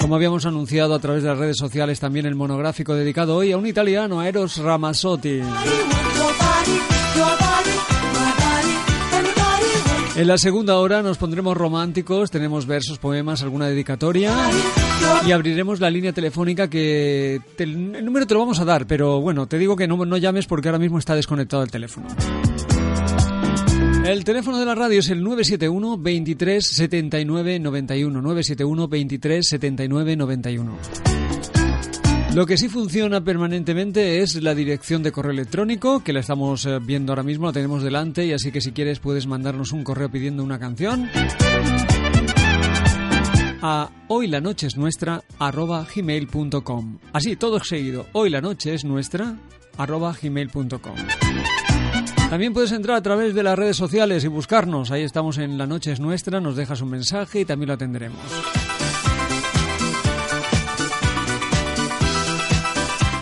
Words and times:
Como 0.00 0.16
habíamos 0.16 0.44
anunciado 0.44 0.94
a 0.94 0.98
través 0.98 1.22
de 1.22 1.28
las 1.28 1.38
redes 1.38 1.56
sociales, 1.56 2.00
también 2.00 2.26
el 2.26 2.34
monográfico 2.34 2.94
dedicado 2.94 3.36
hoy 3.36 3.52
a 3.52 3.56
un 3.56 3.66
italiano, 3.66 4.18
a 4.18 4.28
Eros 4.28 4.56
Ramazzotti. 4.56 5.40
En 10.16 10.26
la 10.26 10.36
segunda 10.36 10.78
hora 10.78 11.00
nos 11.00 11.16
pondremos 11.16 11.56
románticos, 11.56 12.32
tenemos 12.32 12.66
versos, 12.66 12.98
poemas, 12.98 13.44
alguna 13.44 13.68
dedicatoria 13.68 14.34
y 15.24 15.30
abriremos 15.30 15.78
la 15.78 15.90
línea 15.90 16.12
telefónica 16.12 16.68
que 16.68 17.40
el 17.58 18.04
número 18.04 18.26
te 18.26 18.34
lo 18.34 18.40
vamos 18.40 18.58
a 18.58 18.64
dar, 18.64 18.84
pero 18.88 19.20
bueno, 19.20 19.46
te 19.46 19.58
digo 19.58 19.76
que 19.76 19.86
no, 19.86 20.04
no 20.04 20.16
llames 20.16 20.46
porque 20.46 20.66
ahora 20.66 20.80
mismo 20.80 20.98
está 20.98 21.14
desconectado 21.14 21.62
el 21.62 21.70
teléfono. 21.70 22.08
El 24.08 24.24
teléfono 24.24 24.58
de 24.58 24.64
la 24.64 24.74
radio 24.74 25.00
es 25.00 25.10
el 25.10 25.22
971 25.22 25.98
23 25.98 26.66
79 26.66 27.58
91 27.58 28.22
971 28.22 28.88
23 28.88 29.46
79 29.46 30.16
91. 30.16 30.78
Lo 32.34 32.46
que 32.46 32.56
sí 32.56 32.70
funciona 32.70 33.22
permanentemente 33.22 34.22
es 34.22 34.42
la 34.42 34.54
dirección 34.54 35.02
de 35.02 35.12
correo 35.12 35.32
electrónico, 35.32 36.02
que 36.02 36.14
la 36.14 36.20
estamos 36.20 36.64
eh, 36.64 36.78
viendo 36.80 37.12
ahora 37.12 37.22
mismo, 37.22 37.48
la 37.48 37.52
tenemos 37.52 37.82
delante, 37.82 38.24
y 38.24 38.32
así 38.32 38.50
que 38.50 38.62
si 38.62 38.72
quieres 38.72 38.98
puedes 38.98 39.26
mandarnos 39.26 39.72
un 39.72 39.84
correo 39.84 40.10
pidiendo 40.10 40.42
una 40.42 40.58
canción 40.58 41.10
a 43.60 43.90
hoy 44.08 44.26
la 44.26 44.40
noche 44.40 44.68
es 44.68 44.78
nuestra 44.78 45.22
arroba 45.38 45.86
gmail.com. 45.94 46.98
Así, 47.12 47.36
todo 47.36 47.62
seguido, 47.62 48.06
hoy 48.12 48.30
la 48.30 48.40
noche 48.40 48.72
es 48.72 48.86
nuestra 48.86 49.36
arroba 49.76 50.16
gmail.com. 50.18 50.96
También 52.30 52.52
puedes 52.52 52.72
entrar 52.72 52.96
a 52.96 53.02
través 53.02 53.34
de 53.34 53.42
las 53.42 53.58
redes 53.58 53.76
sociales 53.76 54.22
y 54.22 54.28
buscarnos. 54.28 54.90
Ahí 54.90 55.02
estamos 55.02 55.38
en 55.38 55.56
La 55.56 55.66
Noche 55.66 55.92
es 55.92 56.00
Nuestra, 56.00 56.40
nos 56.40 56.56
dejas 56.56 56.82
un 56.82 56.90
mensaje 56.90 57.40
y 57.40 57.44
también 57.46 57.68
lo 57.68 57.74
atenderemos. 57.74 58.20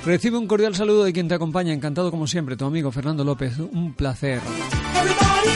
Recibe 0.05 0.39
un 0.39 0.47
cordial 0.47 0.75
saludo 0.75 1.05
de 1.05 1.13
quien 1.13 1.29
te 1.29 1.35
acompaña, 1.35 1.73
encantado 1.73 2.11
como 2.11 2.27
siempre, 2.27 2.57
tu 2.57 2.65
amigo 2.65 2.91
Fernando 2.91 3.25
López. 3.25 3.59
Un 3.59 3.95
placer. 3.95 4.41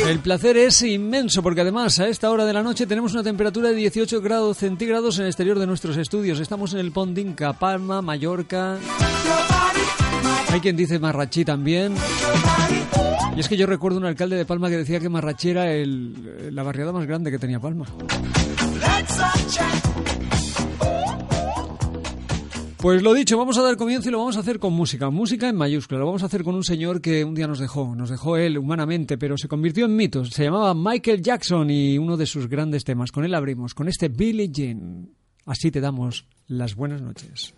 El 0.07 0.21
placer 0.21 0.57
es 0.57 0.83
inmenso 0.83 1.43
porque 1.43 1.61
además 1.61 1.99
a 1.99 2.09
esta 2.09 2.31
hora 2.31 2.45
de 2.45 2.53
la 2.53 2.63
noche 2.63 2.87
tenemos 2.87 3.13
una 3.15 3.23
temperatura 3.23 3.69
de 3.71 3.75
18 3.75 4.21
grados 4.21 4.59
centígrados 4.59 5.19
en 5.19 5.25
el 5.25 5.29
exterior 5.29 5.59
de 5.59 5.67
nuestros 5.67 5.97
estudios. 5.97 6.39
Estamos 6.39 6.73
en 6.75 6.81
el 6.81 6.93
Pondinca, 6.93 7.53
Palma, 7.53 8.01
Mallorca. 8.01 8.79
Hay 10.51 10.61
quien 10.61 10.77
dice 10.77 10.99
Marrachí 10.99 11.45
también. 11.45 11.95
Y 13.37 13.41
es 13.41 13.49
que 13.49 13.57
yo 13.57 13.67
recuerdo 13.67 13.99
un 13.99 14.05
alcalde 14.05 14.37
de 14.37 14.45
Palma 14.45 14.69
que 14.69 14.77
decía 14.77 15.01
que 15.01 15.09
Marrachí 15.09 15.51
era 15.51 15.73
el, 15.73 16.55
la 16.55 16.63
barriada 16.63 16.93
más 16.93 17.07
grande 17.07 17.31
que 17.31 17.39
tenía 17.39 17.61
Palma. 17.61 17.87
Pues 22.81 23.03
lo 23.03 23.13
dicho, 23.13 23.37
vamos 23.37 23.59
a 23.59 23.63
dar 23.63 23.77
comienzo 23.77 24.09
y 24.09 24.13
lo 24.13 24.19
vamos 24.19 24.39
a 24.39 24.41
hacer 24.41 24.59
con 24.59 24.73
música, 24.73 25.11
música 25.11 25.49
en 25.51 25.57
mayúscula. 25.57 26.01
Lo 26.01 26.07
vamos 26.07 26.23
a 26.23 26.27
hacer 26.27 26.43
con 26.43 26.55
un 26.55 26.65
señor 26.65 27.03
que 27.03 27.25
un 27.25 27.35
día 27.35 27.47
nos 27.47 27.59
dejó, 27.59 27.95
nos 27.95 28.09
dejó 28.09 28.39
él 28.39 28.57
humanamente, 28.57 29.19
pero 29.19 29.37
se 29.37 29.49
convirtió 29.49 29.85
en 29.85 29.97
mito. 29.97 30.25
Se 30.25 30.45
llamaba 30.45 30.75
Michael 30.75 31.21
Jackson 31.21 31.71
y 31.71 31.99
uno 31.99 32.17
de 32.17 32.25
sus 32.25 32.49
grandes 32.49 32.85
temas. 32.85 33.13
Con 33.13 33.27
él 33.27 33.35
abrimos, 33.35 33.75
con 33.75 33.87
este 33.89 34.09
Billie 34.09 34.49
Jean. 34.51 35.11
Así 35.45 35.71
te 35.71 35.83
damos 35.83 36.27
las 36.47 36.75
buenas 36.75 37.03
noches. 37.03 37.55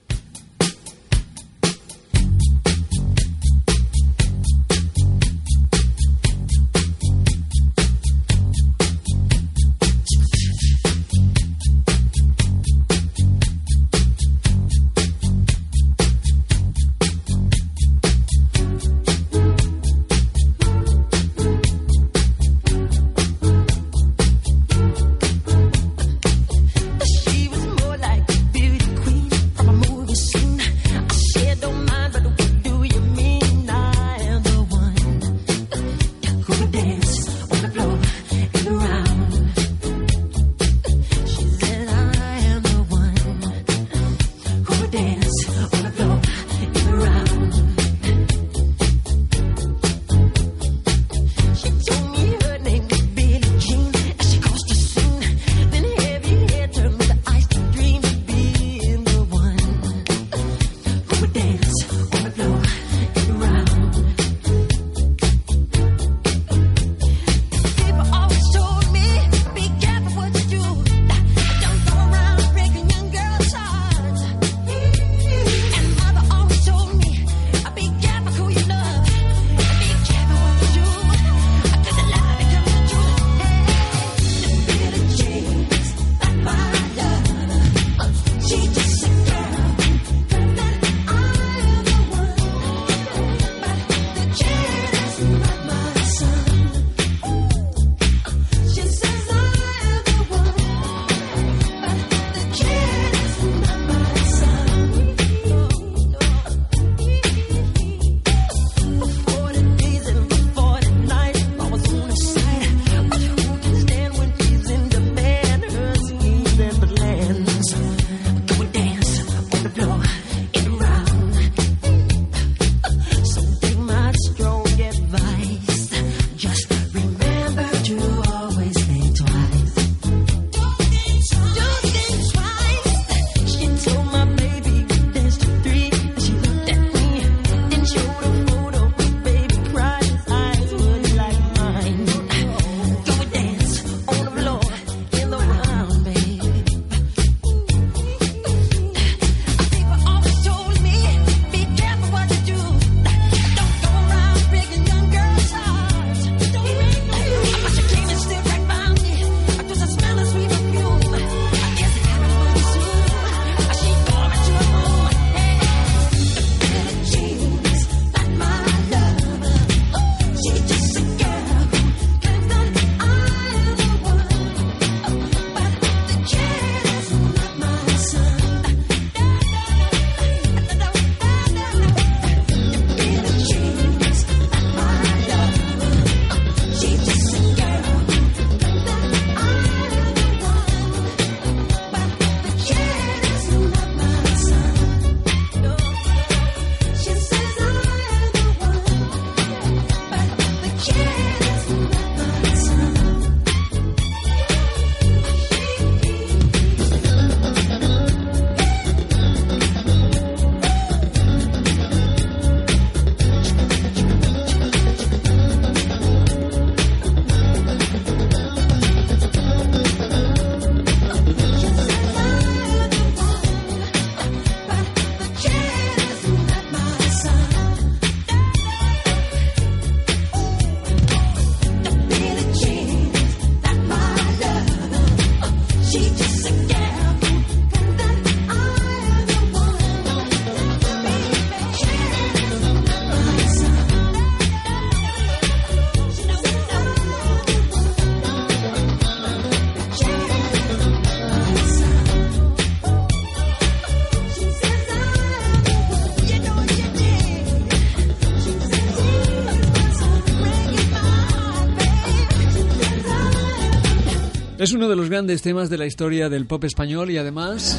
Uno 264.83 264.89
de 264.89 264.97
los 264.97 265.09
grandes 265.09 265.43
temas 265.43 265.71
de 265.71 265.79
la 265.79 265.87
historia 265.87 266.29
del 266.29 266.45
pop 266.45 266.65
español 266.65 267.09
y 267.13 267.17
además 267.17 267.79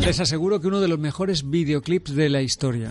les 0.00 0.18
aseguro 0.18 0.62
que 0.62 0.66
uno 0.66 0.80
de 0.80 0.88
los 0.88 0.98
mejores 0.98 1.50
videoclips 1.50 2.14
de 2.14 2.30
la 2.30 2.40
historia. 2.40 2.90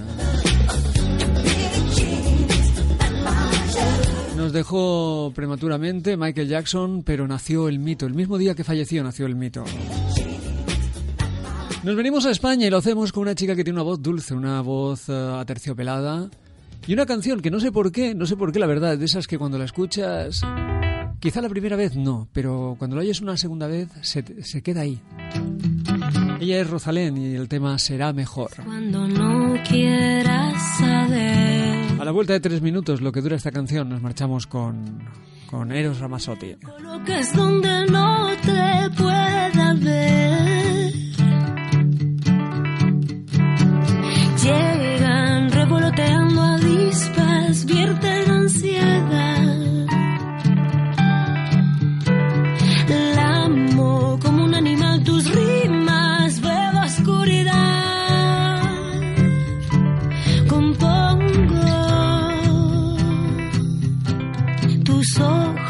Nos 4.38 4.54
dejó 4.54 5.32
prematuramente 5.34 6.18
Michael 6.18 6.50
Jackson, 6.50 7.02
pero 7.02 7.28
nació 7.28 7.68
el 7.68 7.80
mito. 7.80 8.06
El 8.06 8.14
mismo 8.14 8.38
día 8.38 8.54
que 8.54 8.64
falleció 8.64 9.04
nació 9.04 9.26
el 9.26 9.34
mito. 9.36 9.64
Nos 11.84 11.96
venimos 11.96 12.28
a 12.28 12.30
España 12.30 12.68
y 12.68 12.70
lo 12.70 12.78
hacemos 12.78 13.12
con 13.12 13.24
una 13.24 13.34
chica 13.34 13.56
que 13.56 13.64
tiene 13.64 13.80
una 13.80 13.90
voz 13.90 14.04
dulce, 14.04 14.36
una 14.36 14.62
voz 14.62 15.10
uh, 15.10 15.38
aterciopelada 15.40 16.30
y 16.86 16.94
una 16.94 17.08
canción 17.08 17.40
que 17.40 17.50
no 17.50 17.60
sé 17.60 17.72
por 17.72 17.92
qué, 17.92 18.14
no 18.14 18.28
sé 18.28 18.38
por 18.38 18.52
qué 18.52 18.60
la 18.60 18.68
verdad, 18.68 19.00
de 19.00 19.06
esas 19.06 19.26
que 19.26 19.40
cuando 19.40 19.58
la 19.58 19.66
escuchas, 19.66 20.42
quizá 21.26 21.42
la 21.42 21.50
primera 21.50 21.76
vez 21.76 21.96
no, 21.96 22.28
pero 22.34 22.76
cuando 22.78 22.96
lo 22.96 23.02
oyes 23.02 23.20
una 23.20 23.36
segunda 23.36 23.66
vez 23.66 23.90
se, 24.02 24.44
se 24.44 24.62
queda 24.62 24.82
ahí. 24.82 25.02
Ella 26.40 26.62
es 26.62 26.70
Rosalén 26.70 27.18
y 27.18 27.34
el 27.34 27.50
tema 27.50 27.80
será 27.80 28.14
mejor. 28.14 28.52
Cuando 28.64 29.08
no 29.08 29.56
quieras 29.68 30.78
saber. 30.78 32.00
A 32.00 32.06
la 32.06 32.12
vuelta 32.12 32.34
de 32.34 32.42
tres 32.42 32.62
minutos, 32.62 33.02
lo 33.02 33.12
que 33.12 33.22
dura 33.22 33.38
esta 33.38 33.52
canción, 33.52 33.90
nos 33.90 34.04
marchamos 34.04 34.46
con, 34.46 35.00
con 35.50 35.72
Eros 35.72 35.98
Ramazzotti. 35.98 36.58
es 37.08 37.34
donde 37.34 37.88
no 37.88 38.28
te 38.44 38.96
pueda 38.96 39.74
ver. 39.74 40.45
Tus 65.16 65.65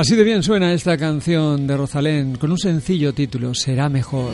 Así 0.00 0.16
de 0.16 0.24
bien 0.24 0.42
suena 0.42 0.72
esta 0.72 0.96
canción 0.96 1.66
de 1.66 1.76
Rosalén 1.76 2.36
con 2.36 2.50
un 2.50 2.56
sencillo 2.56 3.12
título, 3.12 3.52
Será 3.54 3.90
mejor. 3.90 4.32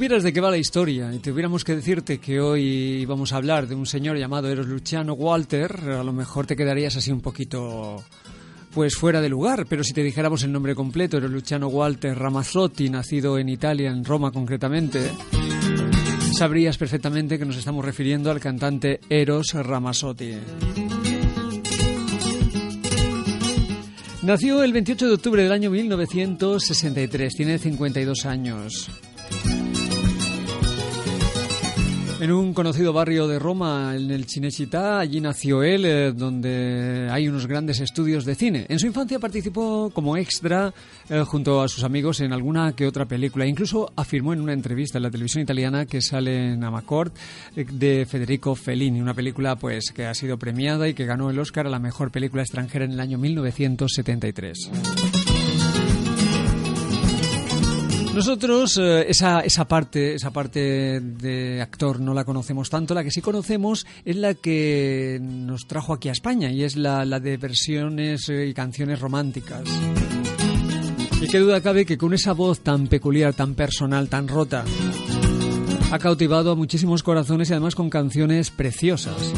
Supieras 0.00 0.22
de 0.22 0.32
qué 0.32 0.40
va 0.40 0.50
la 0.50 0.56
historia 0.56 1.12
y 1.12 1.18
tuviéramos 1.18 1.62
que 1.62 1.76
decirte 1.76 2.16
que 2.16 2.40
hoy 2.40 3.04
vamos 3.04 3.34
a 3.34 3.36
hablar 3.36 3.66
de 3.66 3.74
un 3.74 3.84
señor 3.84 4.16
llamado 4.16 4.48
Eros 4.48 4.66
Luciano 4.66 5.12
Walter, 5.12 5.78
a 5.90 6.02
lo 6.02 6.14
mejor 6.14 6.46
te 6.46 6.56
quedarías 6.56 6.96
así 6.96 7.12
un 7.12 7.20
poquito 7.20 8.02
pues 8.72 8.96
fuera 8.96 9.20
de 9.20 9.28
lugar, 9.28 9.66
pero 9.68 9.84
si 9.84 9.92
te 9.92 10.02
dijéramos 10.02 10.42
el 10.42 10.52
nombre 10.52 10.74
completo, 10.74 11.18
Eros 11.18 11.30
Luciano 11.30 11.68
Walter 11.68 12.18
Ramazzotti, 12.18 12.88
nacido 12.88 13.36
en 13.36 13.50
Italia, 13.50 13.90
en 13.90 14.02
Roma 14.02 14.30
concretamente, 14.30 15.10
sabrías 16.32 16.78
perfectamente 16.78 17.38
que 17.38 17.44
nos 17.44 17.58
estamos 17.58 17.84
refiriendo 17.84 18.30
al 18.30 18.40
cantante 18.40 19.00
Eros 19.10 19.52
Ramazzotti. 19.52 20.32
Nació 24.22 24.62
el 24.62 24.72
28 24.72 25.08
de 25.08 25.12
octubre 25.12 25.42
del 25.42 25.52
año 25.52 25.70
1963, 25.70 27.34
tiene 27.34 27.58
52 27.58 28.24
años. 28.24 28.90
En 32.20 32.32
un 32.32 32.52
conocido 32.52 32.92
barrio 32.92 33.26
de 33.26 33.38
Roma, 33.38 33.94
en 33.96 34.10
el 34.10 34.26
Cinecittà, 34.26 34.98
allí 34.98 35.22
nació 35.22 35.62
él, 35.62 35.86
eh, 35.86 36.12
donde 36.12 37.08
hay 37.10 37.26
unos 37.26 37.46
grandes 37.46 37.80
estudios 37.80 38.26
de 38.26 38.34
cine. 38.34 38.66
En 38.68 38.78
su 38.78 38.86
infancia 38.86 39.18
participó 39.18 39.88
como 39.88 40.18
extra 40.18 40.74
eh, 41.08 41.24
junto 41.26 41.62
a 41.62 41.68
sus 41.68 41.82
amigos 41.82 42.20
en 42.20 42.34
alguna 42.34 42.74
que 42.74 42.86
otra 42.86 43.06
película. 43.06 43.46
Incluso 43.46 43.90
afirmó 43.96 44.34
en 44.34 44.42
una 44.42 44.52
entrevista 44.52 44.98
en 44.98 45.04
la 45.04 45.10
televisión 45.10 45.44
italiana 45.44 45.86
que 45.86 46.02
sale 46.02 46.52
en 46.52 46.62
Amacord 46.62 47.10
eh, 47.56 47.64
de 47.64 48.04
Federico 48.04 48.54
Fellini, 48.54 49.00
una 49.00 49.14
película 49.14 49.56
pues 49.56 49.90
que 49.90 50.04
ha 50.04 50.12
sido 50.12 50.36
premiada 50.36 50.88
y 50.88 50.92
que 50.92 51.06
ganó 51.06 51.30
el 51.30 51.38
Oscar 51.38 51.68
a 51.68 51.70
la 51.70 51.78
mejor 51.78 52.10
película 52.10 52.42
extranjera 52.42 52.84
en 52.84 52.92
el 52.92 53.00
año 53.00 53.16
1973. 53.16 55.19
Nosotros 58.14 58.76
eh, 58.76 59.06
esa, 59.08 59.40
esa 59.40 59.66
parte, 59.66 60.14
esa 60.14 60.30
parte 60.30 61.00
de 61.00 61.62
actor 61.62 62.00
no 62.00 62.12
la 62.12 62.24
conocemos 62.24 62.68
tanto, 62.68 62.92
la 62.92 63.04
que 63.04 63.10
sí 63.10 63.20
conocemos 63.20 63.86
es 64.04 64.16
la 64.16 64.34
que 64.34 65.18
nos 65.22 65.66
trajo 65.66 65.94
aquí 65.94 66.08
a 66.08 66.12
España 66.12 66.50
y 66.50 66.64
es 66.64 66.76
la, 66.76 67.04
la 67.04 67.20
de 67.20 67.36
versiones 67.36 68.28
eh, 68.28 68.46
y 68.46 68.54
canciones 68.54 68.98
románticas. 69.00 69.62
Y 71.22 71.28
qué 71.28 71.38
duda 71.38 71.60
cabe 71.60 71.86
que 71.86 71.98
con 71.98 72.12
esa 72.12 72.32
voz 72.32 72.60
tan 72.60 72.88
peculiar, 72.88 73.32
tan 73.34 73.54
personal, 73.54 74.08
tan 74.08 74.26
rota, 74.26 74.64
ha 75.92 75.98
cautivado 75.98 76.50
a 76.50 76.56
muchísimos 76.56 77.02
corazones 77.02 77.50
y 77.50 77.52
además 77.52 77.74
con 77.74 77.90
canciones 77.90 78.50
preciosas. 78.50 79.32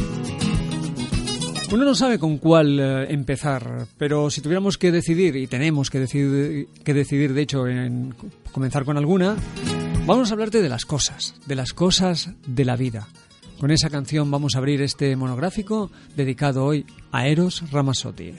Uno 1.73 1.87
no 1.87 1.95
sabe 1.95 2.19
con 2.19 2.37
cuál 2.37 2.79
eh, 2.79 3.07
empezar, 3.15 3.87
pero 3.97 4.29
si 4.29 4.43
tuviéramos 4.43 4.77
que 4.77 4.93
decidir, 4.93 5.37
y 5.37 5.47
tenemos 5.47 5.89
que 5.89 6.01
decidir, 6.01 6.69
que 6.85 6.93
decidir 6.93 7.33
de 7.33 7.41
hecho, 7.41 7.67
en 7.67 8.15
comenzar 8.53 8.85
con 8.85 8.99
alguna, 8.99 9.37
vamos 10.05 10.31
a 10.31 10.35
hablarte 10.35 10.61
de 10.61 10.69
las 10.69 10.85
cosas, 10.85 11.35
de 11.47 11.55
las 11.55 11.73
cosas 11.73 12.29
de 12.47 12.67
la 12.67 12.77
vida. 12.77 13.09
Con 13.59 13.71
esa 13.71 13.89
canción 13.89 14.31
vamos 14.31 14.55
a 14.55 14.59
abrir 14.59 14.83
este 14.83 15.17
monográfico 15.17 15.91
dedicado 16.15 16.67
hoy 16.67 16.85
a 17.11 17.27
Eros 17.27 17.65
Ramazzotti. 17.71 18.35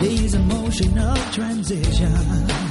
These 0.00 0.34
emotional 0.34 1.16
transitions. 1.32 2.67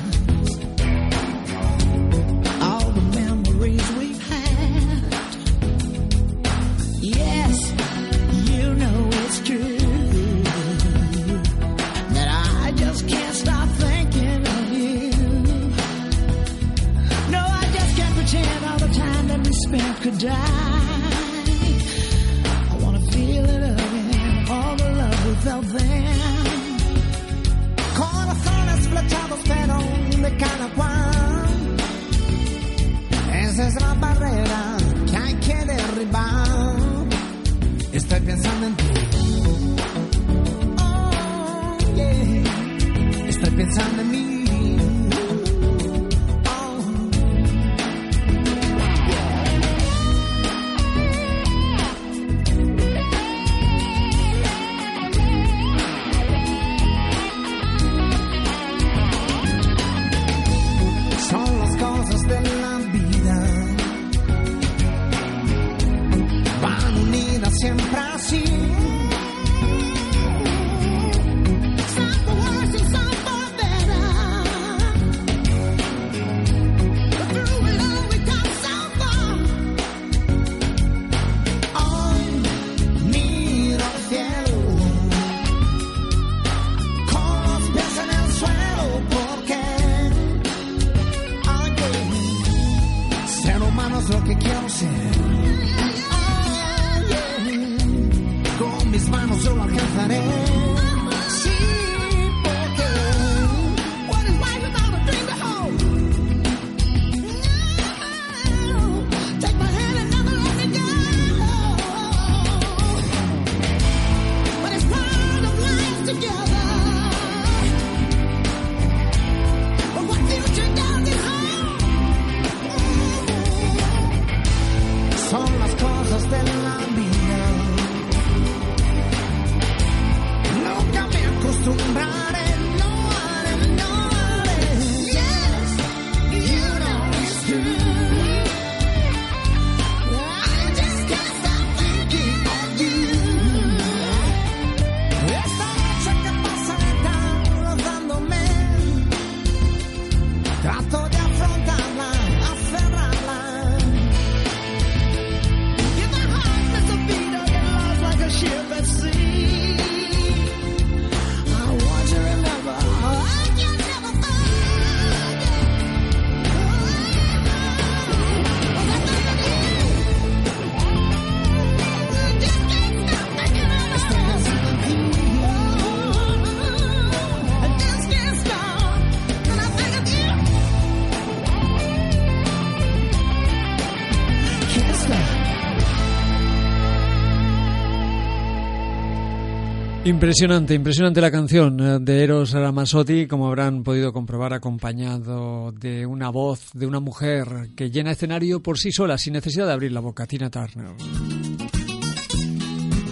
Impresionante, 190.07 190.74
impresionante 190.74 191.20
la 191.20 191.29
canción 191.29 191.77
eh, 191.81 192.00
de 192.00 192.24
Eros 192.24 192.53
Ramazzotti, 192.53 193.27
como 193.27 193.48
habrán 193.48 193.83
podido 193.83 194.13
comprobar, 194.13 194.53
acompañado 194.53 195.74
de 195.74 196.05
una 196.05 196.29
voz 196.29 196.72
de 196.74 196.87
una 196.87 197.01
mujer 197.01 197.72
que 197.75 197.91
llena 197.91 198.11
escenario 198.11 198.63
por 198.63 198.77
sí 198.77 198.93
sola, 198.93 199.17
sin 199.17 199.33
necesidad 199.33 199.67
de 199.67 199.74
abrir 199.74 199.91
la 199.91 200.00
boca, 200.00 200.25
Tina 200.25 200.50
Turner. 200.50 200.96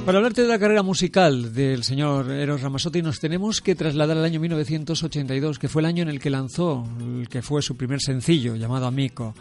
Para 0.06 0.20
hablarte 0.20 0.44
de 0.44 0.48
la 0.48 0.58
carrera 0.58 0.84
musical 0.84 1.54
del 1.54 1.84
señor 1.84 2.32
Eros 2.32 2.62
Ramazzotti 2.62 3.02
nos 3.02 3.20
tenemos 3.20 3.60
que 3.60 3.76
trasladar 3.76 4.18
al 4.18 4.24
año 4.24 4.40
1982, 4.40 5.60
que 5.60 5.68
fue 5.68 5.82
el 5.82 5.88
año 5.88 6.04
en 6.04 6.10
el 6.10 6.22
que 6.22 6.30
lanzó 6.30 6.88
que 7.30 7.42
fue 7.42 7.62
su 7.62 7.76
primer 7.76 8.00
sencillo, 8.00 8.56
llamado 8.56 8.88
Amico 8.88 9.36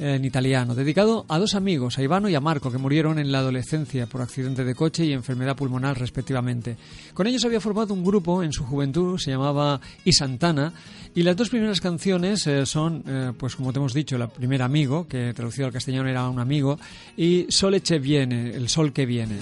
en 0.00 0.24
italiano, 0.24 0.74
dedicado 0.74 1.26
a 1.28 1.38
dos 1.38 1.54
amigos, 1.54 1.98
a 1.98 2.02
Ivano 2.02 2.28
y 2.28 2.34
a 2.34 2.40
Marco, 2.40 2.72
que 2.72 2.78
murieron 2.78 3.18
en 3.18 3.30
la 3.30 3.38
adolescencia 3.38 4.06
por 4.06 4.22
accidente 4.22 4.64
de 4.64 4.74
coche 4.74 5.04
y 5.04 5.12
enfermedad 5.12 5.56
pulmonar 5.56 5.98
respectivamente. 5.98 6.76
Con 7.12 7.26
ellos 7.26 7.44
había 7.44 7.60
formado 7.60 7.92
un 7.92 8.02
grupo 8.02 8.42
en 8.42 8.52
su 8.52 8.64
juventud, 8.64 9.18
se 9.18 9.30
llamaba 9.30 9.80
I 10.04 10.12
Santana, 10.12 10.72
y 11.14 11.22
las 11.22 11.36
dos 11.36 11.50
primeras 11.50 11.80
canciones 11.80 12.46
eh, 12.46 12.64
son, 12.64 13.04
eh, 13.06 13.32
pues 13.36 13.56
como 13.56 13.72
te 13.72 13.78
hemos 13.78 13.92
dicho, 13.92 14.16
la 14.16 14.28
primera 14.28 14.64
Amigo, 14.64 15.06
que 15.06 15.34
traducido 15.34 15.66
al 15.66 15.72
castellano 15.72 16.08
era 16.08 16.28
un 16.28 16.38
amigo, 16.38 16.78
y 17.16 17.46
Sole 17.50 17.82
che 17.82 17.98
viene, 17.98 18.50
el 18.50 18.68
sol 18.68 18.92
que 18.92 19.04
viene. 19.04 19.36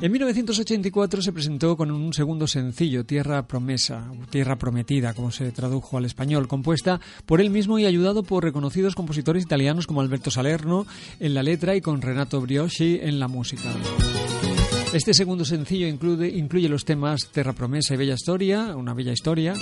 En 0.00 0.12
1984 0.12 1.22
se 1.22 1.32
presentó 1.32 1.76
con 1.76 1.90
un 1.90 2.12
segundo 2.12 2.46
sencillo, 2.46 3.04
Tierra 3.04 3.48
Promesa, 3.48 4.12
Tierra 4.30 4.56
Prometida, 4.56 5.12
como 5.12 5.32
se 5.32 5.50
tradujo 5.50 5.98
al 5.98 6.04
español, 6.04 6.46
compuesta 6.46 7.00
por 7.26 7.40
él 7.40 7.50
mismo 7.50 7.80
y 7.80 7.84
ayudado 7.84 8.22
por 8.22 8.44
reconocidos 8.44 8.94
compositores 8.94 9.42
italianos 9.42 9.88
como 9.88 10.00
Alberto 10.00 10.30
Salerno 10.30 10.86
en 11.18 11.34
la 11.34 11.42
letra 11.42 11.74
y 11.74 11.80
con 11.80 12.00
Renato 12.00 12.40
Brioschi 12.40 13.00
en 13.02 13.18
la 13.18 13.26
música. 13.26 13.74
Este 14.92 15.14
segundo 15.14 15.44
sencillo 15.44 15.88
incluye, 15.88 16.28
incluye 16.28 16.68
los 16.68 16.84
temas 16.84 17.28
Terra 17.32 17.52
Promesa 17.52 17.94
y 17.94 17.96
Bella 17.96 18.14
Historia, 18.14 18.76
una 18.76 18.94
bella 18.94 19.12
historia. 19.12 19.54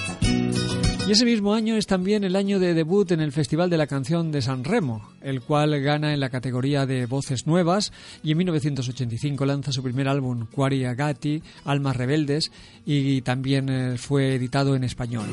Y 1.06 1.12
ese 1.12 1.24
mismo 1.24 1.54
año 1.54 1.76
es 1.76 1.86
también 1.86 2.24
el 2.24 2.34
año 2.34 2.58
de 2.58 2.74
debut 2.74 3.12
en 3.12 3.20
el 3.20 3.30
Festival 3.30 3.70
de 3.70 3.76
la 3.76 3.86
Canción 3.86 4.32
de 4.32 4.42
San 4.42 4.64
Remo, 4.64 5.08
el 5.20 5.40
cual 5.40 5.80
gana 5.80 6.12
en 6.12 6.18
la 6.18 6.30
categoría 6.30 6.84
de 6.84 7.06
Voces 7.06 7.46
Nuevas 7.46 7.92
y 8.24 8.32
en 8.32 8.38
1985 8.38 9.46
lanza 9.46 9.70
su 9.70 9.84
primer 9.84 10.08
álbum, 10.08 10.46
Quari 10.50 10.84
Agati, 10.84 11.40
Almas 11.64 11.94
Rebeldes, 11.94 12.50
y 12.84 13.22
también 13.22 13.68
eh, 13.68 13.98
fue 13.98 14.34
editado 14.34 14.74
en 14.74 14.82
español. 14.82 15.26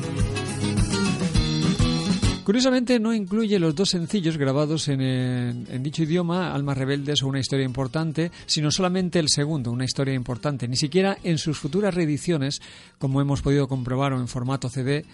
Curiosamente 2.44 3.00
no 3.00 3.12
incluye 3.12 3.58
los 3.58 3.74
dos 3.74 3.90
sencillos 3.90 4.36
grabados 4.36 4.86
en, 4.86 5.00
en, 5.00 5.82
dicho 5.82 6.04
idioma, 6.04 6.54
Almas 6.54 6.78
Rebeldes 6.78 7.22
o 7.24 7.26
Una 7.26 7.40
Historia 7.40 7.64
Importante, 7.64 8.30
sino 8.46 8.70
solamente 8.70 9.18
el 9.18 9.28
segundo, 9.28 9.72
Una 9.72 9.86
Historia 9.86 10.14
Importante. 10.14 10.68
Ni 10.68 10.76
siquiera 10.76 11.18
en 11.24 11.38
sus 11.38 11.58
futuras 11.58 11.94
reediciones, 11.94 12.62
como 12.98 13.20
hemos 13.20 13.42
podido 13.42 13.66
comprobar 13.66 14.12
o 14.12 14.20
en 14.20 14.28
formato 14.28 14.68
CD, 14.68 15.04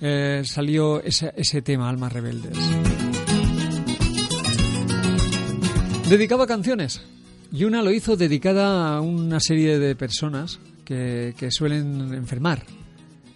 eh, 0.00 0.42
salió 0.44 1.02
ese, 1.02 1.32
ese 1.36 1.62
tema, 1.62 1.88
Almas 1.88 2.12
Rebeldes. 2.12 2.56
Dedicaba 6.08 6.46
canciones 6.46 7.02
y 7.52 7.64
una 7.64 7.82
lo 7.82 7.92
hizo 7.92 8.16
dedicada 8.16 8.96
a 8.96 9.00
una 9.00 9.40
serie 9.40 9.78
de 9.78 9.94
personas 9.94 10.58
que, 10.84 11.34
que 11.38 11.50
suelen 11.50 12.14
enfermar 12.14 12.64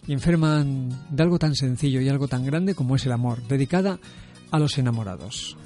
y 0.07 0.13
enferman 0.13 0.91
de 1.11 1.23
algo 1.23 1.39
tan 1.39 1.55
sencillo 1.55 2.01
y 2.01 2.09
algo 2.09 2.29
tan 2.29 2.45
grande 2.45 2.75
como 2.75 2.97
es 2.97 3.07
el 3.07 3.13
amor, 3.13 3.43
dedicada 3.49 3.99
a 4.51 4.59
los 4.59 4.77
enamorados. 4.79 5.57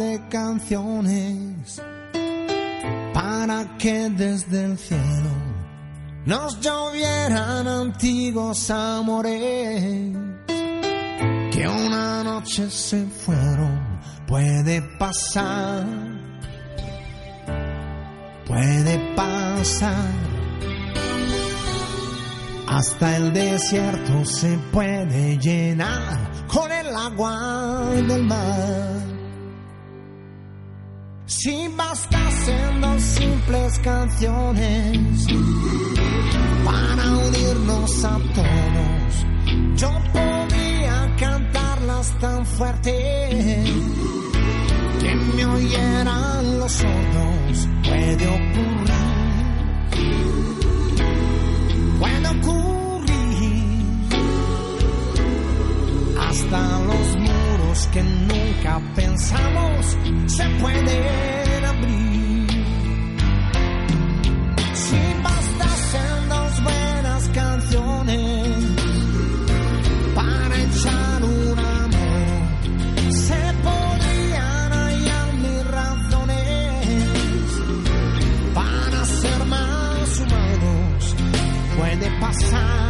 De 0.00 0.18
canciones 0.30 1.82
para 3.12 3.76
que 3.76 4.08
desde 4.08 4.64
el 4.64 4.78
cielo 4.78 5.30
nos 6.24 6.58
llovieran 6.58 7.68
antiguos 7.68 8.70
amores 8.70 10.16
que 11.52 11.68
una 11.68 12.24
noche 12.24 12.70
se 12.70 13.04
fueron, 13.04 14.00
puede 14.26 14.80
pasar, 14.98 15.84
puede 18.46 19.14
pasar. 19.14 20.14
Hasta 22.68 23.16
el 23.18 23.34
desierto 23.34 24.24
se 24.24 24.56
puede 24.72 25.36
llenar 25.36 26.46
con 26.46 26.72
el 26.72 26.88
agua 26.96 27.90
del 27.96 28.22
mar. 28.24 29.19
Si 31.30 31.68
bastasen 31.76 32.80
dos 32.80 33.00
simples 33.00 33.78
canciones 33.78 35.26
para 36.64 37.04
unirnos 37.24 38.04
a 38.04 38.18
todos, 38.34 39.26
yo 39.76 39.90
podría 40.12 41.14
cantarlas 41.16 42.18
tan 42.18 42.44
fuerte 42.44 43.62
que 45.00 45.14
me 45.36 45.46
oyeran 45.46 46.58
los 46.58 46.72
sordos. 46.72 47.68
Puede 47.84 48.26
ocurrir, 48.26 48.90
puede 52.00 52.28
ocurrir, 52.40 53.64
hasta 56.28 56.80
los 56.80 57.19
muros 57.80 57.86
que 57.88 58.02
nunca 58.02 58.80
pensamos 58.94 59.96
se 60.26 60.44
pueden 60.60 61.64
abrir. 61.64 62.46
Si 64.74 64.98
bastasen 65.22 66.28
dos 66.28 66.62
buenas 66.62 67.28
canciones 67.28 68.64
para 70.14 70.62
echar 70.62 71.24
una 71.24 71.62
mano, 71.62 73.10
se 73.10 73.54
podrían 73.62 74.72
hallar 74.72 75.32
mis 75.34 75.66
razones 75.66 76.86
para 78.54 79.04
ser 79.04 79.44
más 79.46 80.20
humanos. 80.20 81.16
Puede 81.76 82.10
pasar, 82.20 82.89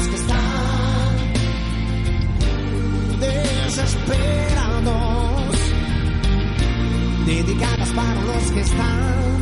para 7.95 8.21
los 8.21 8.51
que 8.51 8.61
están 8.61 9.37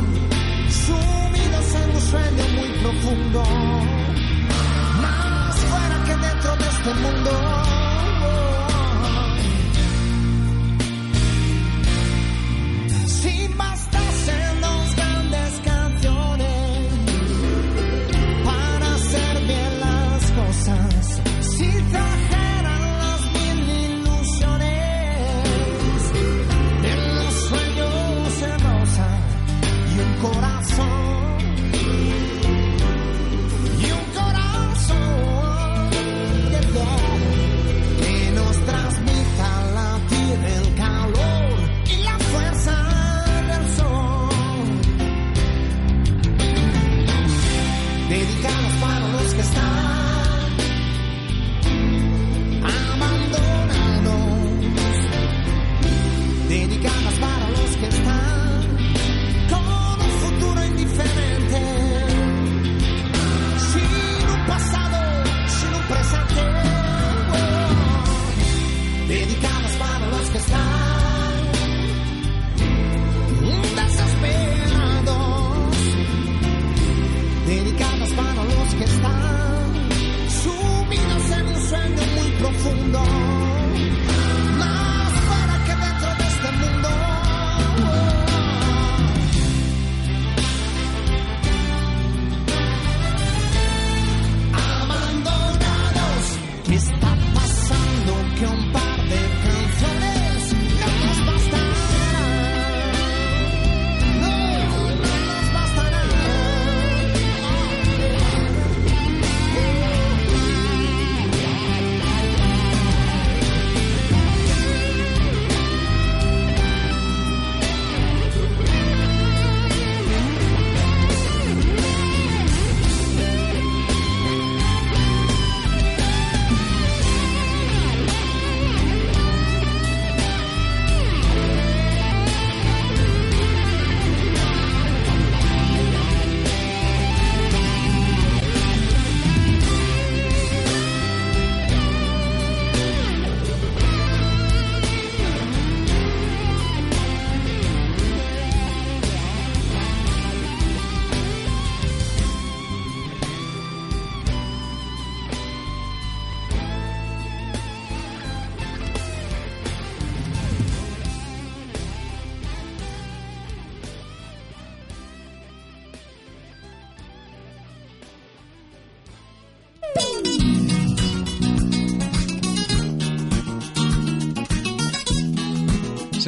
sumidos 0.68 1.74
en 1.74 1.90
un 1.94 2.00
sueño 2.00 2.44
muy 2.56 2.68
profundo, 2.82 3.42
más 5.00 5.56
fuera 5.56 6.04
que 6.04 6.16
dentro 6.16 6.56
de 6.56 6.68
este 6.68 6.94
mundo. 6.94 7.69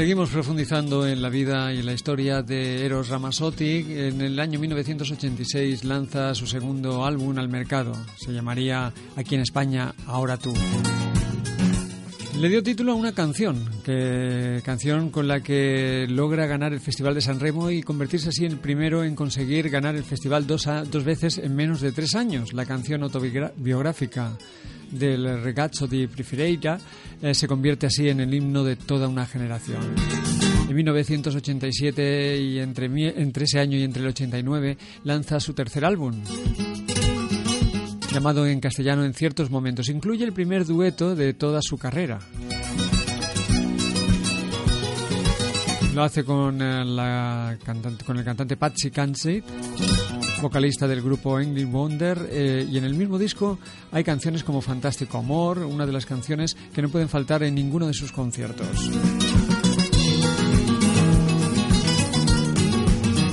Seguimos 0.03 0.31
profundizando 0.31 1.07
en 1.07 1.23
la 1.23 1.29
vida 1.29 1.73
y 1.73 1.79
en 1.79 1.87
la 1.87 1.93
historia 1.93 2.43
de 2.43 2.85
Eros 2.85 3.09
Ramazzotti. 3.09 3.87
En 3.89 4.21
el 4.21 4.41
año 4.41 4.59
1986 4.59 5.85
lanza 5.85 6.35
su 6.35 6.49
segundo 6.49 7.07
álbum 7.07 7.39
al 7.39 7.49
mercado. 7.49 7.93
Se 8.17 8.33
llamaría 8.33 8.93
aquí 9.15 9.37
en 9.37 9.43
España 9.43 9.95
Ahora 10.09 10.39
tú. 10.39 10.53
Le 12.37 12.49
dio 12.49 12.65
título 12.65 12.91
a 12.91 12.95
una 12.97 13.13
canción, 13.13 13.65
que, 13.85 14.61
canción 14.65 15.11
con 15.11 15.29
la 15.29 15.41
que 15.41 16.07
logra 16.09 16.47
ganar 16.47 16.73
el 16.73 16.81
Festival 16.81 17.15
de 17.15 17.21
San 17.21 17.39
Remo 17.39 17.71
y 17.71 17.85
convertirse 17.85 18.31
así 18.31 18.45
en 18.45 18.53
el 18.53 18.59
primero 18.59 19.05
en 19.05 19.15
conseguir 19.15 19.71
ganar 19.71 19.95
el 19.95 20.03
festival 20.03 20.49
dos, 20.49 20.69
dos 20.91 21.05
veces 21.05 21.39
en 21.39 21.55
menos 21.55 21.81
de 21.81 21.93
tres 21.93 22.17
años. 22.17 22.55
La 22.55 22.67
canción 22.67 23.05
autobiográfica 23.05 24.33
del 24.93 25.43
Regazzo 25.43 25.87
di 25.87 26.07
Prefereira 26.07 26.79
eh, 27.21 27.35
se 27.35 27.49
convierte 27.49 27.87
así 27.87 28.09
en 28.09 28.21
el 28.21 28.33
himno 28.33 28.63
de 28.63 28.77
toda 28.77 29.09
una 29.09 29.27
generación. 29.27 29.83
En 30.69 30.77
1987 30.77 32.41
y 32.41 32.59
entre, 32.61 32.87
entre 33.21 33.45
ese 33.45 33.59
año 33.59 33.77
y 33.77 33.83
entre 33.83 34.03
el 34.03 34.09
89 34.09 34.79
lanza 35.05 35.41
su 35.41 35.53
tercer 35.55 35.85
álbum 35.85 36.23
llamado 38.13 38.47
en 38.47 38.61
castellano 38.61 39.05
en 39.05 39.15
ciertos 39.15 39.51
momentos. 39.51 39.89
Incluye 39.89 40.25
el 40.25 40.33
primer 40.33 40.67
dueto 40.67 41.15
de 41.15 41.33
toda 41.33 41.61
su 41.63 41.79
carrera. 41.79 42.19
Lo 45.95 46.03
hace 46.03 46.25
con, 46.25 46.61
eh, 46.61 46.83
el 46.83 48.25
cantante 48.25 48.57
Patsy 48.57 48.91
Cansit, 48.91 49.45
vocalista 50.43 50.87
del 50.87 51.01
grupo 51.01 51.41
English 51.41 51.71
Wonder, 51.71 52.29
eh, 52.31 52.67
y 52.71 52.77
en 52.77 52.85
el 52.85 52.95
mismo 52.95 53.19
disco 53.19 53.59
hay 53.93 54.05
canciones 54.05 54.45
como 54.45 54.61
Fantástico 54.61 55.17
Amor, 55.17 55.59
una 55.61 55.87
de 55.87 55.93
las 55.93 56.05
canciones 56.05 56.57
que 56.75 56.83
no 56.83 56.91
pueden 56.91 57.09
faltar 57.09 57.43
en 57.45 57.55
ninguno 57.55 57.87
de 57.87 57.95
sus 57.95 58.13
conciertos. 58.13 58.91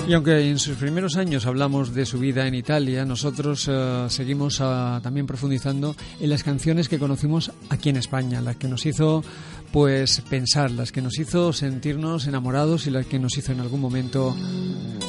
Y 0.09 0.13
aunque 0.15 0.49
en 0.49 0.57
sus 0.57 0.75
primeros 0.75 1.17
años 1.17 1.45
hablamos 1.45 1.93
de 1.93 2.03
su 2.03 2.17
vida 2.17 2.47
en 2.47 2.55
Italia, 2.55 3.05
nosotros 3.05 3.69
eh, 3.69 4.07
seguimos 4.09 4.59
uh, 4.59 4.99
también 5.03 5.27
profundizando 5.27 5.95
en 6.19 6.31
las 6.31 6.41
canciones 6.41 6.89
que 6.89 6.97
conocimos 6.97 7.51
aquí 7.69 7.89
en 7.89 7.97
España, 7.97 8.41
las 8.41 8.55
que 8.55 8.67
nos 8.67 8.87
hizo 8.87 9.23
pues 9.71 10.21
pensar, 10.27 10.71
las 10.71 10.91
que 10.91 11.03
nos 11.03 11.19
hizo 11.19 11.53
sentirnos 11.53 12.25
enamorados 12.25 12.87
y 12.87 12.89
las 12.89 13.05
que 13.05 13.19
nos 13.19 13.37
hizo 13.37 13.51
en 13.51 13.59
algún 13.59 13.81
momento 13.81 14.35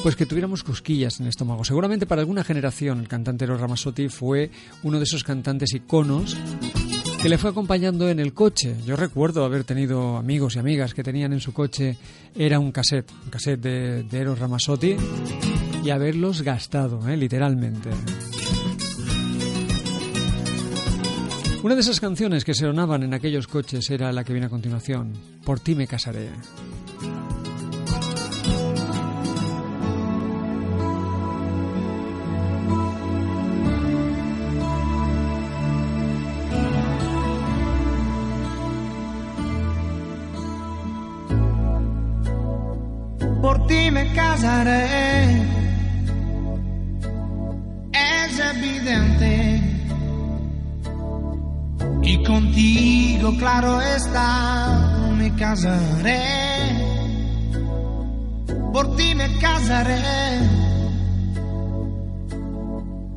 pues 0.03 0.15
que 0.15 0.27
tuviéramos 0.27 0.63
cosquillas 0.63 1.19
en 1.19 1.25
el 1.25 1.29
estómago. 1.29 1.65
Seguramente 1.65 2.05
para 2.05 2.21
alguna 2.21 2.43
generación 2.43 2.99
el 2.99 3.07
cantante 3.07 3.45
Eros 3.45 3.59
Ramazzotti 3.59 4.07
fue 4.07 4.51
uno 4.83 4.99
de 4.99 5.05
esos 5.05 5.23
cantantes 5.23 5.73
iconos 5.73 6.37
que 7.21 7.29
le 7.29 7.37
fue 7.37 7.51
acompañando 7.51 8.09
en 8.09 8.19
el 8.19 8.33
coche. 8.33 8.75
Yo 8.83 8.95
recuerdo 8.95 9.45
haber 9.45 9.63
tenido 9.63 10.17
amigos 10.17 10.55
y 10.55 10.59
amigas 10.59 10.95
que 10.95 11.03
tenían 11.03 11.33
en 11.33 11.39
su 11.39 11.53
coche, 11.53 11.95
era 12.35 12.57
un 12.57 12.71
cassette, 12.71 13.11
un 13.25 13.29
cassette 13.29 13.61
de, 13.61 14.05
Eros 14.11 14.39
Ramazzotti, 14.39 14.95
y 15.83 15.89
haberlos 15.91 16.41
gastado, 16.41 17.07
¿eh? 17.07 17.15
literalmente. 17.15 17.89
Una 21.61 21.75
de 21.75 21.81
esas 21.81 21.99
canciones 21.99 22.43
que 22.43 22.55
se 22.55 22.61
sonaban 22.61 23.03
en 23.03 23.13
aquellos 23.13 23.47
coches 23.47 23.87
era 23.91 24.11
la 24.11 24.23
que 24.23 24.33
viene 24.33 24.47
a 24.47 24.49
continuación, 24.49 25.13
Por 25.45 25.59
ti 25.59 25.75
me 25.75 25.85
casaré. 25.85 26.29
Por 43.41 43.65
ti 43.67 43.89
me 43.91 44.11
casaré. 44.13 45.41
Es 47.91 48.39
evidente. 48.55 49.61
Y 52.03 52.23
contigo, 52.23 53.35
claro 53.37 53.81
está, 53.81 55.11
me 55.17 55.33
casaré. 55.35 56.21
Por 58.71 58.95
ti 58.95 59.15
me 59.15 59.27
casaré. 59.39 60.01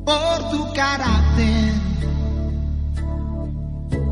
Por 0.05 0.49
tu 0.51 0.73
carácter. 0.73 1.73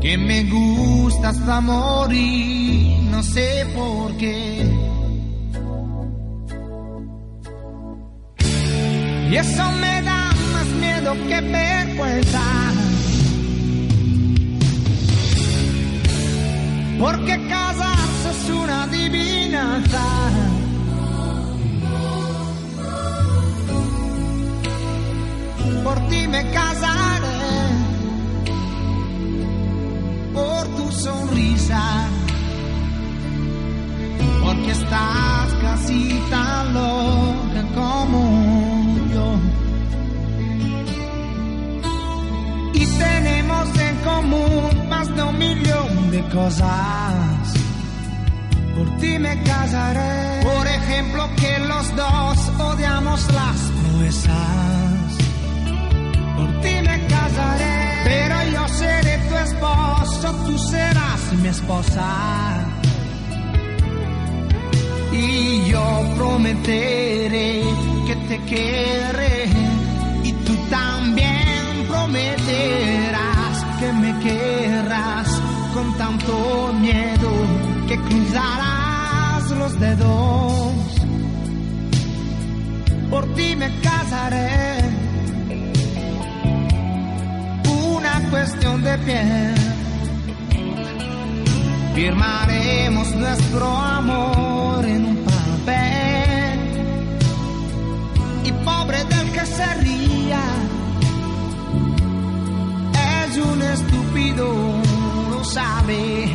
Que 0.00 0.18
me 0.18 0.44
gusta 0.44 1.30
hasta 1.30 1.60
morir, 1.62 3.02
no 3.04 3.22
sé 3.22 3.66
por 3.74 4.14
qué. 4.18 4.93
Y 9.30 9.36
eso 9.36 9.72
me 9.80 10.02
da 10.02 10.30
más 10.52 10.66
miedo 10.80 11.14
que 11.28 11.40
vergüenza. 11.40 12.42
Porque 17.00 17.48
casarse 17.48 18.30
es 18.30 18.50
una 18.50 18.82
adivinanza. 18.84 20.04
Por 25.82 26.08
ti 26.08 26.28
me 26.28 26.50
casaré. 26.50 27.24
Por 30.32 30.66
tu 30.76 30.92
sonrisa. 30.92 31.82
Porque 34.42 34.70
estás 34.70 35.48
casi 35.62 36.20
tan 36.30 36.74
loca 36.74 37.62
como 37.74 38.63
Y 42.74 42.86
tenemos 42.98 43.68
en 43.78 43.96
común 43.98 44.88
más 44.88 45.14
de 45.14 45.22
un 45.22 45.38
millón 45.38 46.10
de 46.10 46.20
cosas. 46.28 47.54
Por 48.76 48.96
ti 48.98 49.18
me 49.18 49.40
casaré. 49.42 50.42
Por 50.42 50.66
ejemplo, 50.66 51.28
que 51.36 51.58
los 51.60 51.96
dos 51.96 52.38
odiamos 52.58 53.20
las 53.32 53.58
proezas. 53.82 55.10
Por 56.36 56.60
ti 56.62 56.74
me 56.88 57.06
casaré. 57.06 57.74
Pero 58.04 58.36
yo 58.52 58.68
seré 58.68 59.18
tu 59.28 59.36
esposo, 59.36 60.32
tú 60.46 60.58
serás 60.58 61.32
mi 61.40 61.48
esposa. 61.48 62.08
Y 65.12 65.70
yo 65.70 66.14
prometeré 66.16 67.62
que 68.06 68.16
te 68.28 68.38
querré. 68.44 69.48
Y 70.24 70.32
tú 70.32 70.54
también 70.68 71.33
prometerás 72.14 73.64
que 73.80 73.92
me 73.92 74.18
querrás 74.20 75.28
con 75.74 75.96
tanto 75.98 76.72
miedo 76.74 77.30
que 77.88 77.96
cruzarás 77.98 79.50
los 79.50 79.80
dedos. 79.80 80.72
Por 83.10 83.34
ti 83.34 83.56
me 83.56 83.68
casaré. 83.80 84.78
Una 87.96 88.30
cuestión 88.30 88.82
de 88.84 88.98
piel. 88.98 89.54
Firmaremos 91.94 93.14
nuestro 93.16 93.66
amor 93.66 94.84
en 94.84 95.04
un 95.04 95.16
papel. 95.16 96.60
Y 98.44 98.52
pobre 98.64 99.04
del 99.04 99.32
que 99.32 99.46
se 99.46 99.74
ría, 99.74 99.93
es 103.34 103.44
un 103.44 103.62
estúpido, 103.62 104.46
lo 105.30 105.44
sabe, 105.44 106.28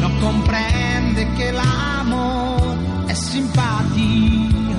no 0.00 0.08
comprende 0.20 1.28
que 1.36 1.48
el 1.50 1.58
amor 1.58 2.76
es 3.08 3.18
simpatía. 3.18 4.76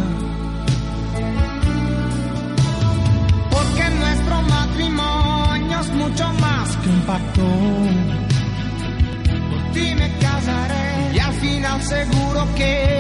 Porque 3.52 3.89
nuestro 4.00 4.42
matrimonio 4.42 5.80
es 5.80 5.89
mucho 5.89 6.34
más 6.34 6.78
que 6.78 6.89
un 6.89 7.02
pacto 7.02 7.44
ti 9.74 9.96
me 9.96 10.10
casaré 10.20 11.16
y 11.16 11.20
al 11.20 11.34
final 11.34 11.82
seguro 11.82 12.48
que 12.56 12.92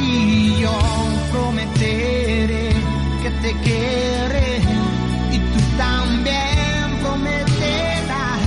Y 0.00 0.60
yo 0.60 0.78
prometeré 1.32 2.70
que 3.22 3.30
te 3.42 3.52
querré 3.60 4.58
y 5.32 5.38
tú 5.38 5.60
también 5.76 6.84
prometerás 7.02 8.42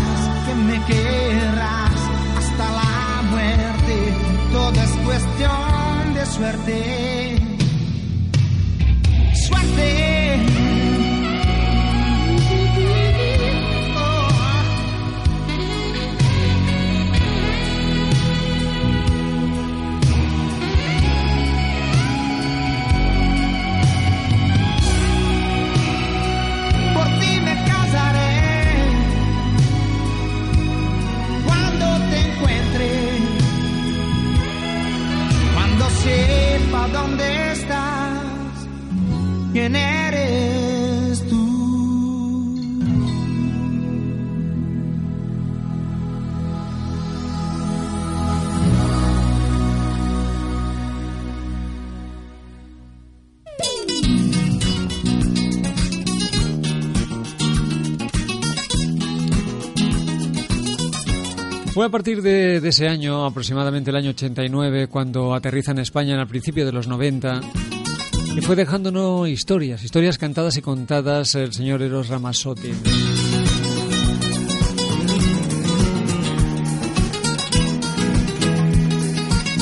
que 0.46 0.56
me 0.56 0.86
querrás 0.86 2.00
hasta 2.38 2.72
la 2.72 3.22
muerte 3.32 4.32
todo 4.52 4.82
es 4.82 4.92
cuestión 5.06 6.14
de 6.14 6.26
suerte. 6.26 7.01
Fue 61.74 61.86
a 61.86 61.90
partir 61.90 62.22
de, 62.22 62.60
de 62.60 62.70
ese 62.70 62.90
año, 62.90 63.26
aproximadamente 63.26 63.92
el 63.92 63.96
año 63.96 64.10
89, 64.10 64.88
cuando 64.88 65.34
aterriza 65.34 65.72
en 65.72 65.80
España 65.80 66.20
el 66.20 66.28
principio 66.28 66.66
de 66.66 66.74
los 66.74 66.88
90, 66.88 67.40
y 68.36 68.42
fue 68.42 68.58
dejándonos 68.58 69.30
historias, 69.30 69.82
historias 69.82 70.18
cantadas 70.18 70.58
y 70.58 70.62
contadas 70.62 71.36
el 71.36 71.54
señor 71.54 71.82
Eros 71.82 72.10
Ramazzotti. 72.10 72.72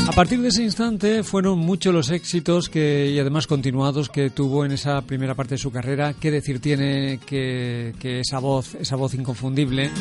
A 0.08 0.12
partir 0.14 0.42
de 0.42 0.50
ese 0.50 0.64
instante 0.64 1.24
fueron 1.24 1.60
muchos 1.60 1.94
los 1.94 2.10
éxitos 2.10 2.70
que, 2.70 3.12
y 3.12 3.20
además 3.20 3.48
continuados 3.48 4.10
que 4.10 4.32
tuvo 4.32 4.66
en 4.66 4.72
esa 4.72 5.02
primera 5.02 5.36
parte 5.36 5.56
de 5.56 5.60
su 5.60 5.72
carrera. 5.72 6.14
¿Qué 6.20 6.30
decir 6.32 6.60
tiene 6.60 7.20
que, 7.26 7.94
que 8.00 8.20
esa 8.20 8.40
voz, 8.40 8.76
esa 8.76 8.98
voz 8.98 9.14
inconfundible, 9.14 9.92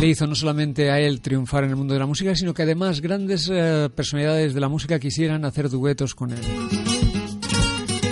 le 0.00 0.08
hizo 0.08 0.26
no 0.26 0.34
solamente 0.34 0.90
a 0.90 0.98
él 0.98 1.20
triunfar 1.20 1.64
en 1.64 1.70
el 1.70 1.76
mundo 1.76 1.92
de 1.92 2.00
la 2.00 2.06
música, 2.06 2.34
sino 2.34 2.54
que 2.54 2.62
además 2.62 3.02
grandes 3.02 3.50
eh, 3.52 3.90
personalidades 3.94 4.54
de 4.54 4.60
la 4.60 4.68
música 4.70 4.98
quisieran 4.98 5.44
hacer 5.44 5.68
duetos 5.68 6.14
con 6.14 6.30
él. 6.30 6.40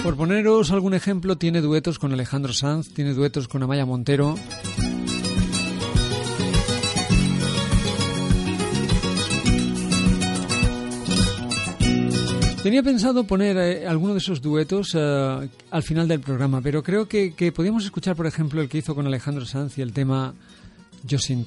Por 0.03 0.15
poneros 0.15 0.71
algún 0.71 0.93
ejemplo, 0.93 1.39
tiene 1.39 1.63
duetos 1.63 1.99
con 1.99 2.13
Alejandro 2.13 2.53
Sanz, 2.53 2.93
tiene 2.93 3.15
duetos 3.15 3.49
con 3.49 3.63
Amaya 3.63 3.87
Montero. 3.87 4.35
Tenía 12.63 12.83
pensado 12.83 13.25
poner 13.25 13.57
eh, 13.57 13.87
alguno 13.87 14.13
de 14.13 14.19
esos 14.19 14.43
duetos 14.43 14.95
eh, 14.95 15.49
al 15.71 15.83
final 15.83 16.07
del 16.07 16.21
programa, 16.21 16.61
pero 16.61 16.83
creo 16.83 17.09
que, 17.09 17.33
que 17.33 17.51
podíamos 17.51 17.87
escuchar, 17.87 18.15
por 18.15 18.27
ejemplo, 18.27 18.61
el 18.61 18.69
que 18.69 18.77
hizo 18.77 18.95
con 18.95 19.07
Alejandro 19.07 19.47
Sanz 19.47 19.79
y 19.79 19.81
el 19.81 19.95
tema 19.95 20.35
Yo 21.05 21.19
sin. 21.19 21.45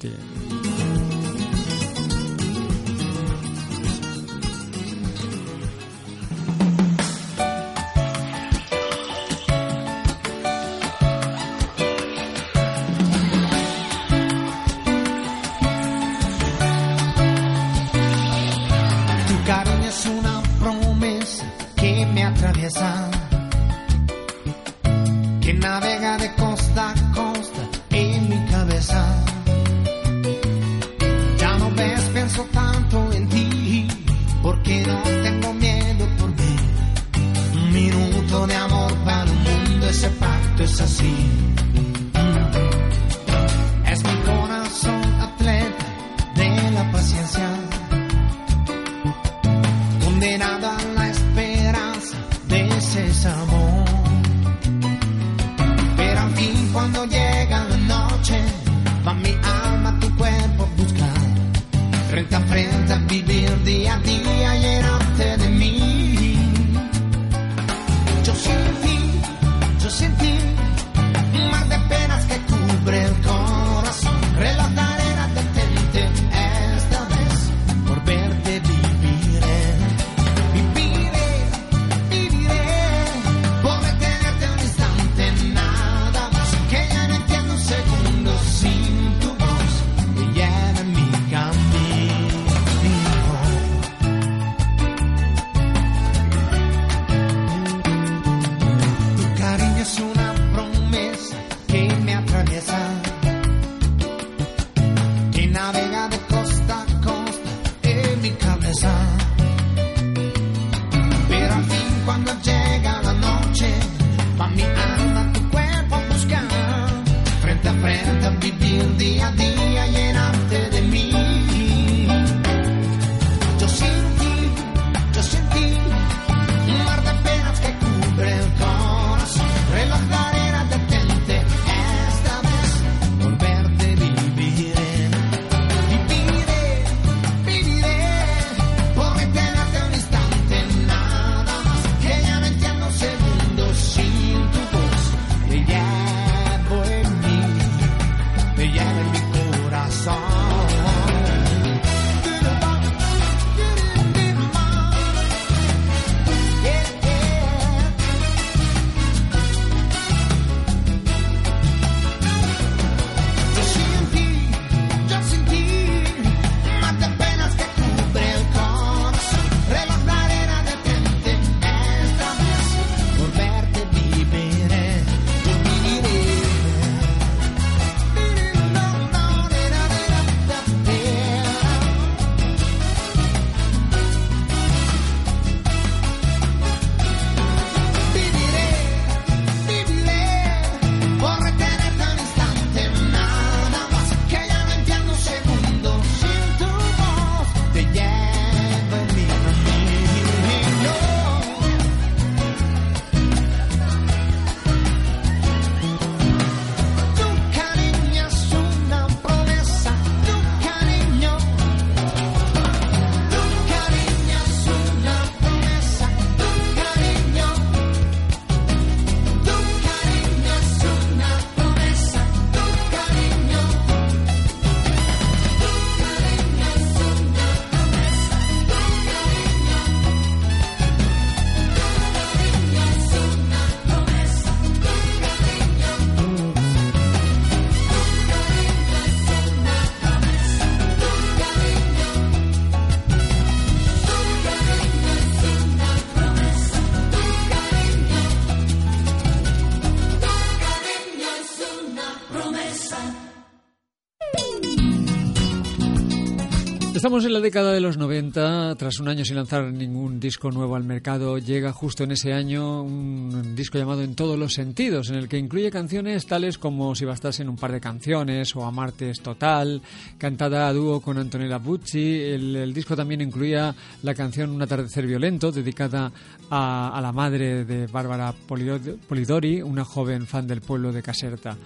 Estamos 257.12 257.26
en 257.26 257.34
la 257.34 257.40
década 257.40 257.72
de 257.72 257.80
los 257.82 257.98
90, 257.98 258.74
tras 258.76 258.98
un 258.98 259.06
año 259.06 259.22
sin 259.22 259.36
lanzar 259.36 259.70
ningún 259.70 260.18
disco 260.18 260.50
nuevo 260.50 260.76
al 260.76 260.84
mercado, 260.84 261.36
llega 261.36 261.70
justo 261.70 262.04
en 262.04 262.12
ese 262.12 262.32
año 262.32 262.82
un 262.82 263.54
disco 263.54 263.76
llamado 263.76 264.00
En 264.02 264.14
todos 264.14 264.38
los 264.38 264.54
sentidos, 264.54 265.10
en 265.10 265.16
el 265.16 265.28
que 265.28 265.36
incluye 265.36 265.70
canciones 265.70 266.24
tales 266.24 266.56
como 266.56 266.94
Si 266.94 267.04
bastasen 267.04 267.50
un 267.50 267.56
par 267.56 267.70
de 267.70 267.82
canciones 267.82 268.56
o 268.56 268.64
Amarte 268.64 269.10
es 269.10 269.20
total, 269.20 269.82
cantada 270.16 270.66
a 270.66 270.72
dúo 270.72 271.02
con 271.02 271.18
Antonella 271.18 271.58
Bucci. 271.58 272.18
El, 272.18 272.56
el 272.56 272.72
disco 272.72 272.96
también 272.96 273.20
incluía 273.20 273.74
la 274.02 274.14
canción 274.14 274.48
Un 274.48 274.62
atardecer 274.62 275.06
violento, 275.06 275.52
dedicada 275.52 276.10
a, 276.48 276.96
a 276.96 277.00
la 277.02 277.12
madre 277.12 277.66
de 277.66 277.88
Bárbara 277.88 278.32
Polidori- 278.48 279.62
una 279.62 279.84
joven 279.84 280.26
fan 280.26 280.46
del 280.46 280.62
pueblo 280.62 280.90
de 280.94 281.02
Caserta 281.02 281.58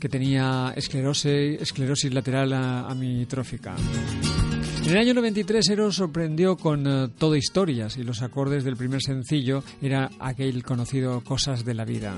que 0.00 0.08
tenía 0.08 0.72
esclerosis, 0.74 1.60
esclerosis 1.60 2.14
lateral 2.14 2.52
a- 2.54 2.88
amitrófica. 2.88 3.74
En 4.86 4.92
el 4.92 4.98
año 4.98 5.14
93 5.14 5.68
Eros 5.70 5.96
sorprendió 5.96 6.56
con 6.56 6.86
eh, 6.86 7.08
Todo 7.18 7.34
Historias 7.34 7.96
y 7.96 8.04
los 8.04 8.22
acordes 8.22 8.62
del 8.62 8.76
primer 8.76 9.02
sencillo 9.02 9.64
era 9.82 10.10
aquel 10.20 10.62
conocido 10.62 11.22
Cosas 11.22 11.64
de 11.64 11.74
la 11.74 11.84
Vida. 11.84 12.14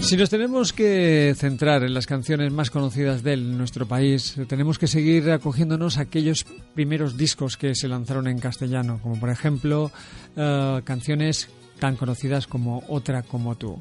Si 0.00 0.16
nos 0.16 0.30
tenemos 0.30 0.72
que 0.72 1.34
centrar 1.36 1.84
en 1.84 1.92
las 1.92 2.06
canciones 2.06 2.50
más 2.52 2.70
conocidas 2.70 3.22
de 3.22 3.36
nuestro 3.36 3.86
país, 3.86 4.36
tenemos 4.48 4.78
que 4.78 4.86
seguir 4.86 5.30
acogiéndonos 5.30 5.98
a 5.98 6.00
aquellos 6.00 6.46
primeros 6.74 7.18
discos 7.18 7.58
que 7.58 7.74
se 7.74 7.88
lanzaron 7.88 8.26
en 8.26 8.38
castellano, 8.38 8.98
como 9.02 9.20
por 9.20 9.28
ejemplo 9.28 9.92
eh, 10.34 10.80
canciones 10.82 11.50
tan 11.80 11.96
conocidas 11.96 12.46
como 12.46 12.84
Otra 12.88 13.22
como 13.22 13.56
tú. 13.56 13.80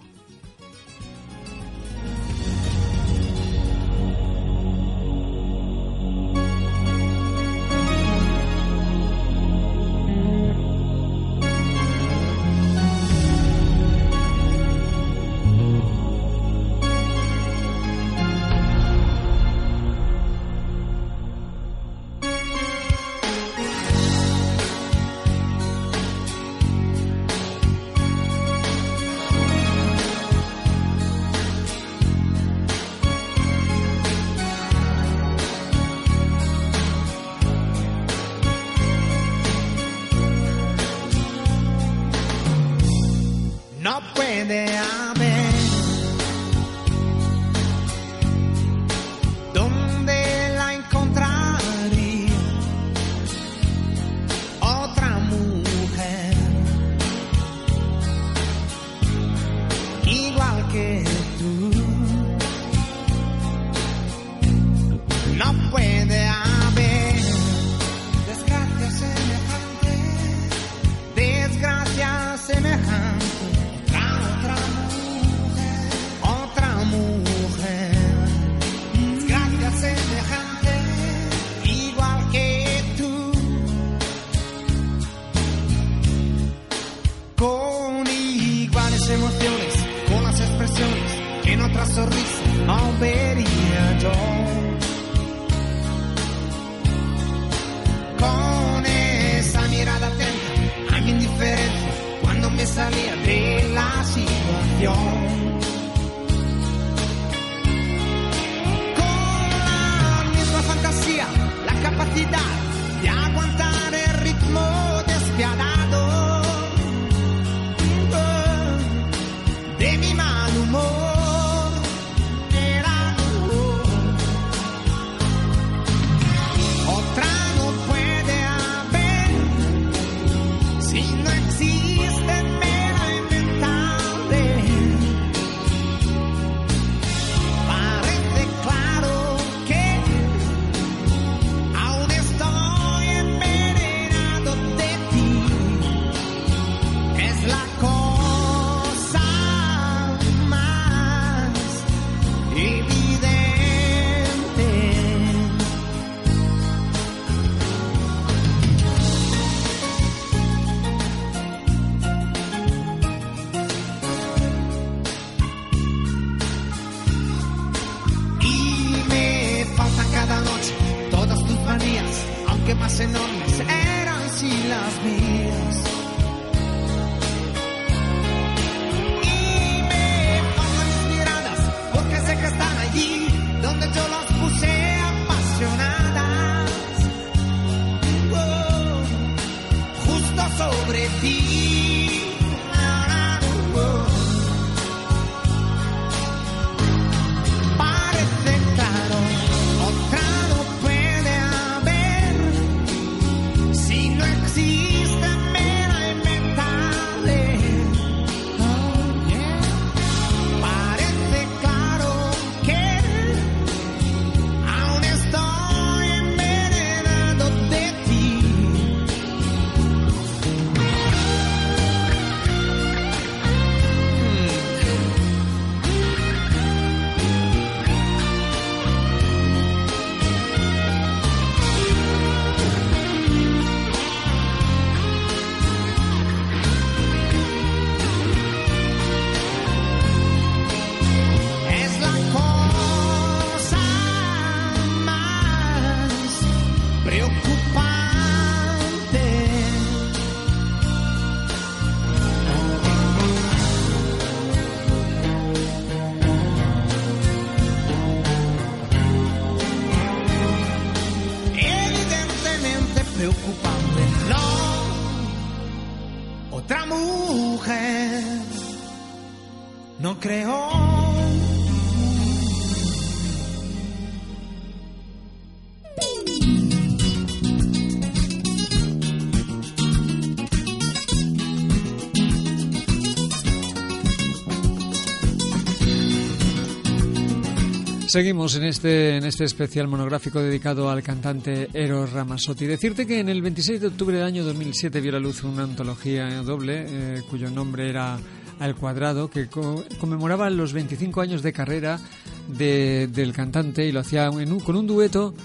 Seguimos 288.12 288.56
en 288.56 288.64
este, 288.64 289.18
en 289.18 289.24
este 289.26 289.44
especial 289.44 289.88
monográfico 289.88 290.40
dedicado 290.40 290.90
al 290.90 291.04
cantante 291.04 291.68
Eros 291.74 292.12
Ramazzotti. 292.12 292.66
Decirte 292.66 293.06
que 293.06 293.20
en 293.20 293.30
el 293.30 293.44
26 293.44 293.82
de 293.82 293.88
octubre 293.88 294.18
del 294.18 294.26
año 294.26 294.44
2007 294.44 295.00
vio 295.00 295.12
la 295.12 295.20
luz 295.20 295.44
una 295.44 295.64
antología 295.64 296.42
doble 296.42 296.86
eh, 296.88 297.22
cuyo 297.30 297.52
nombre 297.52 297.88
era 297.88 298.18
Al 298.60 298.76
Cuadrado, 298.76 299.30
que 299.30 299.48
co- 299.48 299.84
conmemoraba 300.00 300.50
los 300.50 300.74
25 300.74 301.22
años 301.22 301.44
de 301.44 301.54
carrera 301.54 302.00
de- 302.48 303.08
del 303.14 303.32
cantante 303.32 303.86
y 303.86 303.92
lo 303.92 304.00
hacía 304.00 304.26
en 304.26 304.52
un- 304.54 304.60
con 304.60 304.76
un 304.76 304.88
dueto 304.88 305.36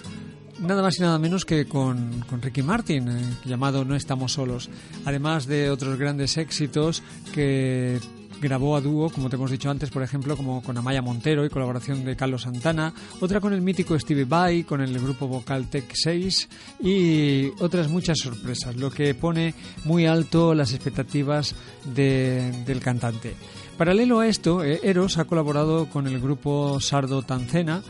nada 0.61 0.81
más 0.81 0.97
y 0.99 1.03
nada 1.03 1.19
menos 1.19 1.45
que 1.45 1.67
con, 1.67 2.21
con 2.31 2.41
Ricky 2.41 2.63
Martin, 2.63 3.09
eh, 3.09 3.35
llamado 3.45 3.85
No 3.85 3.95
estamos 3.95 4.33
solos. 4.33 4.71
Además 5.05 5.45
de 5.47 5.69
otros 5.69 5.99
grandes 5.99 6.39
éxitos 6.39 7.03
que 7.35 8.01
grabó 8.45 8.77
a 8.77 8.81
dúo, 8.81 9.11
como 9.11 9.29
te 9.29 9.35
hemos 9.37 9.51
dicho 9.51 9.71
antes, 9.71 9.91
por 9.91 10.03
ejemplo, 10.03 10.37
como 10.37 10.63
con 10.63 10.79
Amaya 10.79 11.03
Montero 11.03 11.45
y 11.45 11.49
colaboración 11.51 12.05
de 12.05 12.15
Carlos 12.15 12.43
Santana, 12.43 12.93
otra 13.21 13.41
con 13.41 13.53
el 13.53 13.61
mítico 13.63 13.99
Stevie 13.99 14.25
Vai, 14.25 14.63
con 14.63 14.81
el 14.81 14.97
grupo 15.01 15.27
vocal 15.27 15.69
Tech 15.69 15.85
6 15.93 16.49
y 16.83 17.47
otras 17.61 17.89
muchas 17.89 18.19
sorpresas, 18.19 18.77
lo 18.77 18.91
que 18.91 19.15
pone 19.15 19.55
muy 19.85 20.07
alto 20.07 20.55
las 20.55 20.73
expectativas 20.73 21.55
de- 21.95 22.53
del 22.67 22.81
cantante. 22.81 23.35
Paralelo 23.77 24.21
a 24.21 24.29
esto, 24.29 24.63
eh, 24.63 24.79
Eros 24.85 25.19
ha 25.19 25.25
colaborado 25.25 25.87
con 25.87 26.07
el 26.07 26.21
grupo 26.21 26.79
Sardo 26.81 27.23
Tancena, 27.23 27.83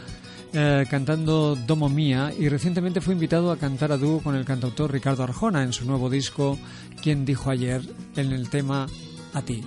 eh, 0.57 0.86
cantando 0.88 1.57
Domo 1.57 1.88
Mía 1.88 2.32
y 2.38 2.48
recientemente 2.48 3.00
fue 3.00 3.14
invitado 3.14 3.50
a 3.50 3.57
cantar 3.59 3.90
a 3.90 3.98
dúo 3.98 4.20
con 4.20 4.36
el 4.36 4.44
cantautor 4.44 4.92
Ricardo 4.92 5.24
Arjona 5.24 5.64
en 5.64 5.72
su 5.72 5.84
nuevo 5.84 6.09
disco 6.09 6.57
Quien 7.02 7.24
dijo 7.24 7.50
ayer 7.50 7.82
en 8.16 8.32
el 8.32 8.48
tema 8.48 8.86
A 9.34 9.42
ti. 9.42 9.62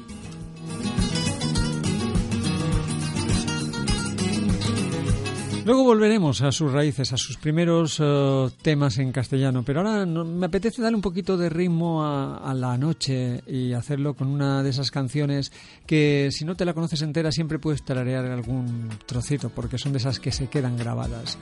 Luego 5.68 5.84
volveremos 5.84 6.42
a 6.44 6.54
sus 6.54 6.72
raíces, 6.72 7.12
a 7.12 7.18
sus 7.18 7.36
primeros 7.36 7.98
eh, 8.00 8.50
temas 8.62 9.00
en 9.00 9.12
castellano, 9.12 9.64
pero 9.64 9.82
ahora 9.82 10.06
me 10.06 10.46
apetece 10.46 10.82
darle 10.82 10.96
un 10.96 11.02
poquito 11.02 11.36
de 11.36 11.50
ritmo 11.50 12.06
a, 12.06 12.54
la 12.54 12.78
noche 12.78 13.44
y 13.46 13.74
hacerlo 13.74 14.14
con 14.14 14.30
una 14.30 14.64
de 14.64 14.70
esas 14.70 14.92
canciones 14.92 15.52
que 15.86 16.30
si 16.32 16.46
no 16.46 16.56
te 16.56 16.64
la 16.64 16.74
conoces 16.74 17.02
entera 17.02 17.34
siempre 17.34 17.60
puedes 17.60 17.84
tararear 17.84 18.24
algún 18.28 18.88
trocito, 19.06 19.50
porque 19.50 19.78
son 19.78 19.92
de 19.92 19.98
esas 19.98 20.22
que 20.22 20.32
se 20.32 20.48
quedan 20.48 20.78
grabadas. 20.78 21.38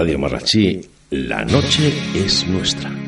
Radio 0.00 0.18
Marrachí, 0.18 0.80
la 1.10 1.44
noche 1.44 1.92
es 2.14 2.46
nuestra. 2.48 2.99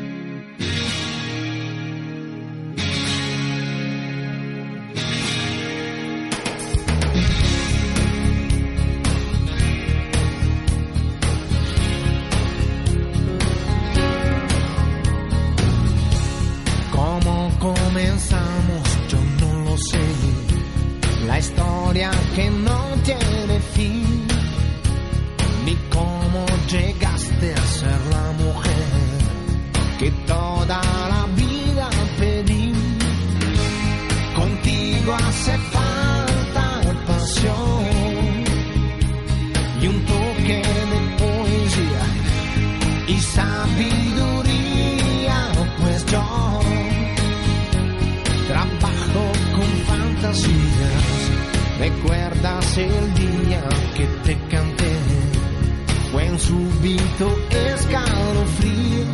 un 56.33 56.39
subito 56.39 57.27
escalofrío. 57.49 59.05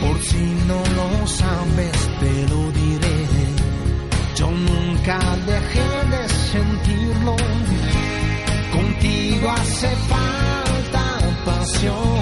Por 0.00 0.18
si 0.22 0.44
no 0.68 0.82
lo 0.96 1.26
sabes, 1.26 1.96
te 2.20 2.48
lo 2.48 2.70
diré. 2.72 3.18
Yo 4.36 4.50
nunca 4.50 5.18
dejé 5.46 5.90
de 6.12 6.28
sentirlo. 6.52 7.36
Contigo 8.72 9.50
hace 9.50 9.90
falta 10.08 11.04
pasión. 11.44 12.13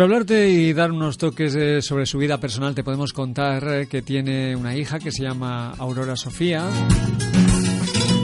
Por 0.00 0.04
hablarte 0.04 0.48
y 0.48 0.72
dar 0.72 0.92
unos 0.92 1.18
toques 1.18 1.54
eh, 1.54 1.82
sobre 1.82 2.06
su 2.06 2.16
vida 2.16 2.40
personal, 2.40 2.74
te 2.74 2.82
podemos 2.82 3.12
contar 3.12 3.68
eh, 3.68 3.86
que 3.86 4.00
tiene 4.00 4.56
una 4.56 4.74
hija 4.74 4.98
que 4.98 5.12
se 5.12 5.22
llama 5.22 5.74
Aurora 5.76 6.16
Sofía. 6.16 6.66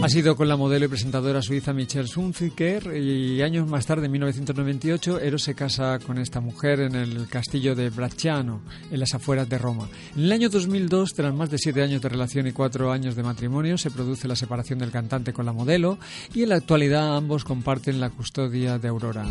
Ha 0.03 0.09
sido 0.09 0.37
con 0.37 0.49
la 0.49 0.57
modelo 0.57 0.87
y 0.87 0.89
presentadora 0.89 1.43
suiza 1.43 1.75
Michelle 1.75 2.09
Zunziker 2.09 2.97
y 2.97 3.43
años 3.43 3.69
más 3.69 3.85
tarde, 3.85 4.07
en 4.07 4.13
1998, 4.13 5.21
Eros 5.21 5.43
se 5.43 5.55
casa 5.55 5.99
con 5.99 6.17
esta 6.17 6.41
mujer 6.41 6.81
en 6.81 6.95
el 6.95 7.29
castillo 7.29 7.75
de 7.75 7.91
Bracciano, 7.91 8.63
en 8.91 8.99
las 8.99 9.13
afueras 9.13 9.47
de 9.47 9.59
Roma. 9.59 9.87
En 10.17 10.23
el 10.23 10.33
año 10.33 10.49
2002, 10.49 11.13
tras 11.13 11.35
más 11.35 11.51
de 11.51 11.59
siete 11.59 11.83
años 11.83 12.01
de 12.01 12.09
relación 12.09 12.47
y 12.47 12.53
cuatro 12.53 12.91
años 12.91 13.17
de 13.17 13.23
matrimonio, 13.23 13.77
se 13.77 13.91
produce 13.91 14.27
la 14.27 14.37
separación 14.37 14.79
del 14.79 14.91
cantante 14.91 15.35
con 15.35 15.45
la 15.45 15.53
modelo 15.53 15.99
y 16.33 16.43
en 16.45 16.49
la 16.49 16.57
actualidad 16.57 17.19
ambos 17.19 17.45
comparten 17.45 18.01
la 18.01 18.09
custodia 18.09 18.79
de 18.79 18.89
Aurora. 18.89 19.27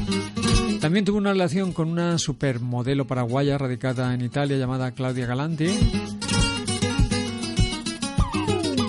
También 0.86 1.04
tuvo 1.04 1.18
una 1.18 1.32
relación 1.32 1.74
con 1.74 1.90
una 1.90 2.20
supermodelo 2.20 3.08
paraguaya 3.08 3.58
radicada 3.58 4.14
en 4.14 4.22
Italia 4.22 4.56
llamada 4.56 4.92
Claudia 4.92 5.26
Galanti 5.26 5.66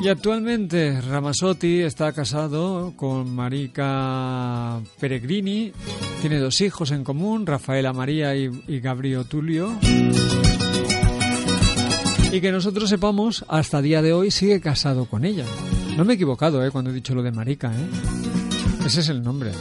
y 0.03 0.07
actualmente 0.07 1.01
Ramasotti 1.01 1.81
está 1.81 2.13
casado 2.13 2.93
con 2.97 3.35
Marica 3.35 4.79
Peregrini, 5.01 5.73
tiene 6.21 6.39
dos 6.39 6.61
hijos 6.61 6.91
en 6.91 7.03
común, 7.03 7.47
Rafaela 7.47 7.95
María 7.95 8.37
y, 8.37 8.51
y 8.69 8.81
Gabriel 8.81 9.25
Tulio. 9.25 9.75
Y 12.31 12.43
que 12.43 12.53
nosotros 12.53 12.91
sepamos, 12.91 13.43
hasta 13.49 13.81
día 13.81 14.03
de 14.03 14.13
hoy 14.13 14.31
sigue 14.31 14.61
casado 14.61 15.07
con 15.07 15.25
ella. 15.25 15.47
No 15.97 16.05
me 16.05 16.13
he 16.13 16.17
equivocado 16.17 16.63
¿eh? 16.63 16.71
cuando 16.71 16.91
he 16.91 16.95
dicho 16.95 17.15
lo 17.15 17.23
de 17.23 17.33
Marica. 17.33 17.73
¿eh? 17.73 18.85
Ese 18.85 19.01
es 19.01 19.09
el 19.09 19.23
nombre. 19.23 19.53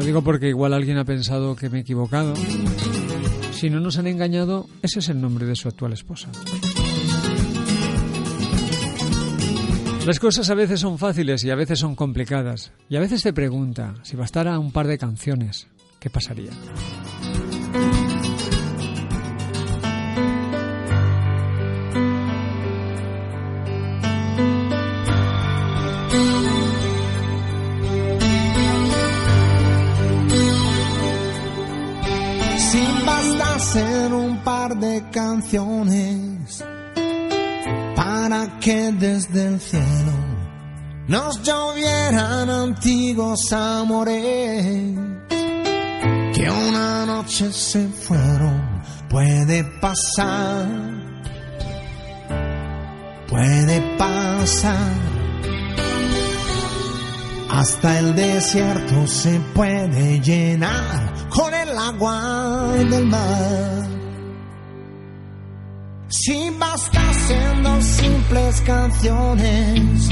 Lo 0.00 0.06
digo 0.06 0.22
porque 0.22 0.48
igual 0.48 0.72
alguien 0.72 0.96
ha 0.96 1.04
pensado 1.04 1.54
que 1.54 1.68
me 1.68 1.76
he 1.76 1.80
equivocado. 1.82 2.32
Si 3.52 3.68
no 3.68 3.80
nos 3.80 3.98
han 3.98 4.06
engañado, 4.06 4.66
ese 4.80 5.00
es 5.00 5.10
el 5.10 5.20
nombre 5.20 5.44
de 5.44 5.54
su 5.54 5.68
actual 5.68 5.92
esposa. 5.92 6.30
Las 10.06 10.18
cosas 10.18 10.48
a 10.48 10.54
veces 10.54 10.80
son 10.80 10.96
fáciles 10.96 11.44
y 11.44 11.50
a 11.50 11.54
veces 11.54 11.80
son 11.80 11.96
complicadas. 11.96 12.72
Y 12.88 12.96
a 12.96 13.00
veces 13.00 13.22
te 13.22 13.34
pregunta, 13.34 13.92
si 14.02 14.16
bastara 14.16 14.58
un 14.58 14.72
par 14.72 14.86
de 14.86 14.96
canciones, 14.96 15.66
¿qué 15.98 16.08
pasaría? 16.08 16.52
Bastasen 33.70 34.12
un 34.12 34.36
par 34.42 34.76
de 34.76 35.02
canciones 35.10 36.64
para 37.96 38.58
que 38.60 38.92
desde 38.92 39.46
el 39.46 39.60
cielo 39.60 40.12
nos 41.08 41.42
llovieran 41.42 42.50
antiguos 42.50 43.52
amores 43.52 44.98
que 46.34 46.50
una 46.50 47.06
noche 47.06 47.52
se 47.52 47.86
fueron. 47.88 48.82
Puede 49.08 49.64
pasar, 49.80 50.66
puede 53.28 53.80
pasar. 53.98 55.09
Hasta 57.52 57.98
el 57.98 58.14
desierto 58.14 59.06
se 59.06 59.40
puede 59.54 60.20
llenar 60.20 61.28
con 61.28 61.52
el 61.52 61.76
agua 61.76 62.72
del 62.78 63.06
mar. 63.06 63.88
Si 66.08 66.50
bastasen 66.58 67.62
dos 67.62 67.84
simples 67.84 68.60
canciones 68.62 70.08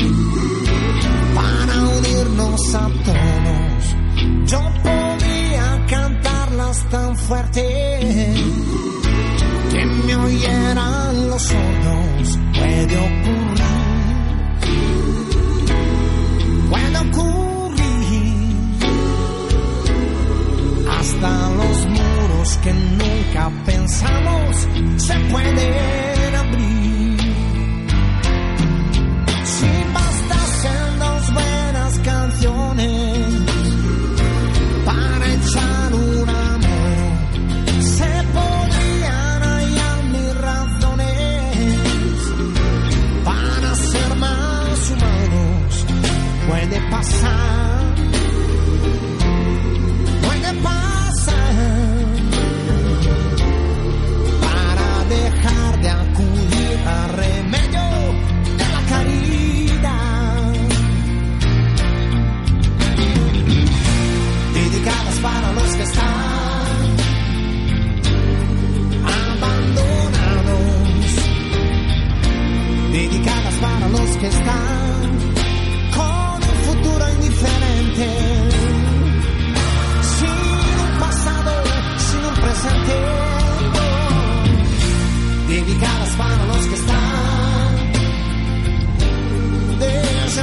para 1.34 1.82
unirnos 1.98 2.74
a 2.74 2.88
todos, 3.04 4.50
yo 4.50 4.60
podría 4.82 5.86
cantarlas 5.88 6.88
tan 6.90 7.16
fuerte 7.16 8.34
que 9.70 9.84
me 9.86 10.16
oyeran 10.16 11.30
los 11.30 11.42
sordos. 11.42 12.38
Puede 12.52 12.96
ocurrir, 12.96 13.47
puede 16.68 16.98
ocurrir 16.98 18.58
hasta 20.98 21.50
los 21.50 21.86
muros 21.86 22.58
que 22.62 22.72
nunca 22.72 23.50
pensamos 23.64 24.68
se 24.96 25.14
pueden 25.30 26.34
abrir. 26.34 27.18
Si 29.44 29.66
bastasen 29.94 30.98
dos 30.98 31.34
buenas 31.34 31.98
canciones 32.00 33.07
Puede 46.78 46.90
pasar. 46.90 47.94
Puede 50.22 50.62
pasar 50.62 51.54
para 54.40 55.04
dejar 55.08 55.80
de 55.80 55.90
acudir 55.90 56.78
a 56.86 57.08
remedio 57.08 57.88
de 58.58 58.66
la 58.74 58.82
caridad. 58.88 60.52
Dedicadas 64.54 65.18
para 65.20 65.52
los 65.52 65.74
que 65.74 65.82
están 65.82 66.06
abandonados. 69.32 70.62
Dedicadas 72.92 73.54
para 73.54 73.88
los 73.88 74.16
que 74.18 74.26
están 74.28 74.77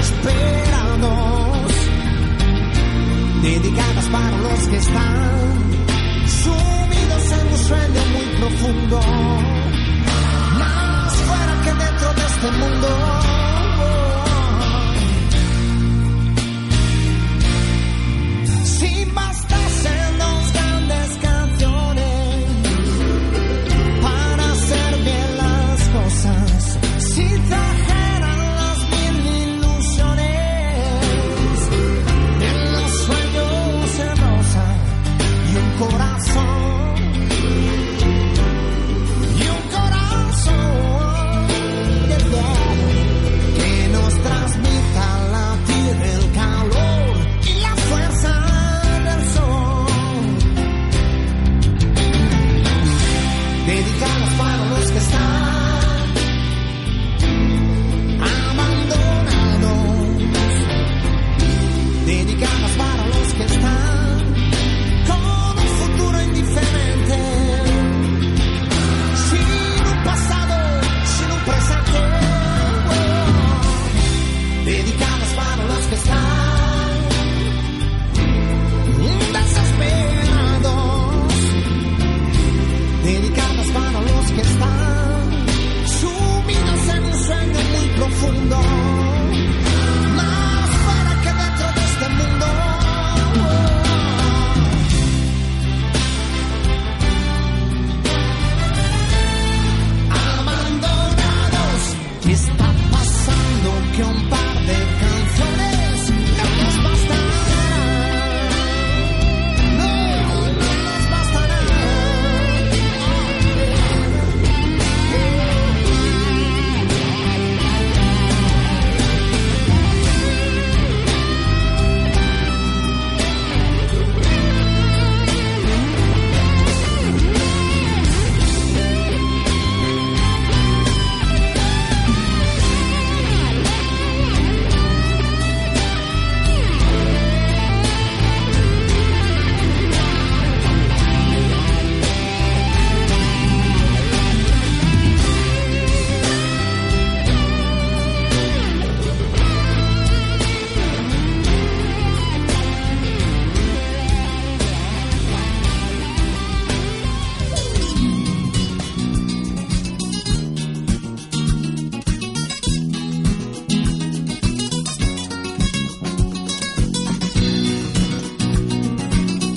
desesperados. 0.05 1.73
Dedicadas 3.41 4.05
para 4.09 4.37
los 4.37 4.67
que 4.67 4.77
están 4.77 5.71
sumidos 6.27 7.31
en 7.31 7.47
un 7.47 7.57
sueño 7.57 8.01
muy 8.13 8.25
profundo. 8.39 8.99
Más 10.59 11.13
fuera 11.13 11.61
que 11.63 11.73
dentro 11.73 12.13
de 12.13 12.25
este 12.25 12.51
mundo. 12.51 12.94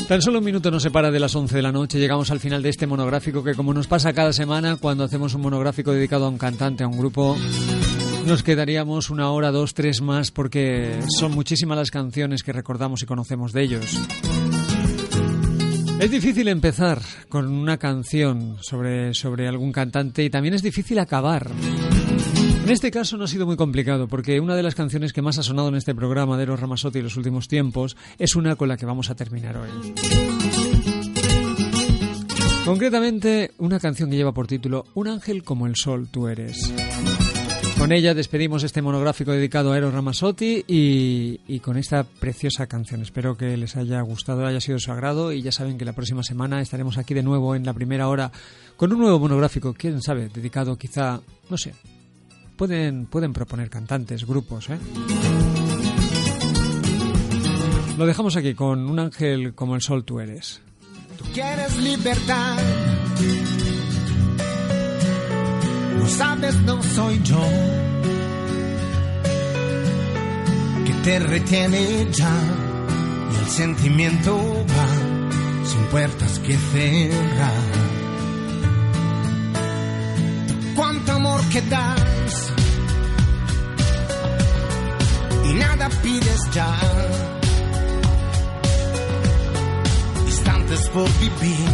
Tan 0.09 0.23
solo 0.23 0.39
un 0.39 0.45
minuto 0.47 0.71
nos 0.71 0.83
separa 0.83 1.11
de 1.11 1.21
las 1.21 1.37
11 1.37 1.55
de 1.55 1.61
la 1.61 1.71
noche. 1.71 1.99
Llegamos 1.99 2.31
al 2.31 2.41
final 2.41 2.63
de 2.63 2.71
este 2.71 2.87
monográfico 2.87 3.45
que, 3.45 3.55
como 3.55 3.75
nos 3.75 3.89
pasa 3.89 4.15
cada 4.15 4.33
semana, 4.33 4.77
cuando 4.77 5.05
hacemos 5.05 5.35
un 5.35 5.43
monográfico 5.43 5.93
dedicado 5.93 6.25
a 6.25 6.31
un 6.31 6.39
cantante, 6.39 6.83
a 6.83 6.89
un 6.89 6.97
grupo, 6.97 7.37
nos 8.25 8.43
quedaríamos 8.43 9.11
una 9.11 9.31
hora, 9.31 9.51
dos, 9.51 9.75
tres 9.75 10.01
más, 10.01 10.31
porque 10.31 10.99
son 11.19 11.33
muchísimas 11.33 11.77
las 11.77 11.91
canciones 11.91 12.43
que 12.43 12.55
recordamos 12.55 13.03
y 13.03 13.07
conocemos 13.07 13.53
de 13.53 13.63
ellos. 13.63 14.01
Es 16.01 16.11
difícil 16.11 16.49
empezar 16.49 17.03
con 17.29 17.47
una 17.47 17.77
canción 17.77 18.57
sobre, 18.63 19.13
sobre 19.13 19.47
algún 19.47 19.73
cantante 19.73 20.25
y 20.25 20.31
también 20.31 20.55
es 20.55 20.63
difícil 20.63 21.01
acabar. 21.01 21.51
En 22.69 22.73
este 22.73 22.91
caso 22.91 23.17
no 23.17 23.25
ha 23.25 23.29
sido 23.29 23.47
muy 23.47 23.57
complicado 23.57 24.09
porque 24.09 24.41
una 24.41 24.55
de 24.55 24.63
las 24.63 24.75
canciones 24.75 25.15
que 25.15 25.23
más 25.23 25.39
ha 25.39 25.43
sonado 25.43 25.69
en 25.69 25.77
este 25.77 25.95
programa 25.95 26.37
de 26.37 26.43
Eros 26.43 26.61
Ramazzotti 26.61 26.99
en 26.99 27.05
los 27.05 27.17
últimos 27.17 27.49
tiempos 27.49 27.97
es 28.19 28.37
una 28.37 28.57
con 28.57 28.69
la 28.69 28.77
que 28.77 28.85
vamos 28.85 29.09
a 29.09 29.15
terminar 29.15 29.57
hoy. 29.57 29.71
Concretamente, 32.67 33.53
una 33.57 33.81
canción 33.81 34.11
que 34.11 34.17
lleva 34.17 34.35
por 34.35 34.47
título 34.47 34.85
Un 34.93 35.09
ángel 35.09 35.45
como 35.45 35.67
el 35.67 35.77
sol 35.77 36.09
tú 36.11 36.29
eres. 36.29 36.71
Con 37.79 37.91
ella 37.91 38.13
despedimos 38.13 38.63
este 38.65 38.83
monográfico 38.83 39.33
dedicado 39.33 39.73
a 39.73 39.79
Eros 39.79 39.95
Ramazzotti 39.95 40.63
y, 40.69 41.41
y 41.49 41.61
con 41.61 41.79
esta 41.79 42.05
preciosa 42.05 42.67
canción. 42.67 43.01
Espero 43.01 43.39
que 43.39 43.57
les 43.57 43.77
haya 43.77 44.03
gustado, 44.03 44.45
haya 44.45 44.61
sido 44.61 44.77
de 44.77 44.81
su 44.81 44.93
agrado 44.93 45.33
y 45.33 45.41
ya 45.41 45.53
saben 45.53 45.79
que 45.79 45.87
la 45.87 45.95
próxima 45.95 46.23
semana 46.23 46.61
estaremos 46.61 46.99
aquí 46.99 47.15
de 47.15 47.23
nuevo 47.23 47.55
en 47.55 47.65
la 47.65 47.73
primera 47.73 48.09
hora 48.09 48.31
con 48.77 48.93
un 48.93 48.99
nuevo 48.99 49.19
monográfico, 49.19 49.73
quién 49.73 50.03
sabe, 50.03 50.29
dedicado 50.29 50.77
quizá, 50.77 51.23
no 51.49 51.57
sé, 51.57 51.73
pueden, 52.59 53.07
pueden 53.07 53.33
proponer 53.33 53.71
cantantes, 53.71 54.27
grupos, 54.27 54.69
¿eh? 54.69 54.79
Lo 57.97 58.05
dejamos 58.05 58.37
aquí 58.37 58.55
con 58.55 58.91
un 58.91 58.99
ángel 58.99 59.55
como 59.55 59.75
el 59.75 59.81
sol 59.81 60.05
tú 60.05 60.21
eres. 60.21 60.61
Tú 61.17 61.25
quieres 61.33 61.79
libertad. 61.79 62.59
No 65.99 66.07
sabes, 66.07 66.61
no 66.63 66.83
soy 66.83 67.21
yo. 67.23 67.43
Que 70.85 70.93
te 71.05 71.19
retiene 71.21 72.07
ya. 72.13 72.37
Y 73.33 73.45
el 73.45 73.49
sentimiento 73.49 74.37
va 74.37 75.67
sin 75.67 75.83
puertas 75.91 76.39
que 76.41 76.57
cerrar. 76.57 77.88
Que 81.51 81.61
das. 81.63 82.53
Y 85.45 85.55
nada 85.55 85.89
pides 86.03 86.41
ya. 86.53 86.71
instantes 90.27 90.89
por 90.91 91.09
vivir 91.21 91.69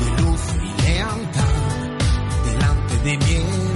de 0.00 0.22
luz 0.22 0.40
y 0.62 0.82
lealtad 0.82 1.54
delante 2.44 2.96
de 3.04 3.18
mí 3.18 3.67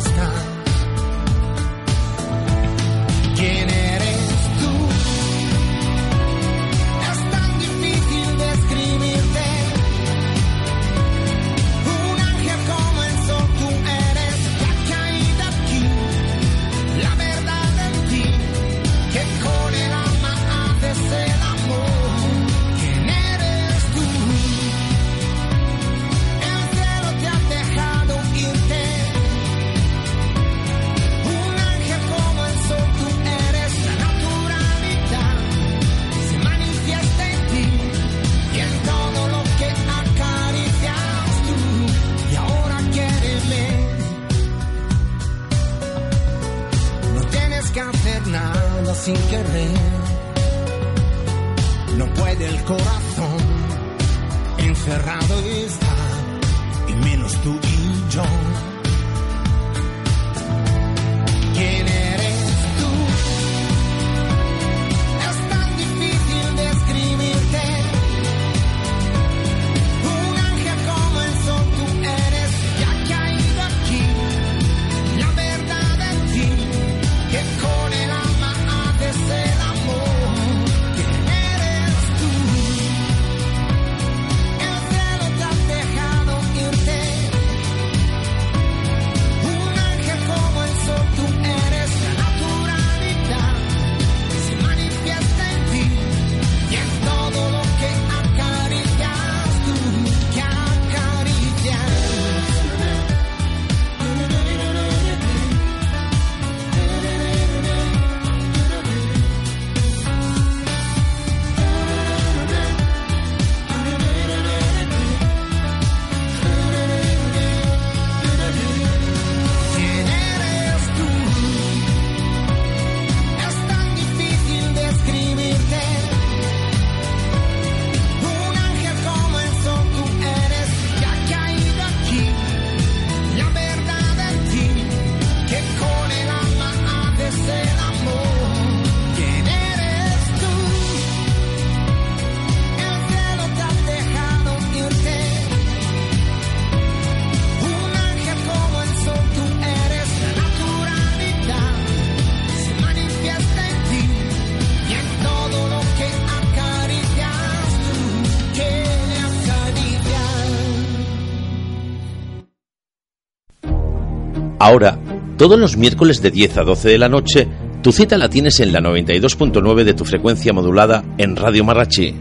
todos 165.37 165.59
los 165.59 165.77
miércoles 165.77 166.23
de 166.23 166.31
10 166.31 166.59
a 166.59 166.63
12 166.63 166.89
de 166.89 166.99
la 166.99 167.09
noche, 167.09 167.49
tu 167.83 167.91
cita 167.93 168.17
la 168.17 168.29
tienes 168.29 168.61
en 168.61 168.73
la 168.73 168.79
92.9 168.81 169.83
de 169.85 169.95
tu 169.95 170.05
frecuencia 170.05 170.53
modulada 170.53 171.03
en 171.19 171.35
Radio 171.37 171.65
Marrachi, 171.65 172.15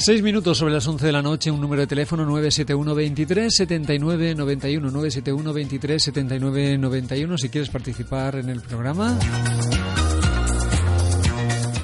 Seis 0.08 0.24
minutos 0.24 0.58
sobre 0.58 0.72
las 0.72 0.88
11 0.88 1.06
de 1.06 1.12
la 1.12 1.22
noche, 1.22 1.52
un 1.52 1.60
número 1.60 1.82
de 1.82 1.88
teléfono 1.88 2.24
971 2.24 2.96
23 2.96 3.54
79 3.54 4.36
91 4.36 4.90
971 4.90 5.54
23 5.54 6.02
79 6.02 6.78
91 6.78 7.38
si 7.38 7.50
quieres 7.50 7.70
participar 7.70 8.38
en 8.38 8.48
el 8.48 8.62
programa. 8.62 9.20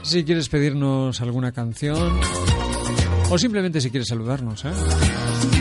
Si 0.04 0.24
quieres 0.24 0.48
pedirnos 0.48 1.20
alguna 1.20 1.52
canción 1.52 2.18
o 3.30 3.38
simplemente 3.38 3.82
si 3.82 3.92
quieres 3.92 4.08
saludarnos. 4.08 4.64
¿eh? 4.64 4.72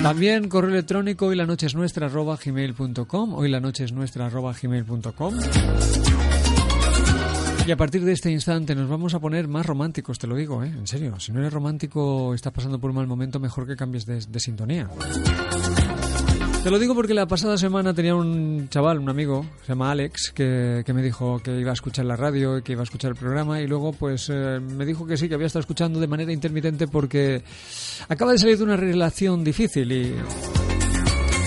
También 0.00 0.48
correo 0.48 0.70
electrónico 0.70 1.26
hoy 1.26 1.34
la 1.34 1.46
noche 1.46 1.66
es 1.66 1.74
nuestra 1.74 2.08
gmail.com 2.08 3.34
hoy 3.34 3.48
la 3.48 3.58
noche 3.58 3.82
es 3.82 3.92
nuestra 3.92 4.30
gmail.com 4.30 5.34
y 7.66 7.70
a 7.70 7.76
partir 7.76 8.04
de 8.04 8.12
este 8.12 8.30
instante 8.30 8.74
nos 8.74 8.88
vamos 8.88 9.14
a 9.14 9.20
poner 9.20 9.46
más 9.46 9.64
románticos, 9.64 10.18
te 10.18 10.26
lo 10.26 10.34
digo, 10.34 10.64
¿eh? 10.64 10.68
En 10.68 10.86
serio, 10.86 11.18
si 11.20 11.32
no 11.32 11.40
eres 11.40 11.52
romántico, 11.52 12.34
estás 12.34 12.52
pasando 12.52 12.80
por 12.80 12.90
un 12.90 12.96
mal 12.96 13.06
momento, 13.06 13.38
mejor 13.38 13.66
que 13.66 13.76
cambies 13.76 14.04
de, 14.06 14.40
sintonía. 14.40 14.88
Te 16.64 16.70
lo 16.70 16.78
digo 16.78 16.94
porque 16.94 17.14
la 17.14 17.26
pasada 17.26 17.56
semana 17.56 17.94
tenía 17.94 18.14
un 18.14 18.68
chaval, 18.68 18.98
un 18.98 19.08
amigo, 19.08 19.44
se 19.62 19.68
llama 19.68 19.92
Alex, 19.92 20.32
que, 20.34 20.82
que 20.84 20.92
me 20.92 21.02
dijo 21.02 21.40
que 21.40 21.58
iba 21.58 21.70
a 21.70 21.74
escuchar 21.74 22.04
la 22.04 22.16
radio 22.16 22.58
y 22.58 22.62
que 22.62 22.72
iba 22.72 22.82
a 22.82 22.84
escuchar 22.84 23.12
el 23.12 23.16
programa 23.16 23.60
y 23.60 23.66
luego 23.66 23.92
pues 23.92 24.28
eh, 24.32 24.60
me 24.60 24.84
dijo 24.84 25.06
que 25.06 25.16
sí, 25.16 25.28
que 25.28 25.34
había 25.34 25.46
estado 25.46 25.60
escuchando 25.60 26.00
de 26.00 26.06
manera 26.08 26.32
intermitente 26.32 26.88
porque 26.88 27.42
acaba 28.08 28.32
de 28.32 28.38
salir 28.38 28.58
de 28.58 28.64
una 28.64 28.76
relación 28.76 29.44
difícil 29.44 29.92
y... 29.92 30.14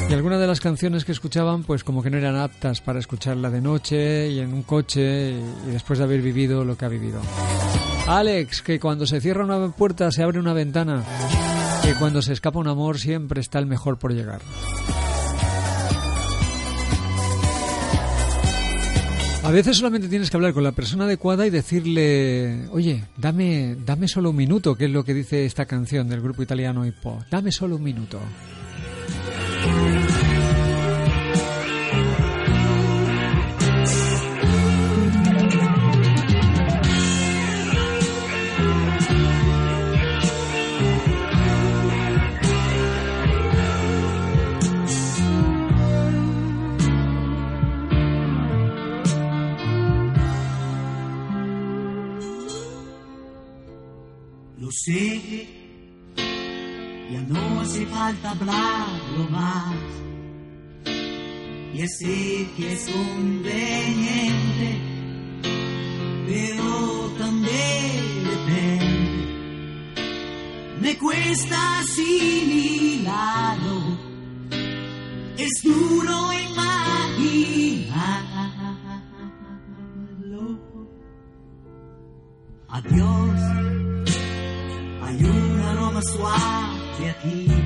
Y 0.08 0.14
algunas 0.14 0.40
de 0.40 0.46
las 0.48 0.60
canciones 0.60 1.04
que 1.04 1.12
escuchaban, 1.12 1.64
pues 1.64 1.84
como 1.84 2.04
que 2.04 2.12
no 2.12 2.18
eran 2.18 2.36
aptas 2.36 2.80
para 2.80 3.00
escucharla 3.00 3.50
de 3.50 3.60
noche 3.60 4.30
y 4.30 4.40
en 4.40 4.54
un 4.54 4.62
coche 4.62 5.32
y, 5.32 5.72
después 5.72 5.98
de 5.98 6.06
haber 6.06 6.22
vivido 6.22 6.64
lo 6.64 6.78
que 6.78 6.86
ha 6.86 6.90
vivido. 6.90 7.20
Alex, 8.08 8.62
que 8.62 8.80
cuando 8.80 9.08
se 9.08 9.20
cierra 9.20 9.44
una 9.44 9.70
puerta 9.70 10.12
se 10.12 10.22
abre 10.22 10.40
una 10.40 10.54
ventana, 10.54 11.04
que 11.82 11.96
cuando 11.96 12.22
se 12.22 12.34
escapa 12.34 12.60
un 12.60 12.68
amor 12.68 13.00
siempre 13.00 13.42
está 13.42 13.58
el 13.58 13.66
mejor 13.66 13.98
por 13.98 14.14
llegar. 14.14 14.42
A 19.44 19.52
veces 19.52 19.78
solamente 19.78 20.08
tienes 20.08 20.30
que 20.32 20.38
hablar 20.38 20.54
con 20.54 20.64
la 20.64 20.72
persona 20.72 21.06
adecuada 21.06 21.46
y 21.46 21.52
decirle, 21.52 22.68
oye, 22.72 23.04
dame, 23.16 23.76
dame 23.86 24.08
solo 24.08 24.32
un 24.32 24.36
minuto, 24.36 24.76
que 24.76 24.86
es 24.86 24.92
lo 24.92 25.04
que 25.04 25.14
dice 25.14 25.46
esta 25.46 25.66
canción 25.66 26.10
del 26.10 26.22
grupo 26.22 26.42
italiano 26.42 26.84
Hippo. 26.86 27.24
Dame 27.30 27.52
solo 27.52 27.76
un 27.76 27.84
minuto. 27.84 28.20
Falta 57.96 58.32
hablarlo 58.32 59.24
más. 59.30 59.76
Ya 61.74 61.88
sé 61.88 62.48
que 62.56 62.74
es 62.74 62.90
conveniente, 62.90 64.70
pero 66.28 66.70
también 67.18 68.24
depende. 68.32 69.20
Me 70.82 70.92
cuesta 70.98 71.58
asimilarlo, 71.80 73.18
es 75.38 75.54
duro 75.64 76.18
imaginarlo. 76.52 77.26
Adiós, 82.68 83.40
hay 85.04 85.18
un 85.24 85.62
aroma 85.62 86.02
suave 86.02 87.10
aquí 87.10 87.65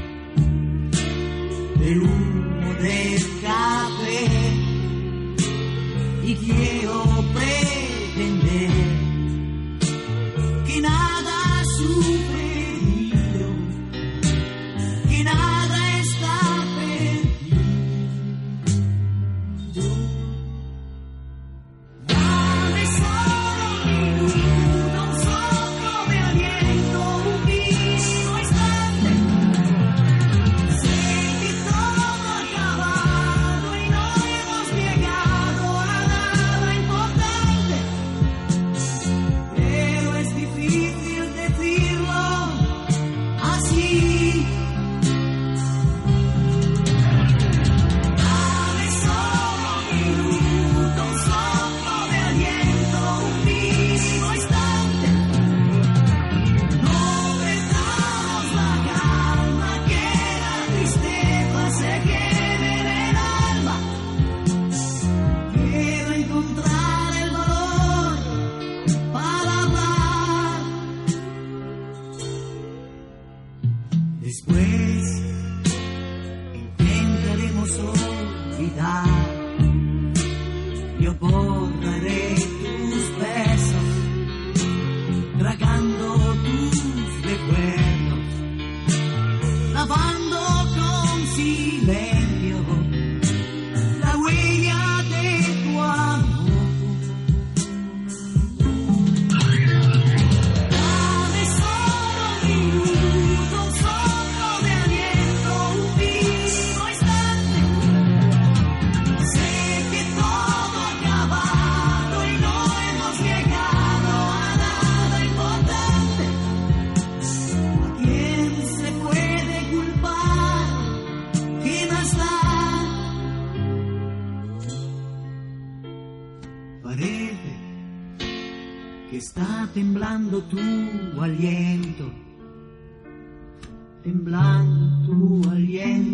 del 1.90 2.04
humo 2.04 2.74
del 2.76 3.42
café 3.42 4.28
y 6.24 6.36
quiero 6.36 7.04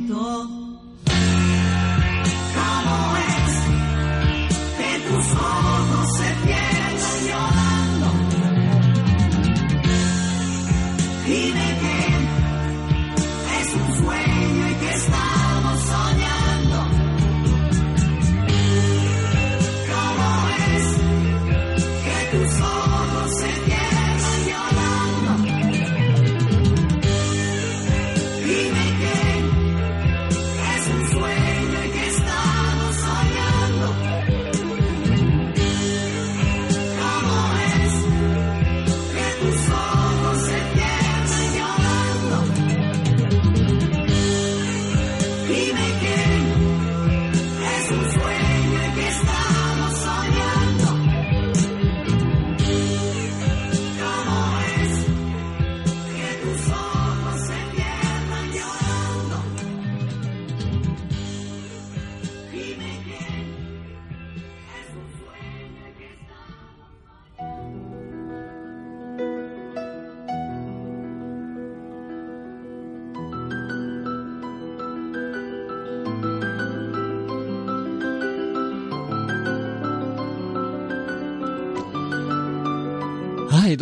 aliento. 0.06 0.65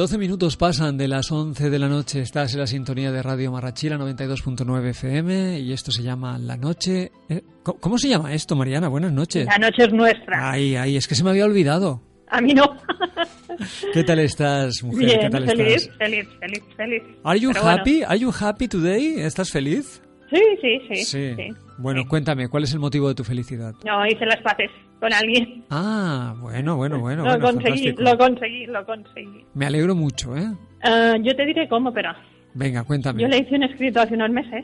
12 0.04 0.18
minutos 0.18 0.58
pasan 0.58 0.98
de 0.98 1.08
las 1.08 1.32
11 1.32 1.70
de 1.70 1.80
la 1.80 1.88
noche. 1.88 2.20
Estás 2.20 2.54
en 2.54 2.60
la 2.60 2.68
sintonía 2.68 3.10
de 3.10 3.24
Radio 3.24 3.54
Marrachila 3.54 3.98
92.9 3.98 4.90
FM 4.90 5.60
y 5.62 5.72
esto 5.72 5.94
se 5.94 6.04
llama 6.04 6.38
La 6.38 6.58
Noche. 6.58 7.14
eh, 7.30 7.42
¿Cómo 7.64 7.98
se 7.98 8.10
llama 8.10 8.34
esto, 8.34 8.54
Mariana? 8.58 8.90
Buenas 8.90 9.14
noches. 9.14 9.46
La 9.46 9.58
noche 9.58 9.84
es 9.86 9.94
nuestra. 9.94 10.52
Ay, 10.52 10.76
ay, 10.76 10.98
es 10.98 11.08
que 11.08 11.16
se 11.16 11.24
me 11.24 11.30
había 11.30 11.46
olvidado. 11.46 12.02
A 12.28 12.42
mí 12.42 12.54
no. 12.54 12.66
¿Qué 13.94 14.04
tal 14.04 14.20
estás, 14.20 14.84
mujer? 14.84 15.08
¿Qué 15.08 15.18
Bien, 15.20 15.32
tal 15.32 15.46
feliz, 15.46 15.76
estás? 15.84 15.98
feliz, 15.98 16.28
feliz, 16.38 16.64
feliz. 16.76 17.04
Are 17.24 17.40
you 17.40 17.52
Pero 17.54 17.64
bueno. 17.64 17.80
happy? 17.80 18.04
Are 18.04 18.20
you 18.20 18.34
happy 18.38 18.68
today? 18.68 19.22
¿Estás 19.22 19.52
feliz? 19.52 20.02
Sí, 20.30 20.42
sí, 20.62 20.80
sí. 21.06 21.06
sí. 21.06 21.48
Bueno, 21.78 22.02
sí. 22.02 22.08
cuéntame, 22.10 22.50
¿cuál 22.50 22.64
es 22.64 22.74
el 22.74 22.80
motivo 22.80 23.08
de 23.08 23.16
tu 23.16 23.24
felicidad? 23.24 23.74
No, 23.86 24.06
hice 24.06 24.26
las 24.26 24.42
paces 24.42 24.70
con 25.04 25.12
alguien. 25.12 25.66
Ah, 25.70 26.34
bueno, 26.40 26.78
bueno, 26.78 26.98
bueno. 27.02 27.24
lo 27.26 27.30
bueno, 27.32 27.46
conseguí, 27.46 27.88
fantástico. 27.92 28.02
lo 28.04 28.18
conseguí, 28.18 28.66
lo 28.68 28.86
conseguí. 28.86 29.46
Me 29.54 29.66
alegro 29.66 29.96
mucho, 29.96 30.38
¿eh? 30.38 30.48
Ah, 30.82 31.16
yo 31.22 31.36
te 31.36 31.46
diré 31.46 31.68
cómo, 31.68 31.92
pero 31.92 32.14
Venga, 32.54 32.86
cuéntame. 32.86 33.22
yo 33.22 33.28
le 33.28 33.40
hice 33.40 33.54
un 33.56 33.64
escrito 33.64 34.00
hace 34.00 34.14
unos 34.14 34.30
meses, 34.30 34.64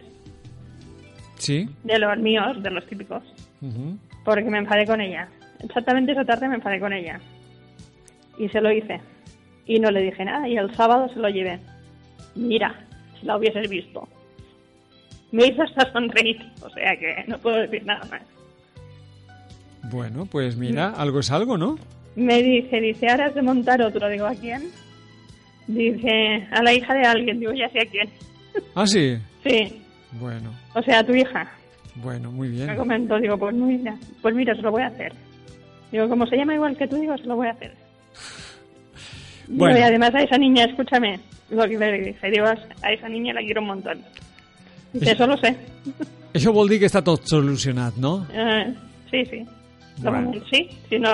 ¿Sí? 1.35 1.67
de 1.83 1.99
los 1.99 2.17
míos, 2.19 2.63
de 2.63 2.71
los 2.71 2.85
típicos, 2.87 3.21
porque 4.23 4.49
me 4.49 4.59
enfadé 4.59 4.85
con 4.85 5.01
ella. 5.01 5.27
Exactamente 5.61 6.13
esa 6.13 6.23
tarde 6.23 6.47
me 6.47 6.55
enfadé 6.55 6.79
con 6.79 6.93
ella. 6.93 7.19
Y 8.37 8.47
se 8.47 8.61
lo 8.61 8.71
hice. 8.71 9.01
Y 9.65 9.77
no 9.81 9.91
le 9.91 10.03
dije 10.03 10.23
nada, 10.23 10.47
y 10.47 10.55
el 10.55 10.73
sábado 10.73 11.09
se 11.13 11.19
lo 11.19 11.27
llevé. 11.27 11.59
Mira, 12.35 12.73
si 13.19 13.25
la 13.25 13.35
hubieses 13.35 13.69
visto. 13.69 14.07
Me 15.33 15.47
hizo 15.47 15.63
hasta 15.63 15.91
sonreír, 15.91 16.41
o 16.61 16.69
sea 16.69 16.95
que 16.97 17.25
no 17.27 17.37
puedo 17.39 17.57
decir 17.57 17.85
nada 17.85 18.05
más. 18.09 18.21
Bueno, 19.83 20.25
pues 20.25 20.55
mira, 20.57 20.89
algo 20.89 21.19
es 21.19 21.31
algo, 21.31 21.57
¿no? 21.57 21.77
Me 22.15 22.41
dice, 22.43 22.79
dice, 22.81 23.07
ahora 23.09 23.27
has 23.27 23.35
de 23.35 23.41
montar 23.41 23.81
otro. 23.81 24.07
Digo, 24.09 24.25
¿a 24.25 24.35
quién? 24.35 24.63
Dice, 25.67 26.47
a 26.51 26.61
la 26.63 26.73
hija 26.73 26.93
de 26.93 27.05
alguien. 27.05 27.39
Digo, 27.39 27.53
ya 27.53 27.69
sé 27.69 27.79
a 27.79 27.85
quién. 27.89 28.09
Ah, 28.75 28.85
sí. 28.87 29.17
Sí, 29.43 29.81
Bueno, 30.19 30.51
o 30.75 30.81
sea, 30.81 30.99
a 30.99 31.03
tu 31.05 31.13
hija. 31.13 31.49
bueno, 31.95 32.31
muy 32.31 32.49
Me 32.49 32.65
bien. 32.65 32.75
comentó, 32.75 33.17
digo, 33.19 33.37
pues 33.37 33.53
mira, 33.55 33.95
pues 34.21 34.35
mira, 34.35 34.55
se 34.55 34.61
lo 34.61 34.71
voy 34.71 34.81
a 34.81 34.87
hacer. 34.87 35.13
Digo, 35.91 36.09
como 36.09 36.25
se 36.27 36.35
llama 36.35 36.55
igual 36.55 36.75
que 36.77 36.87
tú, 36.87 36.97
digo, 36.97 37.17
se 37.17 37.23
lo 37.25 37.35
voy 37.35 37.47
a 37.47 37.51
hacer. 37.51 37.73
Digo, 39.47 39.59
Bueno. 39.59 39.79
y 39.79 39.81
además 39.81 40.13
a 40.13 40.21
esa 40.23 40.37
niña, 40.37 40.65
escúchame, 40.65 41.19
lo 41.49 41.63
que 41.67 41.77
le 41.77 42.01
dije, 42.01 42.29
digo, 42.31 42.45
a 42.45 42.91
esa 42.91 43.09
niña 43.09 43.33
la 43.33 43.41
quiero 43.41 43.61
un 43.61 43.67
montón. 43.67 43.99
Dice, 44.93 45.11
eso 45.13 45.25
lo 45.27 45.37
sé. 45.37 45.55
Això 46.33 46.51
vol 46.53 46.69
dir 46.69 46.77
que 46.77 46.85
està 46.85 47.01
tot 47.01 47.23
solucionat, 47.25 47.95
no? 47.97 48.27
Eh, 48.29 48.73
sí, 49.09 49.23
sí. 49.25 49.39
Bueno. 50.01 50.31
sí, 50.51 50.69
si 50.89 50.99
no, 50.99 51.09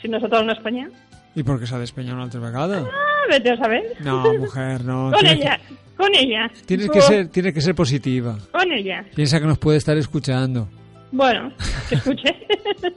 si 0.00 0.08
no 0.08 0.20
se 0.20 0.28
torna 0.28 0.52
a 0.52 0.56
España. 0.56 0.88
I 1.36 1.44
per 1.46 1.60
què 1.60 1.66
s'ha 1.66 1.78
d'espenyar 1.78 2.16
una 2.16 2.24
altra 2.26 2.40
vegada? 2.42 2.80
Ah, 2.82 3.26
vete 3.30 3.52
a 3.52 3.56
saber. 3.56 3.84
No, 4.00 4.22
mujer, 4.40 4.84
no. 4.84 5.12
con 5.12 5.24
ella, 5.26 5.58
que, 5.58 5.74
con 5.96 6.14
ella. 6.14 6.50
tienes 6.66 6.90
que 6.90 7.00
ser, 7.00 7.28
tienes 7.28 7.54
que 7.54 7.60
ser 7.60 7.74
positiva. 7.74 8.36
Con 8.50 8.72
ella. 8.72 9.04
Piensa 9.14 9.38
que 9.38 9.46
nos 9.46 9.58
puede 9.58 9.78
estar 9.78 9.96
escuchando. 9.96 10.68
Bueno, 11.12 11.52
que 11.88 11.94
escuche. 11.96 12.34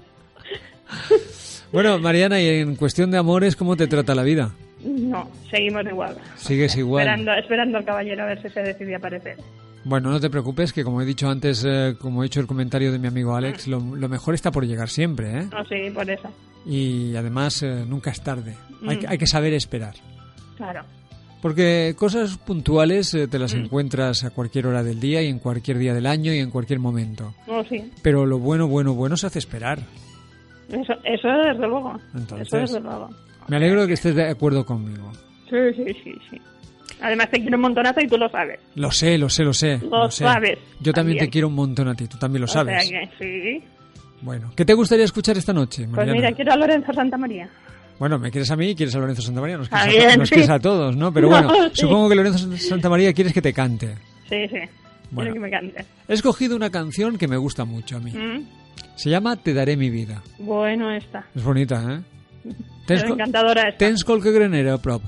Bueno, 1.71 1.97
Mariana, 1.97 2.39
y 2.39 2.47
en 2.47 2.75
cuestión 2.75 3.09
de 3.09 3.17
amores, 3.17 3.55
¿cómo 3.55 3.75
te 3.75 3.87
trata 3.87 4.13
la 4.13 4.21
vida? 4.21 4.51
no, 4.85 5.27
seguimos 5.49 5.83
igual. 5.85 6.15
Sigues 6.35 6.75
igual. 6.77 7.01
Esperando, 7.07 7.33
esperando 7.33 7.77
al 7.79 7.85
caballero 7.85 8.23
a 8.23 8.25
ver 8.27 8.41
si 8.43 8.49
se 8.49 8.61
decide 8.61 8.93
aparecer. 8.95 9.37
Bueno, 9.85 10.09
no 10.11 10.19
te 10.19 10.29
preocupes, 10.29 10.71
que 10.71 10.83
como 10.83 11.01
he 11.01 11.05
dicho 11.05 11.29
antes, 11.29 11.63
eh, 11.67 11.95
como 11.99 12.23
he 12.23 12.27
hecho 12.27 12.39
el 12.39 12.47
comentario 12.47 12.91
de 12.91 12.99
mi 12.99 13.07
amigo 13.07 13.35
Alex, 13.35 13.67
lo, 13.67 13.79
lo 13.79 14.07
mejor 14.09 14.33
está 14.33 14.49
por 14.51 14.65
llegar 14.65 14.89
siempre, 14.89 15.39
¿eh? 15.41 15.47
No, 15.51 15.63
sí, 15.65 15.89
por 15.93 16.09
eso. 16.09 16.29
Y 16.65 17.15
además, 17.17 17.61
eh, 17.63 17.83
nunca 17.87 18.11
es 18.11 18.21
tarde. 18.21 18.55
Hay, 18.87 18.95
Mm. 18.95 18.99
que, 18.99 19.07
hay 19.07 19.17
que 19.17 19.27
saber 19.27 19.53
esperar. 19.53 19.95
Claro. 20.55 20.83
Porque 21.41 21.93
cosas 21.97 22.37
puntuales 22.37 23.13
eh, 23.13 23.27
te 23.27 23.37
las 23.37 23.53
Mm. 23.53 23.65
encuentras 23.65 24.23
a 24.23 24.29
cualquier 24.29 24.67
hora 24.67 24.81
del 24.83 25.01
día 25.01 25.21
y 25.21 25.27
en 25.27 25.39
cualquier 25.39 25.77
día 25.77 25.93
del 25.93 26.05
año 26.05 26.33
y 26.33 26.39
en 26.39 26.49
cualquier 26.51 26.79
momento. 26.79 27.33
No, 27.47 27.65
sí. 27.65 27.91
Pero 28.01 28.25
lo 28.25 28.39
bueno, 28.39 28.67
bueno, 28.69 28.93
bueno 28.93 29.17
se 29.17 29.27
hace 29.27 29.39
esperar. 29.39 29.79
Eso, 30.69 30.93
eso 31.03 31.27
desde 31.27 31.67
luego. 31.67 31.99
Entonces- 32.15 32.47
Eso 32.47 32.57
desde 32.57 32.79
luego. 32.79 33.09
Me 33.49 33.57
alegro 33.57 33.81
de 33.81 33.87
que 33.87 33.93
estés 33.95 34.15
de 34.15 34.29
acuerdo 34.29 34.65
conmigo. 34.65 35.11
Sí, 35.49 35.57
sí, 35.75 35.93
sí, 36.03 36.13
sí. 36.29 36.41
Además 37.03 37.29
te 37.29 37.39
quiero 37.41 37.57
un 37.57 37.61
montonazo 37.61 37.99
y 38.01 38.07
tú 38.07 38.17
lo 38.17 38.29
sabes. 38.29 38.59
Lo 38.75 38.89
sé, 38.91 39.17
lo 39.17 39.29
sé, 39.29 39.43
lo 39.43 39.53
sé. 39.53 39.77
Lo 39.79 40.09
sé. 40.09 40.23
sabes, 40.23 40.57
Yo 40.79 40.93
también, 40.93 40.93
también. 40.93 41.17
te 41.19 41.29
quiero 41.29 41.47
un 41.49 41.55
montón 41.55 41.87
a 41.89 41.95
ti, 41.95 42.07
tú 42.07 42.17
también 42.17 42.41
lo 42.41 42.47
sabes. 42.47 42.83
O 42.85 42.87
sea 42.87 43.01
que 43.01 43.09
sí. 43.59 43.63
Bueno, 44.21 44.51
¿qué 44.55 44.63
te 44.63 44.73
gustaría 44.73 45.03
escuchar 45.05 45.37
esta 45.37 45.51
noche, 45.53 45.85
Pues 45.93 46.07
mira, 46.07 46.31
quiero 46.31 46.53
a 46.53 46.55
Lorenzo 46.55 46.93
Santa 46.93 47.17
María. 47.17 47.49
Bueno, 47.99 48.17
me 48.17 48.31
quieres 48.31 48.49
a 48.51 48.55
mí 48.55 48.69
y 48.69 48.75
quieres 48.75 48.95
a 48.95 48.99
Lorenzo 48.99 49.21
Santamaría. 49.21 49.57
Nos 49.57 49.69
quieres, 49.69 50.13
a, 50.13 50.17
nos 50.17 50.29
sí. 50.29 50.35
quieres 50.35 50.49
a 50.49 50.59
todos, 50.61 50.95
¿no? 50.95 51.13
Pero 51.13 51.29
No, 51.29 51.43
bueno, 51.43 51.65
sí. 51.73 51.81
supongo 51.81 52.09
que 52.09 52.15
Lorenzo 52.15 52.57
Santamaría 52.57 53.13
quieres 53.13 53.33
que 53.33 53.41
te 53.41 53.53
cante. 53.53 53.95
Sí, 54.29 54.47
sí. 54.47 54.59
Bueno. 55.11 55.29
Quiero 55.29 55.33
que 55.33 55.39
me 55.39 55.49
cante. 55.51 55.85
He 56.07 56.13
escogido 56.13 56.55
una 56.55 56.69
canción 56.71 57.17
que 57.17 57.27
me 57.27 57.37
gusta 57.37 57.65
mucho 57.65 57.97
a 57.97 57.99
mí. 57.99 58.11
Mm, 58.11 58.47
Se 58.95 59.09
llama 59.09 59.35
Te 59.35 59.53
daré 59.53 59.75
mi 59.77 59.89
vida. 59.89 60.23
Bueno, 60.39 60.89
esta. 60.91 61.25
És 61.35 61.43
bonita, 61.43 61.83
eh? 61.93 61.99
Pero 62.87 63.13
encantadora 63.13 63.69
esta. 63.69 63.77
tens 63.77 64.03
qualque 64.03 64.31
granera 64.31 64.73
a 64.73 64.77
prop? 64.81 65.03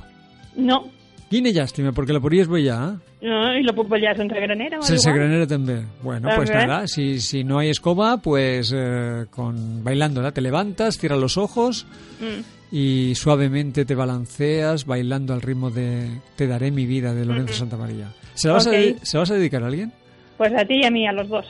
No, 0.55 0.87
Quina 1.29 1.49
llàstima, 1.49 1.91
perquè 1.91 2.13
la 2.13 2.19
podries 2.21 2.47
ballar. 2.47 2.93
eh? 3.21 3.27
no, 3.27 3.57
y 3.57 3.63
lo 3.63 3.73
puedo 3.73 3.97
ya 3.97 4.13
sense 4.15 4.35
granera. 4.39 4.79
Sense 4.81 5.09
igual. 5.09 5.19
granera 5.23 5.47
també. 5.47 5.81
Bueno, 6.03 6.29
pues 6.35 6.49
També. 6.51 6.67
nada, 6.67 6.87
si, 6.87 7.19
si 7.19 7.43
no 7.43 7.57
hay 7.59 7.69
escoba, 7.69 8.17
pues 8.17 8.71
eh, 8.75 9.25
con 9.31 9.83
bailándola 9.83 10.31
te 10.31 10.41
levantas, 10.41 10.97
cierras 10.97 11.19
los 11.19 11.37
ojos 11.37 11.85
Mm, 12.21 12.41
y 12.71 13.15
suavemente 13.15 13.85
te 13.85 13.95
balanceas 13.95 14.85
bailando 14.85 15.33
al 15.33 15.41
ritmo 15.41 15.69
de 15.71 16.09
Te 16.35 16.47
daré 16.47 16.71
mi 16.71 16.85
vida 16.85 17.13
de 17.13 17.25
Lorenzo 17.25 17.53
Santamaría. 17.53 18.13
¿Se 18.35 18.47
la 18.47 18.53
vas, 18.55 18.67
a, 18.67 18.71
¿Se 18.71 19.17
la 19.17 19.19
vas 19.19 19.31
a 19.31 19.35
dedicar 19.35 19.63
a 19.63 19.67
alguien? 19.67 19.91
Pues 20.37 20.53
a 20.53 20.63
ti 20.65 20.79
y 20.81 20.85
a 20.85 20.91
mí, 20.91 21.07
a 21.07 21.11
los 21.11 21.27
dos. 21.27 21.45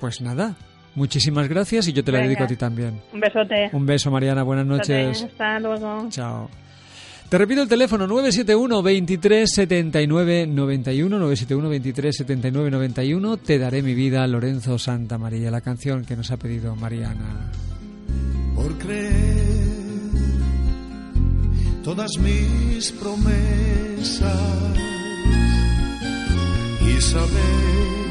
Pues 0.00 0.20
nada, 0.20 0.54
muchísimas 0.94 1.48
gracias 1.48 1.88
y 1.88 1.92
yo 1.92 2.04
te 2.04 2.12
la 2.12 2.18
Venga. 2.18 2.28
dedico 2.28 2.44
a 2.44 2.46
ti 2.46 2.56
también. 2.56 3.00
Un 3.12 3.20
besote. 3.20 3.68
Un 3.72 3.84
beso, 3.84 4.10
Mariana, 4.10 4.42
buenas 4.44 4.66
noches. 4.66 5.24
Hasta 5.24 5.58
luego. 5.58 6.06
Chao. 6.10 6.48
Te 7.28 7.36
repito 7.36 7.60
el 7.60 7.68
teléfono 7.68 8.06
971 8.06 8.82
23 8.82 9.50
79 9.50 10.46
91 10.46 11.18
971 11.18 11.68
23 11.68 12.16
79 12.16 12.70
91 12.70 13.36
Te 13.36 13.58
daré 13.58 13.82
mi 13.82 13.92
vida 13.92 14.26
Lorenzo 14.26 14.78
Santa 14.78 15.18
María 15.18 15.50
la 15.50 15.60
canción 15.60 16.06
que 16.06 16.16
nos 16.16 16.30
ha 16.30 16.38
pedido 16.38 16.74
Mariana. 16.74 17.50
por 18.54 18.78
creer 18.78 19.12
todas 21.84 22.10
mis 22.18 22.92
promesas 22.92 24.32
y 26.80 27.00
saber 27.02 28.08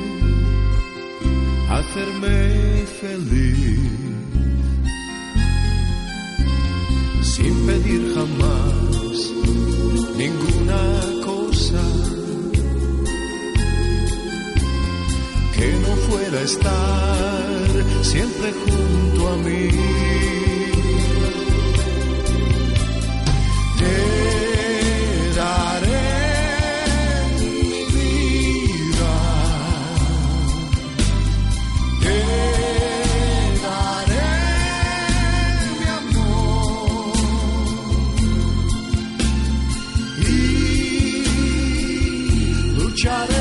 hacerme 1.71 2.85
feliz 3.01 3.86
sin 7.33 7.53
pedir 7.67 8.01
jamás 8.15 9.15
ninguna 10.17 10.83
cosa 11.25 11.83
que 15.55 15.67
no 15.83 15.93
fuera 16.07 16.41
estar 16.41 17.67
siempre 18.01 18.47
junto 18.63 19.27
a 19.27 19.35
mí. 19.37 20.66
Lucharé 43.07 43.27
por 43.27 43.36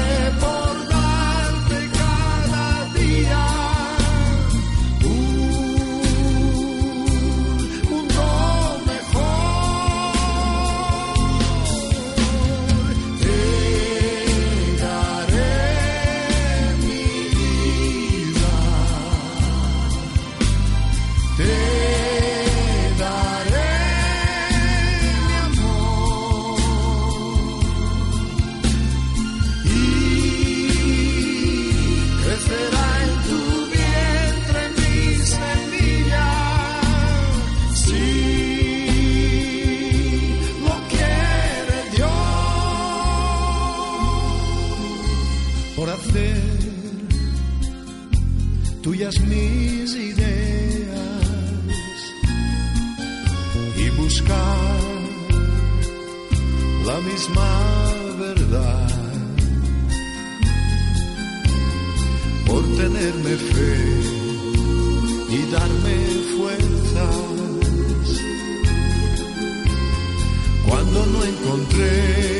mis 49.14 49.94
ideas 49.94 50.90
y 53.76 53.88
buscar 53.90 54.90
la 56.84 57.00
misma 57.02 57.50
verdad. 58.18 58.88
Por 62.46 62.62
tenerme 62.76 63.36
fe 63.36 63.76
y 65.30 65.50
darme 65.52 65.96
fuerzas. 66.36 67.26
Cuando 70.66 71.06
no 71.06 71.24
encontré 71.24 72.35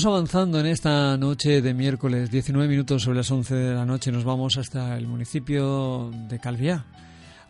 Seguimos 0.00 0.16
avanzando 0.16 0.58
en 0.58 0.64
esta 0.64 1.14
noche 1.18 1.60
de 1.60 1.74
miércoles, 1.74 2.30
19 2.30 2.66
minutos 2.68 3.02
sobre 3.02 3.18
las 3.18 3.30
11 3.30 3.54
de 3.54 3.74
la 3.74 3.84
noche. 3.84 4.10
Nos 4.10 4.24
vamos 4.24 4.56
hasta 4.56 4.96
el 4.96 5.06
municipio 5.06 6.08
de 6.10 6.38
Calviá. 6.38 6.86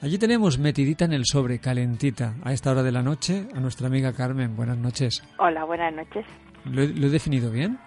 Allí 0.02 0.18
tenemos 0.18 0.58
metidita 0.58 1.04
en 1.04 1.12
el 1.12 1.26
sobre, 1.26 1.60
calentita, 1.60 2.34
a 2.42 2.52
esta 2.52 2.72
hora 2.72 2.82
de 2.82 2.90
la 2.90 3.02
noche, 3.02 3.46
a 3.54 3.60
nuestra 3.60 3.86
amiga 3.86 4.12
Carmen. 4.12 4.56
Buenas 4.56 4.78
noches. 4.78 5.22
Hola, 5.38 5.62
buenas 5.64 5.94
noches. 5.94 6.26
¿Lo, 6.64 6.82
he- 6.82 6.88
lo 6.88 7.06
he 7.06 7.10
definido 7.10 7.52
bien? 7.52 7.78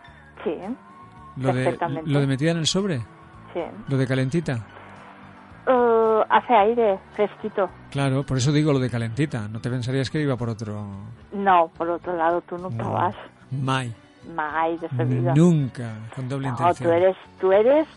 Sí, 0.46 0.52
Lo 1.36 1.48
de, 1.54 1.64
Perfectamente. 1.66 2.10
lo 2.10 2.22
de 2.22 2.28
metida 2.28 2.52
en 2.52 2.58
el 2.60 2.68
sobre, 2.68 3.00
sí. 3.54 3.60
lo 3.90 3.98
de 3.98 4.08
calentita. 4.08 4.66
Uh, 5.68 6.22
hace 6.30 6.54
aire, 6.54 7.00
fresquito. 7.18 7.70
Claro, 7.92 8.26
por 8.26 8.38
eso 8.38 8.54
digo 8.54 8.72
lo 8.72 8.80
de 8.80 8.90
calentita. 8.90 9.46
No 9.50 9.60
te 9.60 9.70
pensarías 9.70 10.10
que 10.10 10.22
iba 10.22 10.38
por 10.38 10.48
otro. 10.48 10.88
No, 11.34 11.70
por 11.78 11.90
otro 11.90 12.16
lado, 12.16 12.40
tú 12.48 12.58
nunca 12.58 12.78
No. 12.84 12.94
vas. 12.94 13.16
Mai. 13.52 13.94
Mai 14.36 14.78
de 14.78 15.04
vida. 15.06 15.34
Nunca, 15.36 15.96
con 16.16 16.30
doble 16.30 16.48
No, 16.48 16.54
intención. 16.54 16.90
tú 16.90 16.96
eres, 16.96 17.18
tú 17.40 17.52
eres 17.52 17.88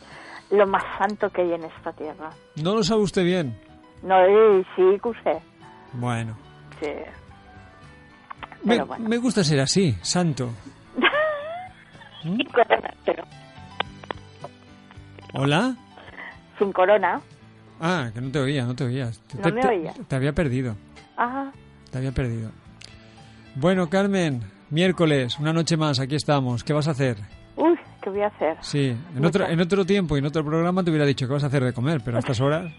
lo 0.51 0.66
más 0.66 0.82
santo 0.98 1.31
que 1.31 1.43
hay 1.43 1.53
en 1.53 1.65
esta 1.65 1.93
tierra. 1.93 2.31
No 2.57 2.74
lo 2.74 2.82
sabe 2.82 3.03
usted 3.03 3.24
bien. 3.24 3.57
No, 4.03 4.16
sí, 4.74 4.98
Cuse. 5.01 5.40
Bueno. 5.93 6.36
Sí. 6.81 6.89
Me, 8.65 8.74
Pero 8.74 8.86
bueno. 8.86 9.09
me 9.09 9.16
gusta 9.19 9.44
ser 9.44 9.61
así, 9.61 9.97
santo. 10.03 10.51
Sin 12.23 12.39
corona, 12.47 12.93
pero 13.05 13.24
¿Hola? 15.35 15.77
sin 16.59 16.73
corona. 16.73 17.20
Ah, 17.81 18.09
que 18.15 18.20
no 18.20 18.31
te 18.31 18.39
oía, 18.40 18.65
no 18.65 18.74
te 18.74 18.85
oías. 18.85 19.20
No 19.35 19.43
te- 19.43 19.53
me 19.53 19.66
oía. 19.66 19.93
te 20.09 20.16
había 20.16 20.32
perdido, 20.32 20.74
Ah, 21.16 21.51
te 21.90 21.98
había 21.98 22.12
perdido. 22.12 22.51
Bueno, 23.55 23.89
Carmen, 23.90 24.40
miércoles, 24.70 25.38
una 25.38 25.52
noche 25.52 25.76
más, 25.76 25.98
aquí 26.01 26.14
estamos. 26.14 26.64
¿Qué 26.64 26.72
vas 26.72 26.88
a 26.88 26.93
hacer? 26.93 27.16
uy, 27.56 27.78
¿qué 28.02 28.10
voy 28.10 28.20
a 28.22 28.26
hacer? 28.26 28.56
Sí, 28.60 28.94
en 29.16 29.24
otro, 29.24 29.47
en 29.48 29.60
otro 29.60 29.84
tiempo 29.86 30.16
y 30.16 30.18
en 30.20 30.26
otro 30.26 30.44
programa 30.44 30.82
te 30.84 30.90
hubiera 30.90 31.06
dicho 31.06 31.26
qué 31.26 31.32
vas 31.32 31.44
a 31.44 31.47
hacer 31.47 31.64
de 31.64 31.72
comer, 31.72 32.01
pero 32.05 32.16
a 32.16 32.20
estas 32.20 32.40
horas... 32.40 32.72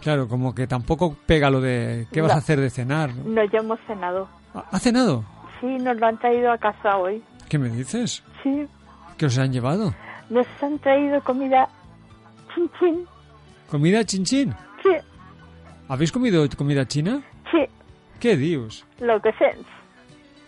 Claro, 0.00 0.28
como 0.28 0.54
que 0.54 0.66
tampoco 0.66 1.16
pega 1.26 1.50
lo 1.50 1.60
de 1.60 2.06
qué 2.12 2.20
vas 2.20 2.30
No. 2.30 2.34
a 2.36 2.38
hacer 2.38 2.60
de 2.60 2.70
cenar. 2.70 3.14
No, 3.14 3.44
ya 3.44 3.58
hemos 3.58 3.78
cenado. 3.86 4.28
¿Ha 4.54 4.78
cenado? 4.78 5.24
Sí, 5.60 5.66
nos 5.66 5.96
lo 5.98 6.06
han 6.06 6.18
traído 6.18 6.50
a 6.52 6.58
casa 6.58 6.96
hoy. 6.96 7.22
¿Qué 7.48 7.58
me 7.58 7.68
dices? 7.68 8.22
Sí, 8.42 8.66
¿Qué 9.16 9.26
os 9.26 9.36
han 9.38 9.52
llevado? 9.52 9.94
nos 10.30 10.46
han 10.62 10.78
traído 10.78 11.20
comida 11.24 11.68
chin 12.54 12.70
chin. 12.78 13.04
¿Comida 13.70 14.04
chinchín? 14.04 14.54
Sí, 14.82 14.90
¿Habéis 15.88 16.12
comido 16.12 16.46
comida 16.56 16.86
china? 16.86 17.22
Sí, 18.18 18.28
¿Qué 18.28 18.36
dios? 18.36 18.84
lo 19.00 19.20
que 19.20 19.32
sé. 19.32 19.56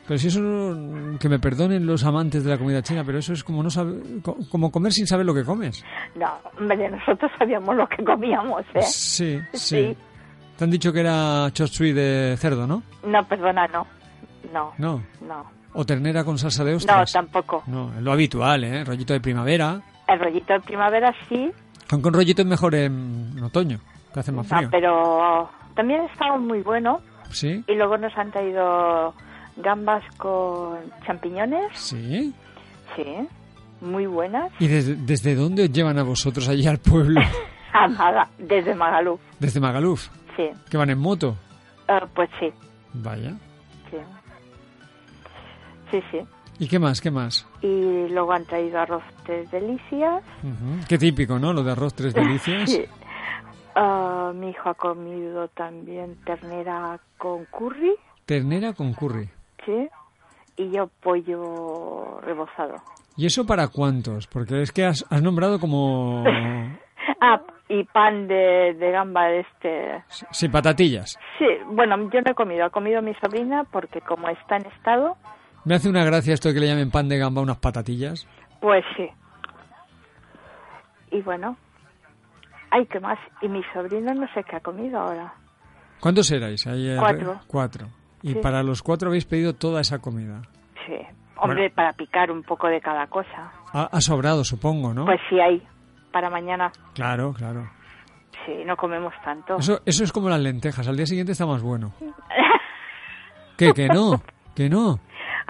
Pero 0.07 0.19
si 0.19 0.27
eso, 0.29 0.41
no- 0.41 1.19
que 1.19 1.29
me 1.29 1.39
perdonen 1.39 1.87
los 1.87 2.05
amantes 2.05 2.43
de 2.43 2.51
la 2.51 2.59
comida 2.59 2.83
china, 2.83 3.03
pero 3.07 3.19
eso 3.19 3.33
es 3.33 3.45
como 3.45 3.63
no 3.63 3.71
sabe- 3.71 4.01
co- 4.23 4.37
como 4.51 4.73
comer 4.73 4.93
sin 4.93 5.07
saber 5.07 5.25
lo 5.25 5.35
que 5.35 5.45
comes. 5.45 5.85
No, 6.17 6.27
hombre, 6.59 6.91
nosotros 6.91 7.31
sabíamos 7.39 7.77
lo 7.77 7.87
que 7.89 8.03
comíamos, 8.05 8.63
¿eh? 8.75 8.83
Sí, 8.83 9.39
sí. 9.53 9.59
Sí. 9.93 9.97
Te 10.57 10.65
han 10.65 10.71
dicho 10.71 10.93
que 10.93 11.01
era 11.01 11.49
chop 11.53 11.69
suey 11.69 11.93
de 11.93 12.35
cerdo, 12.39 12.67
¿no? 12.67 12.83
No, 13.07 13.25
perdona, 13.29 13.67
no. 13.69 13.87
No, 14.53 14.73
No. 14.79 15.03
no. 15.21 15.45
O 15.75 15.87
ternera 15.87 16.25
con 16.25 16.37
salsa 16.39 16.65
de 16.65 16.73
No, 16.73 16.77
ostras. 16.79 17.13
tampoco. 17.13 17.63
No, 17.69 17.93
es 17.97 18.03
lo 18.03 18.11
habitual, 18.11 18.65
¿eh? 18.65 18.83
Rollito 18.85 19.13
de 19.13 19.21
primavera. 19.21 19.81
El 20.09 20.19
rollito 20.19 20.53
de 20.55 20.61
primavera 20.61 21.15
sí, 21.29 21.53
Con, 21.89 22.03
con 22.03 22.13
rollito 22.13 22.43
es 22.43 22.49
mejor 22.49 22.75
en, 22.75 23.33
en 23.37 23.45
otoño, 23.45 23.79
que 24.13 24.19
hace 24.21 24.33
más 24.33 24.51
no, 24.51 24.57
frío. 24.59 24.69
pero 24.73 25.49
también 25.77 26.03
estaba 26.13 26.37
muy 26.39 26.63
bueno. 26.63 27.01
¿Sí? 27.31 27.65
Y 27.69 27.75
luego 27.75 27.97
nos 27.99 28.17
han 28.17 28.31
traído 28.31 29.15
gambas 29.57 30.03
con 30.17 30.79
champiñones, 31.07 31.67
¿Sí? 31.75 32.33
sí, 32.97 33.05
muy 33.81 34.07
buenas. 34.07 34.51
¿Y 34.59 34.67
desde, 34.69 34.95
desde 34.97 35.35
dónde 35.35 35.65
os 35.65 35.73
llevan 35.73 35.99
a 35.99 36.03
vosotros 36.03 36.49
allí 36.49 36.67
al 36.67 36.79
pueblo? 36.79 37.21
A 37.73 37.87
Maga- 37.87 38.29
desde 38.39 38.75
Magaluf, 38.75 39.21
Desde 39.39 39.61
Magaluf. 39.61 40.09
sí. 40.37 40.51
¿Que 40.69 40.77
van 40.77 40.91
en 40.91 40.99
moto? 40.99 41.37
Eh, 41.89 42.01
pues 42.15 42.29
sí, 42.41 42.53
Vaya. 42.95 43.31
sí. 43.91 43.97
Sí, 45.91 46.01
sí. 46.11 46.19
¿Y 46.59 46.69
qué 46.69 46.79
más? 46.79 47.01
¿Qué 47.01 47.11
más? 47.11 47.47
Y 47.63 48.09
luego 48.09 48.33
han 48.33 48.45
traído 48.45 48.79
arroz 48.81 49.03
tres 49.25 49.51
delicias. 49.51 50.23
Ujú. 50.43 50.85
Qué 50.89 50.99
típico, 50.99 51.39
¿no? 51.39 51.53
Lo 51.53 51.63
de 51.63 51.73
arroz 51.73 51.95
tres 51.95 52.13
delicias. 52.15 52.71
Sí. 52.71 52.85
Ah, 53.75 54.33
mi 54.35 54.51
hijo 54.51 54.69
ha 54.69 54.75
comido 54.75 55.49
también 55.49 56.17
ternera 56.25 56.99
con 57.19 57.45
curry, 57.47 57.95
Ternera 58.27 58.73
con 58.73 58.93
curry. 58.95 59.29
sí. 59.65 59.89
Y 60.57 60.71
yo 60.73 60.89
pollo 61.01 62.21
rebozado. 62.21 62.75
¿Y 63.17 63.25
eso 63.25 63.47
para 63.47 63.69
cuántos? 63.69 64.27
Porque 64.27 64.61
es 64.61 64.73
que 64.73 64.85
has, 64.85 65.07
has 65.11 65.23
nombrado 65.23 65.59
como... 65.59 66.25
Ah, 67.23 67.41
y 67.69 67.85
pan 67.85 68.29
de, 68.29 68.75
de 68.79 68.91
gamba 68.93 69.27
de 69.27 69.41
este. 69.41 70.03
Sí, 70.31 70.49
patatillas. 70.49 71.19
Sí, 71.39 71.45
bueno, 71.67 71.97
yo 72.11 72.21
no 72.23 72.31
he 72.31 72.35
comido, 72.35 72.65
ha 72.65 72.71
comido 72.71 73.03
mi 73.03 73.13
sobrina 73.15 73.65
porque 73.71 74.01
como 74.01 74.29
está 74.31 74.57
en 74.57 74.67
estado, 74.67 75.17
Me 75.67 75.75
hace 75.75 75.91
una 75.91 76.03
gracia 76.05 76.33
esto 76.33 76.49
de 76.49 76.55
que 76.55 76.61
le 76.61 76.69
llamen 76.69 76.91
pan 76.91 77.09
de 77.11 77.19
gamba 77.19 77.41
a 77.41 77.45
unas 77.45 77.59
patatillas. 77.59 78.27
pues 78.61 78.85
sí. 78.97 79.09
Y 81.11 81.21
bueno, 81.23 81.57
ay, 82.71 82.87
¿qué 82.87 83.01
más? 83.01 83.19
Y 83.43 83.49
mi 83.49 83.63
sobrino 83.73 84.13
no 84.15 84.27
sé 84.35 84.43
qué 84.45 84.57
ha 84.57 84.61
comido 84.61 84.99
ahora. 85.01 85.33
¿Cuántos 86.01 86.31
erais? 86.31 86.67
Ahí, 86.67 86.97
Cuatro. 86.99 87.41
Cuatro. 87.47 87.87
Y 88.23 88.33
Sí. 88.35 88.39
para 88.41 88.63
los 88.63 88.83
cuatro 88.83 89.09
habéis 89.09 89.25
pedido 89.27 89.55
toda 89.55 89.81
esa 89.81 89.99
comida. 89.99 90.43
Sí, 90.87 90.97
hombre, 91.37 91.71
para 91.71 91.93
picar 91.93 92.31
un 92.31 92.43
poco 92.43 92.69
de 92.69 92.81
cada 92.81 93.07
cosa. 93.07 93.53
Ha, 93.73 93.85
ha 93.93 94.01
sobrado, 94.01 94.45
supongo, 94.45 94.93
¿no? 94.95 95.05
Pues 95.05 95.21
sí 95.29 95.39
hay, 95.41 95.63
para 96.13 96.31
mañana. 96.31 96.71
Claro, 96.95 97.33
claro. 97.33 97.71
Sí, 98.47 98.53
no 98.65 98.77
comemos 98.77 99.13
tanto. 99.25 99.57
Eso, 99.59 99.81
eso 99.85 100.05
es 100.05 100.13
como 100.13 100.29
las 100.31 100.41
lentejas. 100.41 100.89
Al 100.89 100.97
día 100.97 101.07
siguiente 101.07 101.33
está 101.33 101.45
más 101.47 101.63
bueno. 101.63 101.93
¿Qué? 103.59 103.73
¿Que 103.75 103.89
no? 103.89 104.23
¿Que 104.55 104.69
no? 104.71 104.99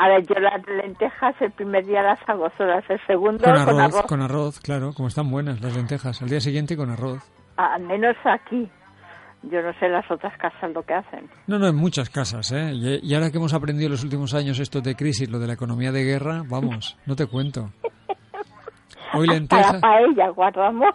A 0.03 0.09
ver, 0.09 0.27
yo 0.27 0.35
las 0.41 0.67
lentejas 0.67 1.35
el 1.41 1.51
primer 1.53 1.85
día 1.85 2.03
las 2.03 2.19
hago 2.27 2.49
solas, 2.57 2.83
el 2.89 2.99
segundo 3.07 3.45
Con 3.45 3.53
con 3.53 3.61
arroz, 3.63 3.81
arroz. 3.81 4.07
con 4.07 4.23
arroz, 4.23 4.61
claro. 4.61 4.93
Como 4.95 5.09
están 5.09 5.31
buenas 5.31 5.61
las 5.61 5.77
lentejas. 5.77 6.23
Al 6.23 6.29
día 6.31 6.41
siguiente 6.41 6.77
con 6.77 6.91
arroz. 6.91 7.23
Al 7.57 7.83
menos 7.83 8.17
aquí. 8.25 8.67
Yo 9.43 9.61
no 9.63 9.73
sé 9.79 9.89
las 9.89 10.11
otras 10.11 10.37
casas 10.39 10.71
lo 10.73 10.83
que 10.83 10.95
hacen. 10.95 11.29
No, 11.47 11.59
no, 11.59 11.67
en 11.69 11.75
muchas 11.77 12.09
casas, 12.11 12.51
¿eh? 12.53 12.73
Y, 12.75 13.07
y 13.11 13.15
ahora 13.15 13.31
que 13.31 13.39
hemos 13.39 13.53
aprendido 13.55 13.87
en 13.87 13.93
los 13.93 14.05
últimos 14.05 14.33
años 14.35 14.59
esto 14.59 14.81
de 14.81 14.95
crisis, 14.95 15.29
lo 15.31 15.39
de 15.39 15.47
la 15.47 15.55
economía 15.55 15.93
de 15.93 16.05
guerra, 16.05 16.43
vamos, 16.47 16.97
no 17.07 17.15
te 17.17 17.27
cuento. 17.27 17.71
Hoy 19.15 19.27
Para 19.27 19.39
lentejas... 19.39 19.81
paella 19.81 20.29
guardamos. 20.31 20.95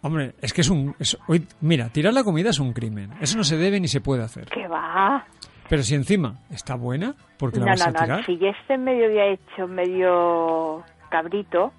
Hombre, 0.00 0.34
es 0.40 0.52
que 0.52 0.60
es 0.60 0.70
un... 0.70 0.94
es- 0.98 1.18
hoy, 1.26 1.46
mira, 1.60 1.88
tirar 1.88 2.12
la 2.14 2.22
comida 2.24 2.50
es 2.50 2.58
un 2.60 2.72
crimen. 2.72 3.10
Eso 3.20 3.36
no 3.36 3.44
se 3.44 3.56
debe 3.56 3.80
ni 3.80 3.88
se 3.88 4.00
puede 4.00 4.22
hacer. 4.22 4.46
Que 4.46 4.66
va. 4.68 5.24
Pero 5.68 5.82
si 5.82 5.94
encima 5.94 6.38
está 6.50 6.74
buena, 6.76 7.14
porque 7.38 7.58
la 7.58 7.66
No, 7.66 7.70
vas 7.72 7.80
no, 7.80 7.86
a 7.86 7.90
no. 7.92 7.98
tirar. 8.00 8.24
Si 8.26 8.38
ya 8.38 8.48
este 8.50 8.78
medio 8.78 9.06
había 9.06 9.26
hecho 9.26 9.66
medio 9.68 10.82
cabrito, 11.10 11.72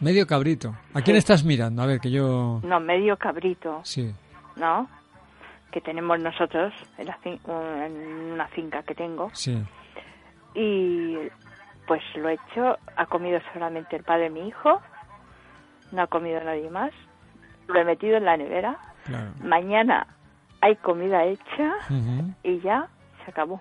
Medio 0.00 0.28
cabrito. 0.28 0.76
¿A 0.94 1.02
quién 1.02 1.16
estás 1.16 1.42
mirando? 1.42 1.82
A 1.82 1.86
ver, 1.86 1.98
que 1.98 2.08
yo... 2.12 2.60
no, 2.62 2.78
medio 2.78 3.16
cabrito, 3.16 3.80
Sí. 3.82 4.14
¿no? 4.54 4.88
Que 5.72 5.80
tenemos 5.80 6.20
nosotros 6.20 6.72
en, 6.98 7.06
la 7.06 7.16
fin- 7.18 7.40
en 7.48 8.32
una 8.32 8.46
finca 8.46 8.84
que 8.84 8.94
tengo. 8.94 9.28
Sí. 9.34 9.60
Y 10.54 11.16
pues 11.88 12.00
lo 12.14 12.28
he 12.28 12.34
hecho, 12.34 12.78
ha 12.96 13.06
comido 13.06 13.40
solamente 13.52 13.96
el 13.96 14.04
padre 14.04 14.24
de 14.24 14.30
mi 14.30 14.46
hijo, 14.46 14.80
no 15.90 16.02
ha 16.02 16.06
comido 16.06 16.40
nadie 16.44 16.70
más. 16.70 16.92
Lo 17.66 17.80
he 17.80 17.84
metido 17.84 18.18
en 18.18 18.24
la 18.24 18.36
nevera. 18.36 18.78
Claro. 19.04 19.30
Mañana 19.42 20.06
hay 20.60 20.76
comida 20.76 21.24
hecha 21.24 21.74
y 22.44 22.60
ya 22.60 22.86
se 23.28 23.32
acabó. 23.32 23.60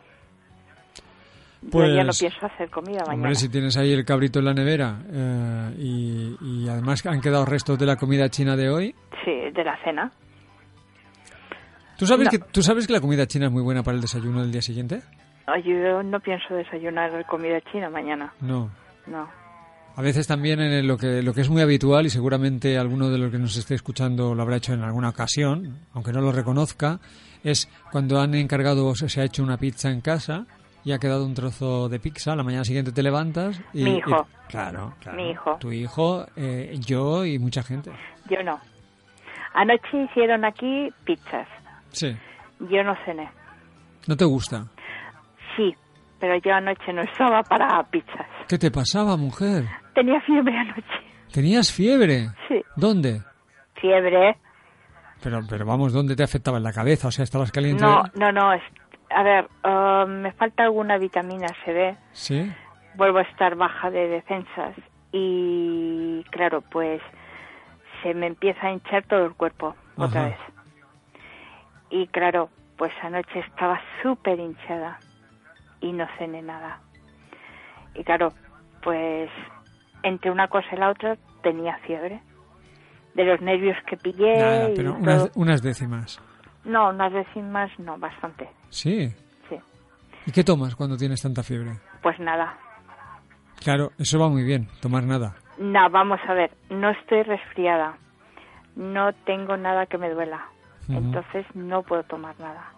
Pues, 1.71 1.89
Yo 1.89 1.95
ya 1.95 2.03
no 2.03 2.11
pienso 2.17 2.45
hacer 2.45 2.69
comida 2.69 2.99
mañana. 2.99 3.13
Hombre, 3.15 3.35
si 3.35 3.49
tienes 3.49 3.75
ahí 3.77 3.91
el 3.91 4.05
cabrito 4.05 4.39
en 4.39 4.45
la 4.45 4.53
nevera 4.53 4.99
eh, 5.11 5.73
y, 5.79 6.37
y 6.41 6.69
además 6.69 7.03
han 7.05 7.19
quedado 7.19 7.45
restos 7.45 7.77
de 7.79 7.85
la 7.85 7.95
comida 7.97 8.29
china 8.29 8.55
de 8.55 8.69
hoy. 8.69 8.95
Sí, 9.25 9.31
de 9.53 9.63
la 9.63 9.77
cena. 9.83 10.11
¿Tú 11.97 12.05
sabes, 12.05 12.25
No. 12.25 12.31
que, 12.31 12.39
¿Tú 12.39 12.61
sabes 12.61 12.85
que 12.85 12.93
la 12.93 13.01
comida 13.01 13.25
china 13.25 13.47
es 13.47 13.51
muy 13.51 13.63
buena 13.63 13.81
para 13.83 13.95
el 13.95 14.01
desayuno 14.01 14.41
del 14.41 14.51
día 14.51 14.61
siguiente? 14.61 15.01
Yo 15.65 16.03
no 16.03 16.19
pienso 16.19 16.53
desayunar 16.53 17.25
comida 17.25 17.59
china 17.71 17.89
mañana. 17.89 18.33
No. 18.39 18.69
No. 19.07 19.27
A 19.95 20.01
veces 20.03 20.27
también 20.27 20.59
en 20.59 20.87
lo 20.87 20.95
que, 20.95 21.23
lo 21.23 21.33
que 21.33 21.41
es 21.41 21.49
muy 21.49 21.63
habitual 21.63 22.05
y 22.05 22.11
seguramente 22.11 22.77
alguno 22.77 23.09
de 23.09 23.17
los 23.17 23.31
que 23.31 23.39
nos 23.39 23.57
esté 23.57 23.73
escuchando 23.73 24.35
lo 24.35 24.41
habrá 24.43 24.57
hecho 24.57 24.73
en 24.73 24.83
alguna 24.83 25.09
ocasión, 25.09 25.79
aunque 25.93 26.11
no 26.13 26.21
lo 26.21 26.31
reconozca, 26.31 26.99
es 27.51 27.69
cuando 27.91 28.19
han 28.19 28.33
encargado 28.35 28.87
o 28.87 28.95
se 28.95 29.09
se 29.09 29.21
ha 29.21 29.23
hecho 29.25 29.43
una 29.43 29.57
pizza 29.57 29.89
en 29.89 30.01
casa 30.01 30.45
y 30.83 30.91
ha 30.91 30.99
quedado 30.99 31.25
un 31.25 31.33
trozo 31.33 31.89
de 31.89 31.99
pizza, 31.99 32.35
la 32.35 32.43
mañana 32.43 32.63
siguiente 32.63 32.91
te 32.91 33.03
levantas 33.03 33.59
y... 33.73 33.83
Mi 33.83 33.97
hijo. 33.97 34.25
y- 34.47 34.47
claro, 34.51 34.93
claro. 35.01 35.17
Mi 35.17 35.31
hijo. 35.31 35.57
Tu 35.59 35.71
hijo, 35.73 36.25
eh, 36.35 36.75
yo 36.79 37.25
y 37.25 37.37
mucha 37.39 37.61
gente. 37.63 37.91
Yo 38.29 38.41
no. 38.43 38.59
Anoche 39.53 40.03
hicieron 40.09 40.45
aquí 40.45 40.89
pizzas. 41.03 41.47
Sí. 41.91 42.15
Yo 42.59 42.83
no 42.83 42.95
cené. 43.05 43.29
¿No 44.07 44.15
te 44.15 44.25
gusta? 44.25 44.65
Sí, 45.55 45.73
pero 46.19 46.37
yo 46.39 46.53
anoche 46.53 46.93
no 46.93 47.01
estaba 47.01 47.41
para 47.43 47.83
pizzas. 47.89 48.27
¿Qué 48.47 48.57
te 48.57 48.71
pasaba, 48.71 49.17
mujer? 49.17 49.65
Tenía 49.93 50.21
fiebre 50.21 50.57
anoche. 50.57 50.83
¿Tenías 51.33 51.71
fiebre? 51.71 52.29
Sí. 52.47 52.61
¿Dónde? 52.75 53.21
Fiebre. 53.81 54.37
Pero, 55.23 55.41
pero 55.49 55.65
vamos, 55.65 55.93
¿dónde 55.93 56.15
te 56.15 56.23
afectaba 56.23 56.57
en 56.57 56.63
la 56.63 56.73
cabeza? 56.73 57.07
O 57.07 57.11
sea, 57.11 57.23
estabas 57.23 57.51
caliente. 57.51 57.83
No, 57.83 58.03
no, 58.15 58.31
no. 58.31 58.53
es- 58.53 58.61
a 59.09 59.23
ver, 59.23 59.47
eh, 59.63 60.05
me 60.07 60.31
falta 60.33 60.63
alguna 60.63 60.97
vitamina 60.97 61.47
C. 61.65 61.95
Sí. 62.11 62.51
Vuelvo 62.95 63.19
a 63.19 63.21
estar 63.23 63.55
baja 63.55 63.89
de 63.89 64.07
defensas. 64.07 64.75
Y 65.11 66.23
claro, 66.31 66.61
pues 66.61 67.01
se 68.03 68.13
me 68.13 68.27
empieza 68.27 68.67
a 68.67 68.71
hinchar 68.71 69.03
todo 69.05 69.25
el 69.25 69.33
cuerpo 69.33 69.75
otra 69.95 70.25
vez. 70.25 70.37
Y 71.89 72.07
claro, 72.07 72.49
pues 72.77 72.91
anoche 73.01 73.39
estaba 73.39 73.79
súper 74.03 74.39
hinchada 74.39 74.99
y 75.79 75.93
no 75.93 76.05
cené 76.17 76.41
nada. 76.41 76.79
Y 77.95 78.03
claro, 78.03 78.33
pues 78.83 79.29
entre 80.03 80.29
una 80.31 80.47
cosa 80.49 80.67
y 80.73 80.77
la 80.77 80.89
otra 80.89 81.17
tenía 81.41 81.77
fiebre. 81.87 82.21
De 83.17 83.25
los 83.25 83.41
nervios 83.41 83.75
que 83.89 83.97
pillé. 83.97 84.37
Nada, 84.37 84.69
y 84.69 84.75
pero 84.75 84.93
todo. 84.93 85.31
unas, 85.35 85.61
décimas. 85.63 86.21
No, 86.63 86.89
unas 86.89 87.11
décimas 87.11 87.71
no, 87.79 87.97
bastante. 87.97 88.47
Sí. 88.69 89.09
Sí. 89.49 89.55
¿Y 90.27 90.31
qué 90.31 90.43
tomas 90.43 90.75
cuando 90.75 90.95
tienes 90.95 91.19
tanta 91.19 91.41
fiebre? 91.41 91.71
Pues 92.03 92.19
nada. 92.19 92.55
Claro, 93.63 93.91
eso 93.97 94.19
va 94.19 94.29
muy 94.29 94.43
bien, 94.43 94.67
tomar 94.81 95.03
nada. 95.03 95.35
No, 95.57 95.89
vamos 95.89 96.19
a 96.27 96.33
ver, 96.35 96.51
no 96.69 96.91
estoy 96.91 97.23
resfriada. 97.23 97.97
No 98.75 99.11
tengo 99.25 99.57
nada 99.57 99.87
que 99.87 99.97
me 99.97 100.11
duela. 100.11 100.45
Entonces 100.87 101.43
no 101.55 101.81
puedo 101.81 102.03
tomar 102.03 102.39
nada. 102.39 102.71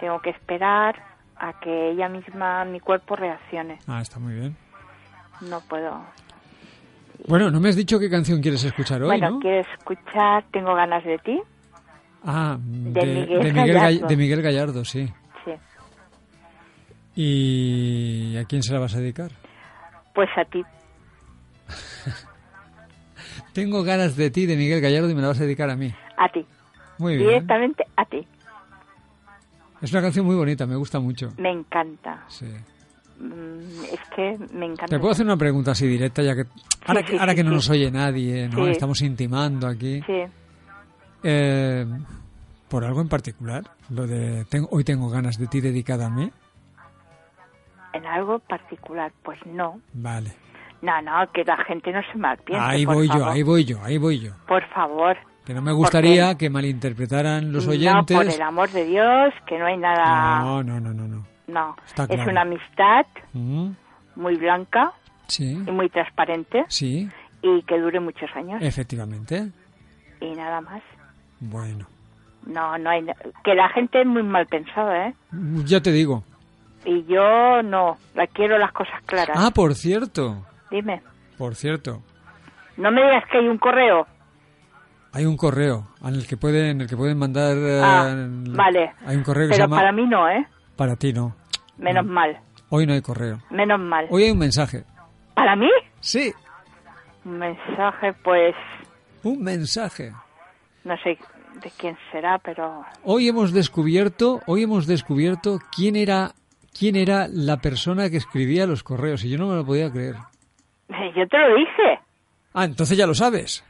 Tengo 0.00 0.18
que 0.20 0.30
esperar 0.30 0.96
a 1.36 1.60
que 1.60 1.90
ella 1.90 2.08
misma, 2.08 2.64
mi 2.64 2.80
cuerpo 2.80 3.16
reaccione. 3.16 3.78
Ah, 3.86 4.00
está 4.00 4.18
muy 4.18 4.32
bien. 4.32 4.56
No 5.42 5.60
puedo. 5.60 6.02
Bueno, 7.28 7.50
no 7.50 7.60
me 7.60 7.68
has 7.68 7.76
dicho 7.76 7.98
qué 7.98 8.10
canción 8.10 8.40
quieres 8.40 8.64
escuchar 8.64 9.00
hoy, 9.02 9.08
bueno, 9.08 9.30
¿no? 9.32 9.38
quiero 9.40 9.60
escuchar 9.60 10.44
Tengo 10.52 10.74
ganas 10.74 11.04
de 11.04 11.18
ti. 11.18 11.40
Ah, 12.24 12.56
de, 12.60 13.00
de 13.00 13.06
Miguel 13.06 13.42
de 13.42 13.52
Miguel 13.52 13.76
Gall- 13.76 13.80
Gallardo. 13.82 14.06
de 14.08 14.16
Miguel 14.16 14.42
Gallardo, 14.42 14.84
sí. 14.84 15.12
Sí. 15.44 15.52
¿Y 17.14 18.36
a 18.36 18.44
quién 18.44 18.62
se 18.62 18.72
la 18.72 18.78
vas 18.80 18.94
a 18.94 18.98
dedicar? 19.00 19.30
Pues 20.14 20.28
a 20.36 20.44
ti. 20.44 20.62
Tengo 23.52 23.82
ganas 23.82 24.16
de 24.16 24.30
ti, 24.30 24.46
de 24.46 24.56
Miguel 24.56 24.80
Gallardo, 24.80 25.10
y 25.10 25.14
me 25.14 25.20
la 25.22 25.28
vas 25.28 25.40
a 25.40 25.44
dedicar 25.44 25.68
a 25.70 25.76
mí. 25.76 25.92
A 26.16 26.28
ti. 26.30 26.44
Muy 26.98 27.16
bien. 27.16 27.28
Directamente 27.28 27.84
a 27.96 28.04
ti. 28.04 28.26
Es 29.80 29.90
una 29.92 30.00
canción 30.02 30.24
muy 30.24 30.36
bonita, 30.36 30.64
me 30.66 30.76
gusta 30.76 31.00
mucho. 31.00 31.32
Me 31.38 31.50
encanta. 31.50 32.24
Sí. 32.28 32.46
Mm, 33.22 33.84
Es 33.92 34.00
que 34.16 34.36
me 34.52 34.66
encanta. 34.66 34.86
¿Te 34.86 34.98
puedo 34.98 35.12
hacer 35.12 35.24
una 35.24 35.36
pregunta 35.36 35.70
así 35.70 35.86
directa, 35.86 36.22
ya 36.22 36.34
que 36.34 36.44
ahora, 36.86 37.00
Sí, 37.00 37.06
que, 37.06 37.12
sí, 37.12 37.18
ahora 37.18 37.32
sí, 37.32 37.36
que 37.36 37.44
no 37.44 37.50
nos 37.52 37.70
oye 37.70 37.90
nadie, 37.90 38.48
¿no? 38.48 38.66
Estamos 38.66 39.00
intimando 39.02 39.68
aquí. 39.68 40.02
Sí. 40.06 40.22
Eh, 41.22 41.86
¿Por 42.68 42.84
algo 42.84 43.00
en 43.00 43.08
particular? 43.08 43.62
Lo 43.90 44.06
de 44.06 44.44
tengo, 44.46 44.68
hoy 44.72 44.82
tengo 44.82 45.08
ganas 45.08 45.38
de 45.38 45.46
ti 45.46 45.60
dedicada 45.60 46.06
a 46.06 46.10
mí. 46.10 46.30
En 47.92 48.06
algo 48.06 48.38
particular, 48.40 49.12
pues 49.22 49.38
no. 49.46 49.80
Vale. 49.92 50.32
No, 50.80 51.00
no, 51.02 51.30
que 51.32 51.44
la 51.44 51.58
gente 51.64 51.92
no 51.92 52.00
se 52.10 52.18
malpiense. 52.18 52.64
ahí 52.64 52.84
voy 52.84 53.06
yo, 53.06 53.24
ahí 53.26 53.42
voy 53.44 53.64
yo, 53.64 53.78
ahí 53.84 53.98
voy 53.98 54.18
yo. 54.18 54.32
Por 54.48 54.66
favor. 54.70 55.16
Que 55.44 55.54
no 55.54 55.62
me 55.62 55.72
gustaría 55.72 56.36
que 56.36 56.50
malinterpretaran 56.50 57.52
los 57.52 57.68
oyentes. 57.68 58.16
No, 58.16 58.22
por 58.24 58.32
el 58.32 58.42
amor 58.42 58.70
de 58.70 58.84
Dios, 58.84 59.32
que 59.46 59.58
no 59.58 59.66
hay 59.66 59.76
nada. 59.76 60.40
No, 60.40 60.62
no, 60.64 60.80
no, 60.80 60.92
no, 60.92 61.06
no. 61.06 61.31
No, 61.52 61.76
es 62.08 62.26
una 62.26 62.42
amistad 62.42 63.06
Mm, 63.32 63.70
muy 64.16 64.36
blanca 64.36 64.92
Sí, 65.26 65.52
y 65.66 65.70
muy 65.70 65.88
transparente 65.88 66.64
sí, 66.68 67.08
y 67.42 67.62
que 67.62 67.78
dure 67.78 68.00
muchos 68.00 68.28
años 68.34 68.60
efectivamente. 68.62 69.50
y 70.20 70.30
nada 70.34 70.60
más. 70.60 70.82
Bueno, 71.40 71.86
No, 72.46 72.76
no 72.78 72.90
hay. 72.90 73.04
Que 73.44 73.54
la 73.54 73.68
gente 73.70 74.00
es 74.00 74.06
muy 74.06 74.22
mal 74.22 74.46
pensada, 74.46 75.08
¿eh? 75.08 75.14
ya 75.64 75.80
te 75.80 75.92
digo. 75.92 76.24
Y 76.84 77.04
yo 77.04 77.62
no, 77.62 77.96
la 78.14 78.26
quiero 78.26 78.58
las 78.58 78.72
cosas 78.72 79.00
claras. 79.06 79.36
Ah, 79.38 79.50
por 79.54 79.74
cierto, 79.74 80.44
Dime, 80.70 81.00
por 81.38 81.54
cierto, 81.54 82.02
no 82.76 82.90
me 82.90 83.02
digas 83.02 83.24
que 83.30 83.38
hay 83.38 83.46
un 83.48 83.58
correo. 83.58 84.06
hay 85.12 85.24
un 85.26 85.36
correo 85.36 85.88
en 86.02 86.14
el 86.14 86.26
que 86.26 86.36
pueden, 86.36 86.64
en 86.70 86.80
el 86.82 86.88
que 86.88 86.96
pueden 86.96 87.18
mandar. 87.18 87.56
eh, 87.56 87.80
Ah, 87.84 88.14
vale. 88.56 88.92
Hay 89.06 89.16
un 89.16 89.22
correo 89.22 89.46
que 89.48 89.54
se 89.54 89.58
Pero 89.60 89.64
llama. 89.70 89.76
para 89.76 89.92
mí 89.92 90.06
no, 90.06 90.28
¿eh? 90.28 90.46
Para 90.76 90.96
ti 90.96 91.12
no. 91.12 91.36
Menos 91.82 92.06
mal, 92.06 92.38
Hoy 92.70 92.86
no 92.86 92.94
hay 92.94 93.02
correo. 93.02 93.38
menos 93.50 93.78
mal. 93.80 94.06
Hoy 94.10 94.24
hay 94.24 94.30
un 94.30 94.38
mensaje. 94.38 94.84
¿Para 95.34 95.56
mí? 95.56 95.68
Sí, 96.00 96.32
Un 97.24 97.38
mensaje, 97.38 98.12
pues, 98.24 98.54
un 99.22 99.42
mensaje. 99.42 100.12
no 100.84 100.96
sé 100.98 101.18
de 101.62 101.70
quién 101.78 101.96
será, 102.10 102.38
pero 102.38 102.82
Hoy 103.04 103.28
hemos 103.28 103.52
descubierto, 103.52 104.40
hoy 104.46 104.62
hemos 104.62 104.86
descubierto 104.86 105.58
quién 105.74 105.96
era, 105.96 106.32
quién 106.76 106.96
era 106.96 107.26
la 107.28 107.58
persona 107.58 108.08
que 108.10 108.16
escribía 108.16 108.66
los 108.66 108.82
correos 108.82 109.24
y 109.24 109.28
yo 109.30 109.38
no 109.38 109.48
me 109.48 109.56
lo 109.56 109.64
podía 109.66 109.90
creer. 109.92 110.16
yo 111.14 111.26
te 111.28 111.38
lo 111.38 111.54
dije. 111.56 112.00
Ah, 112.54 112.64
entonces 112.64 112.96
ya 112.98 113.06
lo 113.06 113.14
sabes. 113.14 113.64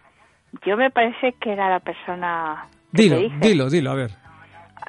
Yo 0.67 0.77
me 0.77 0.91
parece 0.91 1.33
que 1.41 1.53
era 1.53 1.69
la 1.71 1.81
persona 1.81 2.67
que 2.95 3.03
Dilo, 3.03 3.17
te 3.17 3.23
dije. 3.23 3.37
dilo, 3.41 3.71
dilo, 3.71 3.91
a 3.91 3.95
ver. 3.95 4.11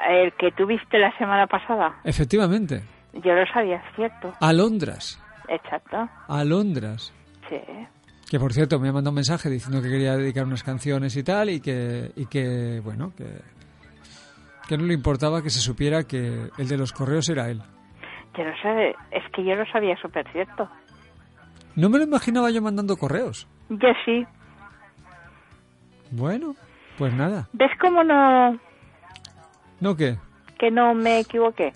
El 0.10 0.34
que 0.34 0.52
tuviste 0.52 0.98
la 1.00 1.16
semana 1.18 1.48
pasada. 1.48 1.95
Efectivamente. 2.04 2.82
Yo 3.14 3.34
lo 3.34 3.45
sabía, 3.48 3.77
es 3.77 3.95
cierto. 3.95 4.34
Alondras. 4.40 5.22
Exacto. 5.48 6.10
Alondras. 6.27 7.14
Sí. 7.49 7.57
Que 8.30 8.40
por 8.40 8.53
cierto 8.53 8.80
me 8.80 8.90
ha 8.90 8.94
mandado 8.94 9.11
un 9.11 9.15
mensaje 9.15 9.49
diciendo 9.49 9.81
que 9.81 9.90
quería 9.90 10.15
dedicar 10.18 10.45
unas 10.45 10.64
canciones 10.64 11.15
y 11.15 11.23
tal 11.23 11.49
y 11.49 11.60
que, 11.60 12.11
y 12.15 12.26
que 12.26 12.81
bueno, 12.84 13.14
que, 13.15 13.27
que 14.68 14.77
no 14.77 14.85
le 14.85 14.94
importaba 14.95 15.44
que 15.44 15.49
se 15.52 15.60
supiera 15.60 16.03
que 16.03 16.49
el 16.57 16.68
de 16.68 16.77
los 16.77 16.91
correos 16.91 17.30
era 17.30 17.49
él. 17.49 17.61
Yo 18.35 18.44
lo 18.44 18.52
sé, 18.64 18.95
es 19.11 19.23
que 19.31 19.44
yo 19.45 19.56
lo 19.56 19.65
sabía 19.68 19.95
súper 20.02 20.27
cierto. 20.31 20.68
No 21.76 21.90
me 21.90 21.99
lo 21.99 22.06
imaginaba 22.06 22.49
yo 22.49 22.61
mandando 22.61 22.98
correos. 22.98 23.48
Yo 23.69 23.90
sí. 24.06 24.26
Bueno, 26.10 26.56
pues 26.98 27.14
nada. 27.14 27.48
¿Ves 27.53 27.72
cómo 27.80 28.03
no, 28.03 28.57
¿No 29.80 29.95
qué? 29.95 30.18
que 30.57 30.72
no 30.72 30.94
me 30.94 31.19
equivoqué? 31.19 31.73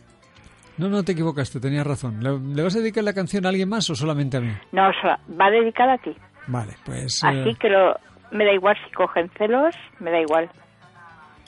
No, 0.77 0.89
no 0.89 1.03
te 1.03 1.13
equivocaste, 1.13 1.59
tenías 1.59 1.85
razón. 1.87 2.21
¿Le, 2.23 2.37
le 2.55 2.61
vas 2.63 2.75
a 2.75 2.79
dedicar 2.79 3.03
la 3.03 3.13
canción 3.13 3.45
a 3.45 3.49
alguien 3.49 3.67
más 3.69 3.89
o 3.89 3.95
solamente 3.95 4.37
a 4.37 4.41
mí? 4.41 4.51
No, 4.71 4.83
so- 5.01 5.35
va 5.35 5.49
dedicada 5.49 5.93
a 5.93 5.97
ti. 5.97 6.15
Vale, 6.47 6.73
pues... 6.85 7.23
Así 7.23 7.49
eh, 7.49 7.55
que 7.59 7.69
lo, 7.69 7.95
me 8.31 8.45
da 8.45 8.53
igual 8.53 8.75
si 8.85 8.91
cogen 8.93 9.29
celos, 9.37 9.75
me 9.99 10.11
da 10.11 10.19
igual. 10.21 10.49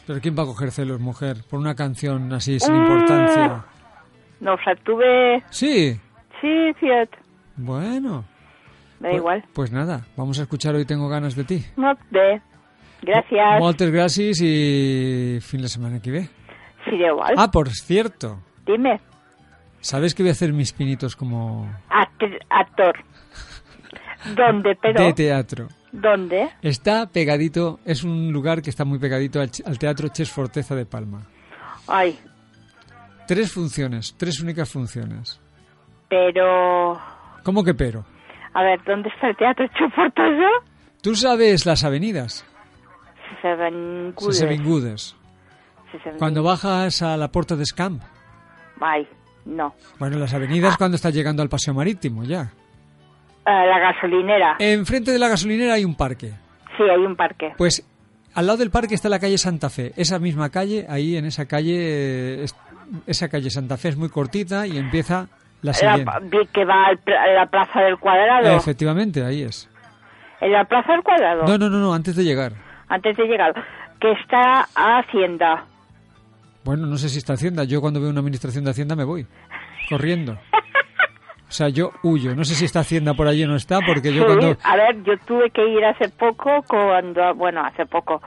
¿Pero 0.08 0.20
quién 0.20 0.36
va 0.38 0.44
a 0.44 0.48
coger 0.48 0.72
celos, 0.72 1.00
mujer? 1.00 1.38
Por 1.50 1.60
una 1.60 1.76
canción 1.76 2.34
así 2.34 2.60
sin 2.60 2.74
Mm. 2.74 2.82
importancia. 2.82 3.66
No, 4.40 4.54
o 4.54 4.58
sea, 4.64 4.74
tuve... 4.84 5.44
Sí, 5.52 6.00
Sí, 6.42 6.74
cierto. 6.80 7.18
bueno. 7.58 8.26
Me 9.00 9.10
da 9.10 9.12
Pues- 9.12 9.16
igual. 9.18 9.44
Pues 9.54 9.72
nada, 9.72 10.06
vamos 10.18 10.40
a 10.40 10.44
escuchar 10.44 10.74
Hoy 10.76 10.86
Tengo 10.86 11.08
Ganas 11.08 11.36
de 11.36 11.44
Ti. 11.44 11.66
No 11.78 11.94
te... 12.12 12.42
Gracias. 13.02 13.60
Moltes 13.62 13.94
gràcies 13.94 14.42
y 14.44 15.40
fin 15.40 15.62
de 15.62 15.70
semana 15.70 16.02
que 16.02 16.12
ve. 16.12 16.30
Sí, 16.84 16.98
da 17.00 17.08
igual. 17.08 17.34
Ah, 17.38 17.50
por 17.50 17.70
cierto, 17.70 18.40
Dime. 18.66 19.00
¿Sabes 19.82 20.14
que 20.16 20.24
voy 20.24 20.30
a 20.30 20.34
hacer 20.34 20.54
mis 20.54 20.72
pinitos 20.74 21.16
como 21.16 21.66
Act- 21.90 22.46
actor. 22.50 22.96
¿Dónde, 24.36 24.76
pero? 24.82 25.04
de 25.06 25.14
teatro? 25.14 25.68
¿Dónde? 25.92 26.50
Está 26.62 27.08
pegadito, 27.08 27.80
es 27.86 28.04
un 28.04 28.32
lugar 28.32 28.62
que 28.62 28.70
está 28.70 28.86
muy 28.86 29.00
pegadito 29.00 29.40
al, 29.42 29.50
al 29.66 29.80
Teatro 29.80 30.08
Ches 30.10 30.30
Forteza 30.32 30.76
de 30.76 30.86
Palma. 30.86 31.24
Ay, 31.88 32.20
Tres 33.28 33.52
funciones, 33.54 34.16
tres 34.18 34.40
únicas 34.42 34.70
funciones. 34.72 35.40
pero... 36.10 37.00
¿Cómo 37.44 37.64
que 37.64 37.74
pero? 37.76 38.04
A 38.54 38.64
ver, 38.64 38.84
¿dónde 38.84 39.10
está 39.10 39.30
el 39.30 39.38
teatro 39.38 39.66
Chufortoso? 39.78 40.50
¿Tú 41.02 41.16
sabes 41.16 41.66
las 41.66 41.84
avenidas? 41.84 42.44
Sevengudes. 43.42 44.38
Sevingudes. 44.38 45.16
Sevengudes. 45.92 46.20
Cuando 46.20 46.44
bajas 46.44 47.02
a 47.04 47.16
la 47.18 47.30
Puerta 47.32 47.56
de 47.56 47.66
Scamp. 47.66 48.02
Ay, 48.82 49.08
no. 49.46 49.74
Bueno, 50.00 50.18
las 50.18 50.34
avenidas 50.34 50.78
cuando 50.78 50.96
estás 50.96 51.14
llegando 51.14 51.42
al 51.42 51.50
Paseo 51.50 51.74
Marítimo, 51.74 52.24
ya. 52.24 52.52
Ah, 53.46 53.66
la 53.66 53.80
gasolinera. 53.80 54.56
Enfrente 54.60 55.12
de 55.12 55.20
la 55.20 55.28
gasolinera 55.28 55.74
hay 55.74 55.86
un 55.86 55.96
parque. 55.96 56.32
Sí, 56.78 56.84
hay 56.84 57.04
un 57.06 57.16
parque. 57.16 57.54
Pues 57.58 57.86
al 58.36 58.46
lado 58.46 58.58
del 58.60 58.70
parque 58.70 58.96
está 58.96 59.10
la 59.10 59.20
calle 59.20 59.38
Santa 59.38 59.70
Fe. 59.70 59.92
Esa 59.96 60.20
misma 60.20 60.50
calle, 60.50 60.86
ahí 60.88 61.18
en 61.18 61.26
esa 61.26 61.46
calle, 61.48 61.76
eh, 61.78 62.44
es- 62.44 62.56
esa 63.08 63.28
calle 63.30 63.50
Santa 63.50 63.78
Fe 63.78 63.90
es 63.90 63.98
muy 63.98 64.10
cortita 64.10 64.68
y 64.68 64.78
empieza 64.78 65.28
la 65.62 65.72
La, 65.72 65.74
siguiente. 65.74 66.12
vi 66.24 66.46
que 66.54 66.64
va 66.66 66.88
a 66.88 67.28
la 67.34 67.46
Plaza 67.48 67.82
del 67.82 67.98
Cuadrado. 67.98 68.56
Efectivamente, 68.56 69.24
ahí 69.26 69.42
es. 69.44 69.68
¿En 70.42 70.52
la 70.54 70.64
Plaza 70.66 70.94
del 70.94 71.04
Cuadrado? 71.04 71.46
No, 71.48 71.58
no, 71.58 71.70
no, 71.70 71.80
no, 71.80 71.94
antes 71.94 72.16
de 72.16 72.24
llegar. 72.24 72.54
Antes 72.88 73.18
de 73.18 73.26
llegar. 73.26 73.54
Que 74.00 74.12
está 74.14 74.68
a 74.76 75.00
Hacienda. 75.00 75.66
Bueno, 76.64 76.86
no 76.88 76.98
sé 76.98 77.10
si 77.10 77.18
está 77.18 77.34
Hacienda. 77.34 77.64
Yo 77.64 77.82
cuando 77.82 78.00
veo 78.02 78.10
una 78.10 78.20
administración 78.20 78.64
de 78.66 78.72
Hacienda 78.72 78.96
me 78.96 79.04
voy. 79.04 79.26
Corriendo. 79.90 80.34
O 80.34 81.52
sea, 81.52 81.70
yo 81.70 81.92
huyo. 82.04 82.36
No 82.36 82.44
sé 82.44 82.54
si 82.54 82.66
está 82.66 82.82
Hacienda 82.82 83.16
por 83.16 83.28
allí 83.28 83.44
o 83.44 83.48
no 83.48 83.56
está, 83.56 83.80
porque 83.86 84.14
yo 84.14 84.22
Sí, 84.22 84.26
cuando... 84.28 84.58
A 84.64 84.76
ver, 84.76 85.04
yo 85.04 85.18
tuve 85.26 85.50
que 85.50 85.68
ir 85.68 85.84
hace 85.84 86.10
poco, 86.10 86.62
cuando, 86.68 87.34
bueno, 87.34 87.62
hace 87.66 87.88
poco, 87.88 88.22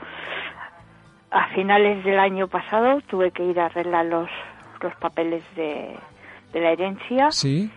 a 1.31 1.47
finales 1.55 2.03
del 2.03 2.19
año 2.19 2.47
pasado, 2.49 2.99
tuve 3.09 3.31
que 3.31 3.45
ir 3.45 3.59
a 3.61 3.67
arreglar 3.67 4.05
los, 4.07 4.29
los 4.81 4.93
papeles 4.95 5.41
de, 5.55 5.95
de 6.51 6.59
la 6.61 6.71
herencia 6.71 7.31
Sí. 7.31 7.71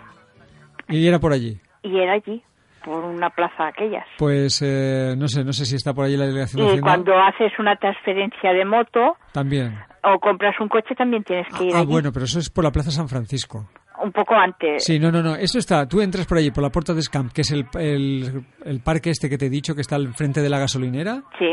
Y 0.89 1.07
era 1.07 1.21
por 1.21 1.33
allí. 1.33 1.61
y 1.83 1.97
era 1.97 2.15
allí, 2.15 2.43
por 2.85 3.05
una 3.05 3.31
plaza 3.31 3.65
de 3.65 3.69
aquellas. 3.69 4.07
Pues 4.19 4.61
eh, 4.63 5.15
no 5.17 5.29
sé, 5.29 5.45
no 5.45 5.53
sé 5.53 5.65
si 5.65 5.77
está 5.77 5.95
por 5.95 6.07
allí 6.07 6.17
la 6.17 6.27
delegación 6.27 6.67
de 6.67 6.75
Y 6.75 6.81
cuando 6.81 7.13
haces 7.19 7.53
una 7.61 7.77
transferencia 7.77 8.53
de 8.53 8.65
moto 8.65 9.17
También. 9.33 9.79
O 10.15 10.19
compras 10.21 10.55
un 10.61 10.69
coche, 10.69 10.95
también 10.95 11.25
tienes 11.25 11.47
que 11.59 11.65
ir 11.65 11.75
Ah, 11.75 11.79
allí. 11.81 11.87
bueno, 11.87 12.13
pero 12.13 12.25
eso 12.27 12.39
es 12.39 12.49
por 12.51 12.63
la 12.65 12.71
Plaza 12.71 12.91
San 12.91 13.09
Francisco. 13.09 13.69
Un 14.03 14.13
poco 14.13 14.35
antes. 14.35 14.85
Sí, 14.85 14.99
no, 14.99 15.11
no, 15.11 15.23
no. 15.23 15.35
Eso 15.37 15.59
está. 15.59 15.89
Tú 15.89 16.01
entras 16.01 16.27
por 16.27 16.39
allí, 16.39 16.51
por 16.51 16.63
la 16.63 16.71
Puerta 16.71 16.93
de 16.95 17.03
Scamp, 17.03 17.33
que 17.33 17.41
es 17.41 17.51
el, 17.51 17.67
el, 17.79 18.45
el 18.65 18.81
parque 18.81 19.11
este 19.11 19.29
que 19.29 19.39
te 19.39 19.47
he 19.47 19.51
dicho 19.51 19.75
que 19.75 19.81
está 19.81 19.97
al 19.97 20.13
frente 20.15 20.41
de 20.43 20.49
la 20.51 20.59
gasolinera. 20.59 21.23
Sí. 21.39 21.47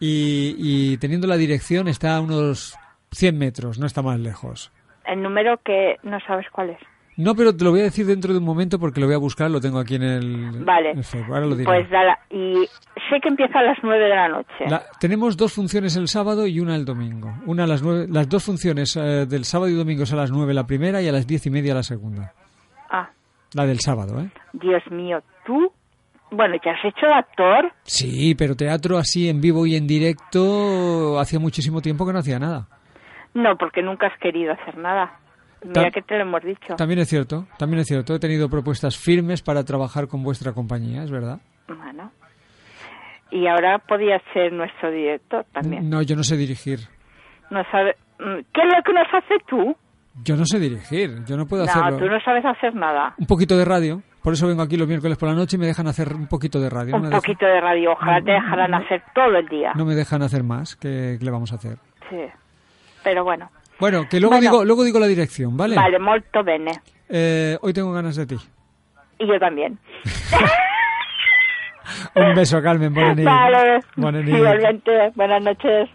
Y, 0.00 0.54
y 0.58 0.96
teniendo 0.96 1.26
la 1.26 1.36
dirección 1.36 1.86
está 1.88 2.16
a 2.16 2.20
unos 2.20 2.76
100 3.12 3.38
metros, 3.38 3.78
no 3.78 3.86
está 3.86 4.02
más 4.02 4.18
lejos. 4.18 4.72
El 5.04 5.22
número 5.22 5.58
que 5.64 5.96
no 6.02 6.18
sabes 6.26 6.46
cuál 6.50 6.70
es. 6.70 6.78
No, 7.22 7.34
pero 7.34 7.54
te 7.56 7.64
lo 7.64 7.70
voy 7.70 7.80
a 7.80 7.84
decir 7.84 8.04
dentro 8.06 8.32
de 8.32 8.38
un 8.38 8.44
momento 8.44 8.78
porque 8.78 9.00
lo 9.00 9.06
voy 9.06 9.14
a 9.14 9.18
buscar, 9.18 9.50
lo 9.50 9.60
tengo 9.60 9.78
aquí 9.78 9.94
en 9.96 10.02
el, 10.02 10.64
Vale. 10.64 10.90
el 10.92 11.04
Facebook. 11.04 11.34
Ahora 11.34 11.46
lo 11.46 11.54
diré. 11.56 11.64
Pues 11.64 11.88
dala. 11.90 12.18
Y 12.30 12.54
sé 13.10 13.20
que 13.22 13.28
empieza 13.28 13.58
a 13.58 13.62
las 13.62 13.78
nueve 13.82 14.04
de 14.04 14.08
la 14.14 14.28
noche. 14.28 14.64
La- 14.68 14.82
tenemos 15.00 15.36
dos 15.36 15.52
funciones 15.52 15.96
el 15.96 16.08
sábado 16.08 16.46
y 16.46 16.60
una 16.60 16.74
el 16.76 16.84
domingo. 16.84 17.32
Una 17.46 17.64
a 17.64 17.66
las 17.66 17.82
nueve, 17.82 18.06
las 18.08 18.28
dos 18.28 18.44
funciones 18.44 18.96
eh, 18.96 19.26
del 19.26 19.44
sábado 19.44 19.70
y 19.70 19.74
domingo 19.74 20.02
es 20.02 20.12
a 20.12 20.16
las 20.16 20.30
nueve 20.30 20.52
la 20.54 20.66
primera 20.66 21.00
y 21.02 21.08
a 21.08 21.12
las 21.12 21.26
diez 21.26 21.46
y 21.46 21.50
media 21.50 21.74
la 21.74 21.82
segunda. 21.82 22.32
Ah, 22.90 23.08
La 23.54 23.66
del 23.66 23.80
sábado, 23.80 24.20
¿eh? 24.20 24.30
Dios 24.54 24.82
mío, 24.90 25.22
tú. 25.46 25.72
Bueno, 26.30 26.54
¿ya 26.64 26.72
has 26.72 26.84
hecho 26.84 27.06
actor? 27.06 27.70
Sí, 27.82 28.34
pero 28.34 28.56
teatro 28.56 28.96
así 28.96 29.28
en 29.28 29.40
vivo 29.42 29.66
y 29.66 29.76
en 29.76 29.86
directo 29.86 31.18
hacía 31.20 31.38
muchísimo 31.38 31.80
tiempo 31.82 32.06
que 32.06 32.12
no 32.14 32.18
hacía 32.20 32.38
nada. 32.38 32.68
No, 33.34 33.56
porque 33.56 33.82
nunca 33.82 34.06
has 34.08 34.18
querido 34.18 34.52
hacer 34.52 34.76
nada. 34.78 35.18
Mira 35.64 35.90
que 35.90 36.02
te 36.02 36.16
lo 36.16 36.22
hemos 36.22 36.42
dicho. 36.42 36.74
También 36.76 37.00
es 37.00 37.08
cierto, 37.08 37.46
también 37.58 37.80
es 37.80 37.86
cierto. 37.86 38.14
He 38.14 38.18
tenido 38.18 38.48
propuestas 38.48 38.96
firmes 38.98 39.42
para 39.42 39.64
trabajar 39.64 40.08
con 40.08 40.22
vuestra 40.22 40.52
compañía, 40.52 41.02
es 41.04 41.10
verdad. 41.10 41.40
Bueno. 41.68 42.10
Y 43.30 43.46
ahora 43.46 43.78
podías 43.78 44.20
ser 44.34 44.52
nuestro 44.52 44.90
director 44.90 45.46
también. 45.52 45.88
No, 45.88 46.02
yo 46.02 46.16
no 46.16 46.22
sé 46.22 46.36
dirigir. 46.36 46.80
No 47.50 47.62
sabe... 47.70 47.96
mm, 48.18 48.40
¿Qué 48.52 48.60
es 48.60 48.74
lo 48.76 48.82
que 48.84 48.92
nos 48.92 49.06
hace 49.14 49.34
tú? 49.46 49.76
Yo 50.24 50.36
no 50.36 50.44
sé 50.44 50.58
dirigir, 50.58 51.24
yo 51.24 51.36
no 51.38 51.46
puedo 51.46 51.64
No, 51.64 51.70
hacerlo. 51.70 51.98
tú 51.98 52.04
no 52.06 52.20
sabes 52.20 52.44
hacer 52.44 52.74
nada. 52.74 53.14
Un 53.16 53.26
poquito 53.26 53.56
de 53.56 53.64
radio, 53.64 54.02
por 54.22 54.34
eso 54.34 54.46
vengo 54.46 54.60
aquí 54.62 54.76
los 54.76 54.86
miércoles 54.86 55.16
por 55.16 55.30
la 55.30 55.34
noche 55.34 55.56
y 55.56 55.60
me 55.60 55.64
dejan 55.66 55.86
hacer 55.86 56.14
un 56.14 56.26
poquito 56.26 56.60
de 56.60 56.68
radio. 56.68 56.96
Un 56.96 57.02
no, 57.02 57.08
dejan- 57.08 57.20
poquito 57.22 57.46
de 57.46 57.60
radio. 57.62 57.92
Ojalá 57.92 58.20
te 58.20 58.32
dejaran 58.32 58.74
hacer 58.74 59.02
todo 59.14 59.36
el 59.38 59.48
día. 59.48 59.72
no 59.74 59.86
me 59.86 59.94
dejan 59.94 60.20
hacer 60.22 60.42
más, 60.42 60.76
¿qué, 60.76 61.16
qué 61.18 61.24
le 61.24 61.30
vamos 61.30 61.52
a 61.52 61.54
hacer? 61.54 61.78
Sí. 62.10 62.18
Pero 63.02 63.24
bueno. 63.24 63.48
Bueno, 63.82 64.08
que 64.08 64.20
luego 64.20 64.36
Bueno. 64.36 64.48
digo 64.48 64.64
luego 64.64 64.84
digo 64.84 65.00
la 65.00 65.08
dirección, 65.08 65.56
¿vale? 65.56 65.74
Vale, 65.74 65.98
molto 65.98 66.44
bene. 66.44 66.70
Eh, 67.08 67.58
hoy 67.62 67.72
tengo 67.72 67.92
ganas 67.92 68.14
de 68.14 68.26
ti. 68.26 68.36
Y 69.18 69.26
yo 69.26 69.40
también. 69.40 69.76
Un 72.14 72.32
beso, 72.36 72.62
Carmen, 72.62 72.94
buena 72.94 73.12
nit. 73.12 73.24
Vale. 73.24 73.80
Buena 73.96 74.22
nit. 74.22 74.36
Igualmente. 74.36 75.10
Buenas 75.16 75.42
noches. 75.42 75.90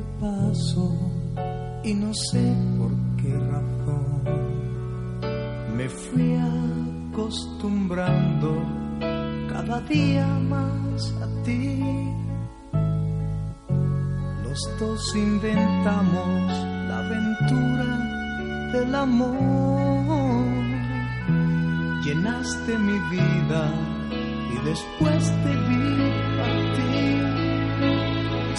De 0.00 0.06
paso 0.20 0.86
y 1.84 1.94
no 1.94 2.12
sé 2.14 2.54
por 2.78 2.90
qué 3.20 3.32
razón 3.52 4.22
me 5.76 5.88
fui 5.88 6.36
acostumbrando 7.12 8.50
cada 9.48 9.80
día 9.82 10.26
más 10.26 11.14
a 11.22 11.26
ti. 11.44 11.82
Los 14.44 14.60
dos 14.78 15.16
inventamos 15.16 16.52
la 16.88 16.98
aventura 17.04 17.90
del 18.72 18.94
amor. 18.94 20.44
Llenaste 22.04 22.78
mi 22.78 22.98
vida 23.10 23.62
y 24.52 24.56
después 24.66 25.22
te 25.42 25.52
vi 25.68 26.29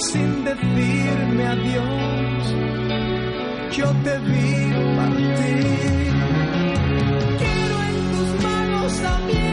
sin 0.01 0.43
decirme 0.43 1.47
adiós. 1.47 2.55
Yo 3.77 3.87
te 4.03 4.19
vi 4.19 4.73
partir. 4.97 6.13
Quiero 7.41 7.75
en 7.89 7.97
tus 8.11 8.43
manos 8.43 8.93
abiertas 9.03 9.50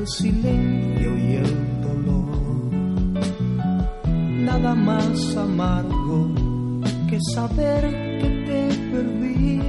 el 0.00 0.08
silencio 0.08 1.18
y 1.18 1.34
el 1.34 1.82
dolor. 1.82 2.72
Nada 4.48 4.74
más 4.74 5.36
amargo 5.36 6.32
que 7.08 7.18
saber 7.34 7.82
que 8.20 8.28
te 8.46 8.60
perdí. 8.92 9.60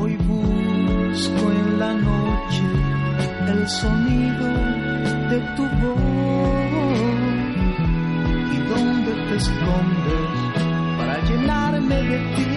Hoy 0.00 0.16
busco 0.30 1.42
en 1.58 1.78
la 1.78 1.92
noche 1.94 2.66
el 3.52 3.68
sonido 3.68 4.48
de 5.30 5.38
tu 5.56 5.64
voz. 5.82 6.00
¿Y 8.54 8.58
dónde 8.72 9.12
te 9.28 9.36
escondes 9.36 10.30
para 10.96 11.14
llenarme 11.28 11.96
de 12.10 12.18
ti? 12.36 12.53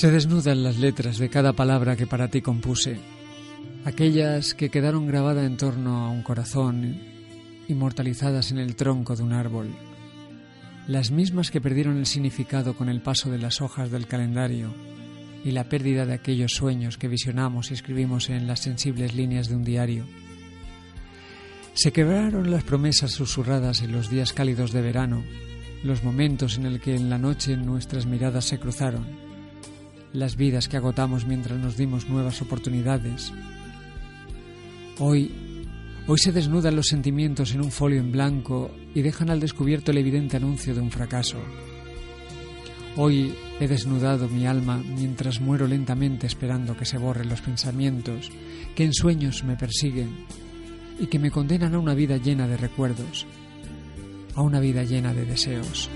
Se 0.00 0.10
desnudan 0.10 0.62
las 0.62 0.78
letras 0.78 1.18
de 1.18 1.28
cada 1.28 1.52
palabra 1.52 1.94
que 1.94 2.06
para 2.06 2.28
ti 2.28 2.40
compuse, 2.40 2.98
aquellas 3.84 4.54
que 4.54 4.70
quedaron 4.70 5.06
grabadas 5.06 5.44
en 5.44 5.58
torno 5.58 6.06
a 6.06 6.08
un 6.08 6.22
corazón, 6.22 6.96
inmortalizadas 7.68 8.50
en 8.50 8.56
el 8.56 8.76
tronco 8.76 9.14
de 9.14 9.22
un 9.22 9.34
árbol, 9.34 9.68
las 10.86 11.10
mismas 11.10 11.50
que 11.50 11.60
perdieron 11.60 11.98
el 11.98 12.06
significado 12.06 12.74
con 12.74 12.88
el 12.88 13.02
paso 13.02 13.30
de 13.30 13.36
las 13.36 13.60
hojas 13.60 13.90
del 13.90 14.06
calendario 14.06 14.72
y 15.44 15.50
la 15.50 15.68
pérdida 15.68 16.06
de 16.06 16.14
aquellos 16.14 16.52
sueños 16.52 16.96
que 16.96 17.08
visionamos 17.08 17.70
y 17.70 17.74
escribimos 17.74 18.30
en 18.30 18.46
las 18.46 18.60
sensibles 18.60 19.14
líneas 19.14 19.50
de 19.50 19.56
un 19.56 19.64
diario. 19.64 20.06
Se 21.74 21.92
quebraron 21.92 22.50
las 22.50 22.64
promesas 22.64 23.10
susurradas 23.10 23.82
en 23.82 23.92
los 23.92 24.08
días 24.08 24.32
cálidos 24.32 24.72
de 24.72 24.80
verano, 24.80 25.22
los 25.84 26.02
momentos 26.02 26.56
en 26.56 26.64
el 26.64 26.80
que 26.80 26.94
en 26.94 27.10
la 27.10 27.18
noche 27.18 27.54
nuestras 27.58 28.06
miradas 28.06 28.46
se 28.46 28.58
cruzaron, 28.58 29.28
las 30.12 30.36
vidas 30.36 30.68
que 30.68 30.76
agotamos 30.76 31.26
mientras 31.26 31.58
nos 31.58 31.76
dimos 31.76 32.08
nuevas 32.08 32.42
oportunidades. 32.42 33.32
Hoy, 34.98 35.30
hoy 36.06 36.18
se 36.18 36.32
desnudan 36.32 36.76
los 36.76 36.88
sentimientos 36.88 37.54
en 37.54 37.62
un 37.62 37.70
folio 37.70 38.00
en 38.00 38.12
blanco 38.12 38.70
y 38.94 39.02
dejan 39.02 39.30
al 39.30 39.40
descubierto 39.40 39.92
el 39.92 39.98
evidente 39.98 40.36
anuncio 40.36 40.74
de 40.74 40.80
un 40.80 40.90
fracaso. 40.90 41.38
Hoy 42.96 43.32
he 43.60 43.68
desnudado 43.68 44.28
mi 44.28 44.46
alma 44.46 44.76
mientras 44.78 45.40
muero 45.40 45.66
lentamente 45.66 46.26
esperando 46.26 46.76
que 46.76 46.84
se 46.84 46.98
borren 46.98 47.28
los 47.28 47.40
pensamientos 47.40 48.30
que 48.74 48.84
en 48.84 48.92
sueños 48.92 49.44
me 49.44 49.56
persiguen 49.56 50.26
y 50.98 51.06
que 51.06 51.18
me 51.18 51.30
condenan 51.30 51.74
a 51.74 51.78
una 51.78 51.94
vida 51.94 52.16
llena 52.16 52.48
de 52.48 52.56
recuerdos, 52.56 53.26
a 54.34 54.42
una 54.42 54.60
vida 54.60 54.82
llena 54.82 55.14
de 55.14 55.24
deseos. 55.24 55.88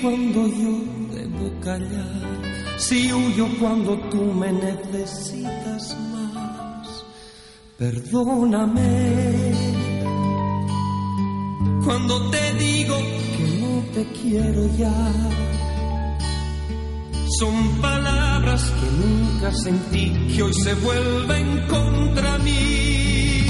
Cuando 0.00 0.46
yo 0.46 0.72
debo 1.12 1.60
callar. 1.62 2.78
Si 2.78 3.12
huyo 3.12 3.48
cuando 3.58 3.98
tú 4.10 4.22
me 4.32 4.52
necesitas 4.52 5.96
más. 6.12 7.04
Perdóname 7.76 9.52
cuando 11.84 12.30
te 12.30 12.54
digo 12.54 12.96
que 13.36 13.44
no 13.60 13.82
te 13.94 14.06
quiero 14.20 14.66
ya. 14.76 15.12
Son 17.38 17.80
palabras 17.80 18.62
que 18.70 18.88
nunca 19.06 19.52
sentí 19.54 20.10
que 20.34 20.42
hoy 20.42 20.52
se 20.62 20.74
vuelven 20.74 21.66
contra 21.68 22.38
mí. 22.38 23.46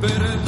Perdóname, 0.00 0.41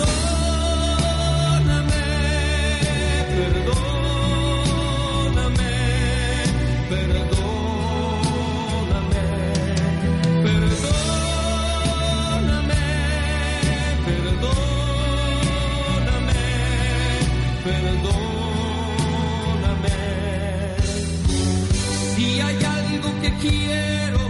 quiero, 23.48 24.20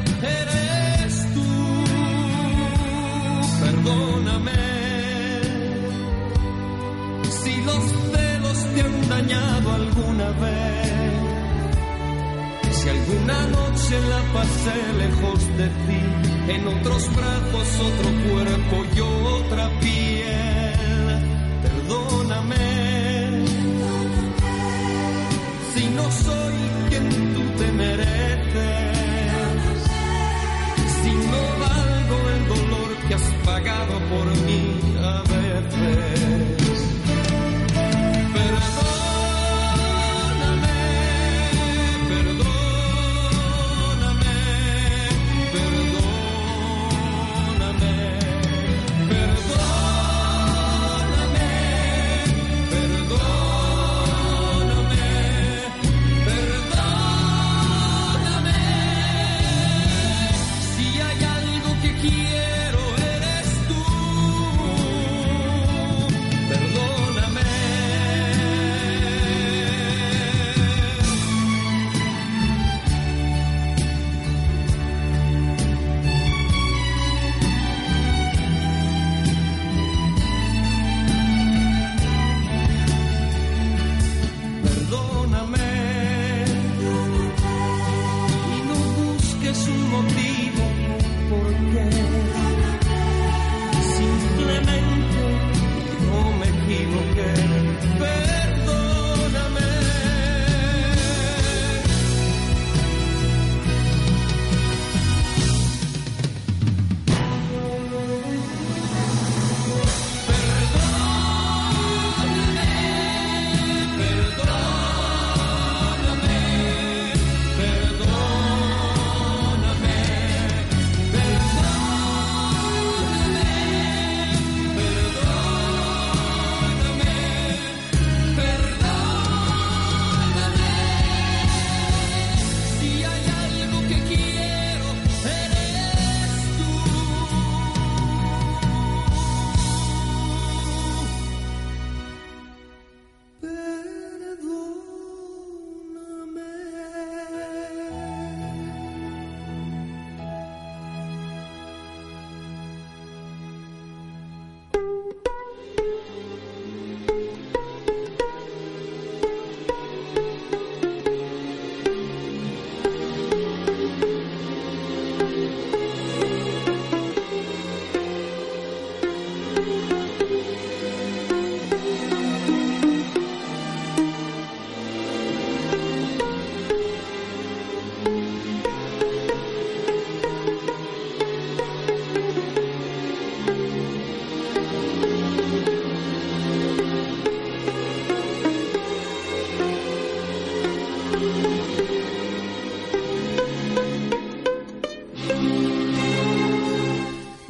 eres 0.40 1.14
tú. 1.34 1.50
Perdóname. 3.62 4.62
Si 7.40 7.54
los 7.68 7.82
celos 8.12 8.58
te 8.74 8.80
han 8.86 9.08
dañado 9.08 9.66
alguna 9.80 10.28
vez. 10.42 11.12
Si 12.78 12.88
alguna 12.96 13.38
noche 13.58 13.94
la 14.12 14.20
pasé 14.36 14.76
lejos 15.02 15.40
de 15.58 15.68
ti, 15.86 16.02
en 16.54 16.62
otros 16.68 17.02
brazos, 17.16 17.68
otro 17.88 18.08
cuerpo 18.24 18.76
y 18.96 19.00
otra 19.00 19.64
piel. 19.80 20.03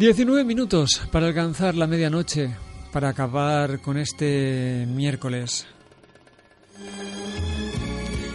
19 0.07 0.45
minutos 0.45 1.01
para 1.11 1.29
alcanzar 1.29 1.75
la 1.77 1.87
medianoche, 1.87 2.51
para 2.93 3.09
acabar 3.09 3.81
con 3.81 3.97
este 3.97 4.85
miércoles. 4.87 5.67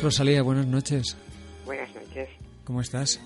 Rosalía, 0.01 0.41
buenas 0.41 0.65
noches. 0.65 1.15
Buenas 1.65 1.93
noches. 1.93 2.27
¿Cómo 2.63 2.81
estás? 2.81 3.21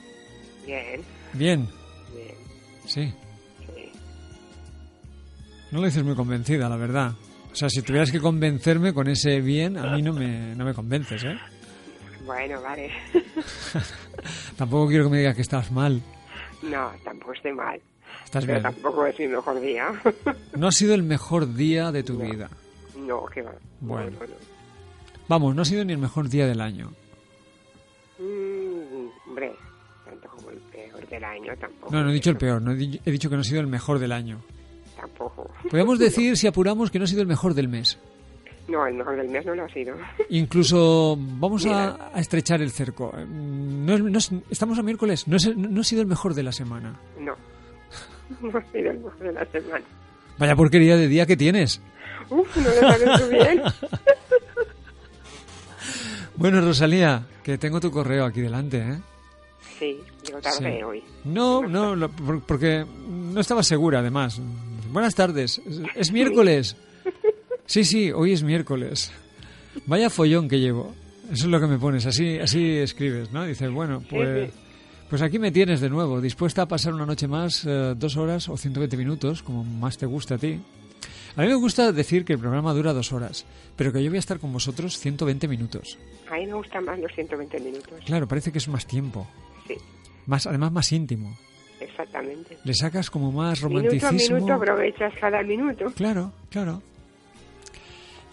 Bien, 0.66 1.00
Bien, 1.32 1.70
bien. 2.14 2.36
sí. 2.86 3.14
Sí. 3.66 3.92
No 5.72 5.80
lo 5.80 5.86
dices 5.86 6.04
muy 6.04 6.14
convencida, 6.16 6.68
la 6.68 6.76
verdad. 6.76 7.14
O 7.50 7.56
sea, 7.56 7.70
si 7.70 7.82
tuvieras 7.82 8.12
que 8.12 8.20
convencerme 8.20 8.94
con 8.94 9.08
ese 9.08 9.40
bien, 9.40 9.78
a 9.78 9.90
mí 9.96 10.02
no 10.02 10.12
me, 10.12 10.54
no 10.54 10.66
me 10.66 10.74
convences, 10.74 11.24
¿eh? 11.24 11.38
Bueno, 12.26 12.62
vale. 12.62 12.92
Tampoco 14.58 14.90
quiero 14.90 15.06
que 15.06 15.12
me 15.12 15.18
digas 15.20 15.34
que 15.38 15.44
estás 15.44 15.72
mal. 15.72 16.02
no, 16.62 16.92
tampoco 17.06 17.32
estoy 17.32 17.54
mal. 17.54 17.80
Estás 18.34 18.46
pero 18.46 18.60
bien. 18.62 18.64
tampoco 18.74 19.06
es 19.06 19.20
mi 19.20 19.28
mejor 19.28 19.60
día. 19.62 19.92
No 20.58 20.68
ha 20.68 20.72
sido 20.72 20.94
el 20.96 21.04
mejor 21.04 21.54
día 21.54 21.92
de 21.92 22.04
tu 22.04 22.18
vida. 22.18 22.50
no, 22.98 23.26
que 23.28 23.42
va. 23.44 23.52
Bueno. 23.80 24.12
No, 24.20 24.26
no, 24.28 24.34
Vamos, 25.28 25.56
no 25.56 25.62
ha 25.62 25.66
sido 25.66 25.86
ni 25.86 25.94
el 25.94 26.00
mejor 26.00 26.30
día 26.30 26.46
del 26.48 26.60
año. 26.62 26.92
no. 28.20 28.26
Mm, 28.26 29.10
hombre, 29.30 29.54
tanto 30.06 30.28
como 30.30 30.50
el 30.52 30.58
peor 30.58 31.08
del 31.08 31.24
año 31.24 31.54
tampoco. 31.60 31.92
No, 31.94 32.04
no 32.04 32.10
he 32.10 32.14
dicho 32.14 32.30
el 32.30 32.38
peor, 32.38 32.62
no 32.62 32.72
he, 32.72 32.76
di- 32.76 33.02
he 33.06 33.12
dicho 33.12 33.30
que 33.30 33.36
no 33.36 33.42
ha 33.42 33.46
sido 33.46 33.62
el 33.62 33.68
mejor 33.68 34.00
del 34.00 34.12
año. 34.12 34.40
Tampoco. 34.96 35.50
Podríamos 35.64 36.00
decir, 36.08 36.38
si 36.38 36.48
apuramos, 36.48 36.92
que 36.92 37.00
no 37.00 37.06
ha 37.06 37.08
sido 37.08 37.22
el 37.22 37.28
mejor 37.28 37.54
del 37.54 37.68
mes. 37.68 37.98
No, 38.68 38.86
el 38.88 38.94
mejor 38.94 39.18
del 39.18 39.28
mes 39.30 39.46
no 39.46 39.56
lo 39.56 39.66
ha 39.66 39.70
sido. 39.70 39.96
Incluso 40.30 41.18
vamos 41.20 41.66
a, 41.66 42.12
a 42.16 42.20
estrechar 42.22 42.62
el 42.62 42.72
cerco. 42.72 43.12
No 43.28 43.94
es- 43.96 44.02
no 44.02 44.18
es- 44.18 44.32
estamos 44.50 44.78
a 44.80 44.84
miércoles, 44.84 45.28
no, 45.28 45.36
es 45.38 45.56
no 45.58 45.82
ha 45.82 45.84
sido 45.84 46.02
el 46.02 46.08
mejor 46.08 46.34
de 46.34 46.44
la 46.44 46.52
semana. 46.52 46.98
No. 48.42 48.52
No 48.52 48.58
ha 48.60 48.72
sido 48.72 48.92
el 48.92 48.98
mejor 49.00 49.20
de 49.20 49.32
la 49.34 49.46
semana. 49.46 49.86
Vaya 50.38 50.56
porquería 50.56 50.96
de 50.98 51.08
día 51.08 51.26
que 51.26 51.38
tienes. 51.38 51.82
Uf, 52.30 52.56
no 52.58 52.70
sabes 52.90 53.22
tú 53.22 53.30
bien. 53.30 53.62
Bueno, 56.36 56.62
Rosalía, 56.62 57.26
que 57.44 57.58
tengo 57.58 57.80
tu 57.80 57.92
correo 57.92 58.26
aquí 58.26 58.42
delante, 58.42 58.78
¿eh? 58.80 59.00
Sí, 59.78 60.00
llego 60.26 60.40
tarde 60.42 60.78
Sí. 60.78 60.84
hoy. 60.84 61.04
No, 61.26 61.62
no, 61.68 61.96
lo- 61.96 62.10
porque 62.10 62.86
no 63.08 63.40
estaba 63.40 63.62
segura, 63.64 64.00
además. 64.00 64.42
Buenas 64.92 65.14
tardes. 65.16 65.60
¿Es, 65.66 65.82
es 65.96 66.12
miércoles? 66.12 66.76
Sí, 67.66 67.84
sí, 67.84 68.12
hoy 68.12 68.34
es 68.34 68.44
miércoles. 68.44 69.12
Vaya 69.86 70.10
follón 70.10 70.48
que 70.50 70.60
llevo. 70.60 70.96
Eso 71.32 71.46
es 71.46 71.52
lo 71.52 71.60
que 71.60 71.68
me 71.68 71.78
pones, 71.78 72.06
así, 72.06 72.38
así 72.40 72.78
escribes, 72.78 73.32
¿no? 73.32 73.46
Dices, 73.46 73.72
bueno, 73.72 74.04
pues, 74.10 74.52
pues 75.10 75.22
aquí 75.22 75.40
me 75.40 75.52
tienes 75.52 75.80
de 75.82 75.90
nuevo, 75.90 76.22
dispuesta 76.22 76.64
a 76.64 76.68
pasar 76.68 76.94
una 76.94 77.06
noche 77.06 77.28
más, 77.28 77.66
eh, 77.66 77.94
dos 77.96 78.18
horas 78.18 78.50
o 78.50 78.58
120 78.58 78.98
minutos, 78.98 79.44
como 79.44 79.64
más 79.64 79.98
te 79.98 80.06
gusta 80.06 80.36
a 80.36 80.38
ti. 80.38 80.60
A 81.36 81.42
mí 81.42 81.48
me 81.48 81.56
gusta 81.56 81.92
decir 81.92 82.26
que 82.26 82.34
el 82.34 82.40
programa 82.40 82.74
dura 82.74 82.94
dos 82.94 83.12
horas, 83.12 83.46
pero 83.76 83.92
que 83.92 84.04
yo 84.04 84.10
voy 84.10 84.18
a 84.18 84.20
estar 84.20 84.40
con 84.40 84.54
vosotros 84.54 84.98
120 85.00 85.48
minutos. 85.48 85.98
A 86.32 86.36
mí 86.36 86.46
me 86.48 86.54
gustan 86.54 86.86
más 86.86 87.00
los 87.00 87.12
120 87.14 87.60
minutos. 87.60 87.94
Claro, 88.06 88.28
parece 88.28 88.52
que 88.52 88.58
es 88.60 88.68
más 88.68 88.86
tiempo, 88.86 89.28
Sí, 89.68 89.76
más, 90.28 90.46
además 90.48 90.72
más 90.72 90.92
íntimo. 90.92 91.36
exactamente. 91.80 92.58
Le 92.64 92.74
sacas 92.74 93.10
como 93.10 93.32
más 93.32 93.62
Minuto 93.64 93.78
a 93.78 93.84
romanticismo. 94.10 94.36
minuto 94.38 94.54
aprovechas 94.54 95.14
cada 95.20 95.42
minuto. 95.44 95.86
Claro, 95.96 96.32
claro. 96.50 96.82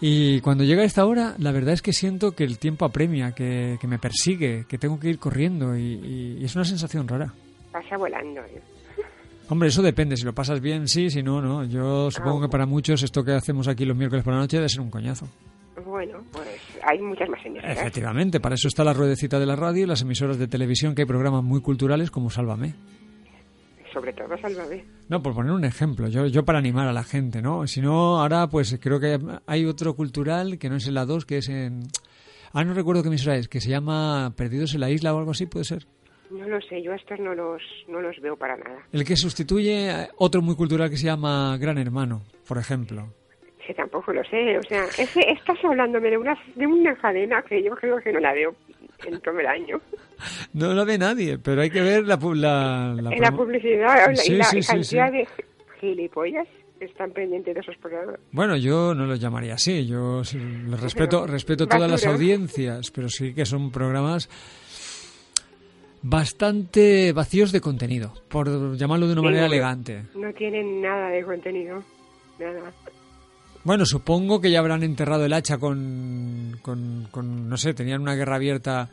Y 0.01 0.41
cuando 0.41 0.63
llega 0.63 0.83
esta 0.83 1.05
hora, 1.05 1.35
la 1.37 1.51
verdad 1.51 1.75
es 1.75 1.83
que 1.83 1.93
siento 1.93 2.31
que 2.31 2.43
el 2.43 2.57
tiempo 2.57 2.85
apremia, 2.85 3.33
que, 3.33 3.77
que 3.79 3.87
me 3.87 3.99
persigue, 3.99 4.65
que 4.67 4.79
tengo 4.79 4.99
que 4.99 5.09
ir 5.09 5.19
corriendo 5.19 5.77
y, 5.77 6.37
y 6.39 6.43
es 6.43 6.55
una 6.55 6.65
sensación 6.65 7.07
rara. 7.07 7.31
Pasa 7.71 7.97
volando. 7.97 8.41
¿eh? 8.41 8.61
Hombre, 9.47 9.69
eso 9.69 9.81
depende, 9.81 10.17
si 10.17 10.23
lo 10.23 10.33
pasas 10.33 10.59
bien, 10.59 10.87
sí, 10.87 11.09
si 11.09 11.21
no, 11.21 11.41
no. 11.41 11.63
Yo 11.65 12.09
supongo 12.09 12.41
que 12.41 12.47
para 12.47 12.65
muchos 12.65 13.03
esto 13.03 13.23
que 13.23 13.33
hacemos 13.33 13.67
aquí 13.67 13.85
los 13.85 13.95
miércoles 13.95 14.23
por 14.23 14.33
la 14.33 14.39
noche 14.39 14.57
debe 14.57 14.69
ser 14.69 14.81
un 14.81 14.89
coñazo. 14.89 15.27
Bueno, 15.85 16.19
pues 16.31 16.47
hay 16.83 16.99
muchas 16.99 17.29
más 17.29 17.45
emisoras. 17.45 17.77
Efectivamente, 17.77 18.39
para 18.39 18.55
eso 18.55 18.67
está 18.67 18.83
la 18.83 18.93
ruedecita 18.93 19.39
de 19.39 19.45
la 19.45 19.55
radio 19.55 19.83
y 19.83 19.87
las 19.87 20.01
emisoras 20.01 20.37
de 20.37 20.47
televisión 20.47 20.95
que 20.95 21.03
hay 21.03 21.07
programas 21.07 21.43
muy 21.43 21.61
culturales 21.61 22.09
como 22.11 22.29
Sálvame. 22.29 22.73
Sobre 23.91 24.13
todo 24.13 24.37
Sálvame. 24.37 24.85
No, 25.09 25.21
por 25.21 25.33
poner 25.33 25.51
un 25.51 25.65
ejemplo, 25.65 26.07
yo, 26.07 26.25
yo 26.27 26.45
para 26.45 26.59
animar 26.59 26.87
a 26.87 26.93
la 26.93 27.03
gente, 27.03 27.41
¿no? 27.41 27.67
Si 27.67 27.81
no, 27.81 28.21
ahora 28.21 28.47
pues 28.47 28.79
creo 28.81 28.99
que 28.99 29.19
hay 29.45 29.65
otro 29.65 29.95
cultural 29.95 30.57
que 30.57 30.69
no 30.69 30.77
es 30.77 30.87
en 30.87 30.93
la 30.93 31.05
2, 31.05 31.25
que 31.25 31.37
es 31.37 31.49
en... 31.49 31.83
Ah, 32.53 32.63
no 32.63 32.73
recuerdo 32.73 33.01
qué 33.01 33.09
emisora 33.09 33.35
es, 33.35 33.47
que 33.47 33.61
se 33.61 33.69
llama 33.69 34.33
Perdidos 34.35 34.73
en 34.73 34.81
la 34.81 34.89
Isla 34.89 35.13
o 35.13 35.19
algo 35.19 35.31
así, 35.31 35.45
puede 35.45 35.65
ser. 35.65 35.85
No 36.29 36.47
lo 36.47 36.61
sé, 36.61 36.81
yo 36.81 36.93
estos 36.93 37.19
no 37.19 37.35
los, 37.35 37.61
no 37.89 37.99
los 38.01 38.17
veo 38.21 38.37
para 38.37 38.55
nada. 38.55 38.79
El 38.93 39.03
que 39.03 39.17
sustituye 39.17 39.89
a 39.89 40.09
otro 40.17 40.41
muy 40.41 40.55
cultural 40.55 40.89
que 40.89 40.95
se 40.95 41.07
llama 41.07 41.57
Gran 41.57 41.77
Hermano, 41.77 42.21
por 42.47 42.57
ejemplo. 42.57 43.13
Que 43.65 43.73
tampoco 43.73 44.13
lo 44.13 44.23
sé, 44.23 44.57
o 44.57 44.63
sea, 44.63 44.85
ese, 44.85 45.19
estás 45.29 45.57
hablándome 45.63 46.09
de 46.09 46.17
una, 46.17 46.37
de 46.55 46.65
una 46.65 46.95
cadena 46.95 47.41
que 47.41 47.61
yo 47.61 47.75
creo 47.75 47.97
que 47.97 48.11
no 48.11 48.19
la 48.19 48.33
veo 48.33 48.55
el 49.07 49.47
año. 49.47 49.79
No 50.53 50.73
lo 50.73 50.85
ve 50.85 50.97
nadie, 50.97 51.37
pero 51.39 51.61
hay 51.61 51.69
que 51.69 51.81
ver 51.81 52.05
la... 52.05 52.17
la, 52.17 52.93
la 53.01 53.11
la 53.17 53.31
publicidad 53.31 54.07
la- 54.07 54.15
Sí, 54.15 54.33
y 54.33 54.35
la 54.37 54.43
sí, 54.45 54.61
cantidad 54.61 55.11
sí. 55.11 55.17
de 55.17 55.27
gilipollas 55.79 56.47
que 56.77 56.85
están 56.85 57.11
pendientes 57.11 57.53
de 57.53 57.59
esos 57.61 57.75
programas. 57.77 58.19
Bueno, 58.31 58.55
yo 58.57 58.93
no 58.95 59.05
lo 59.05 59.15
llamaría 59.15 59.53
así. 59.55 59.85
Yo 59.87 60.21
respeto, 60.79 61.25
respeto 61.27 61.67
todas 61.67 61.89
las 61.89 62.05
audiencias, 62.05 62.91
pero 62.91 63.07
sí 63.09 63.33
que 63.33 63.45
son 63.45 63.71
programas 63.71 64.29
bastante 66.03 67.13
vacíos 67.13 67.51
de 67.51 67.61
contenido, 67.61 68.13
por 68.27 68.75
llamarlo 68.75 69.05
de 69.07 69.13
una 69.13 69.21
Sí, 69.21 69.25
manera 69.25 69.45
elegante. 69.45 70.03
No 70.15 70.33
tienen 70.33 70.81
nada 70.81 71.09
de 71.09 71.23
contenido, 71.23 71.83
nada. 72.39 72.71
Bueno, 73.63 73.85
supongo 73.85 74.41
que 74.41 74.49
ya 74.49 74.59
habrán 74.59 74.83
enterrado 74.83 75.25
el 75.25 75.33
hacha 75.33 75.57
con, 75.57 76.57
con, 76.61 77.07
con, 77.11 77.47
no 77.47 77.57
sé, 77.57 77.73
tenían 77.73 78.01
una 78.01 78.15
guerra 78.15 78.37
abierta 78.37 78.89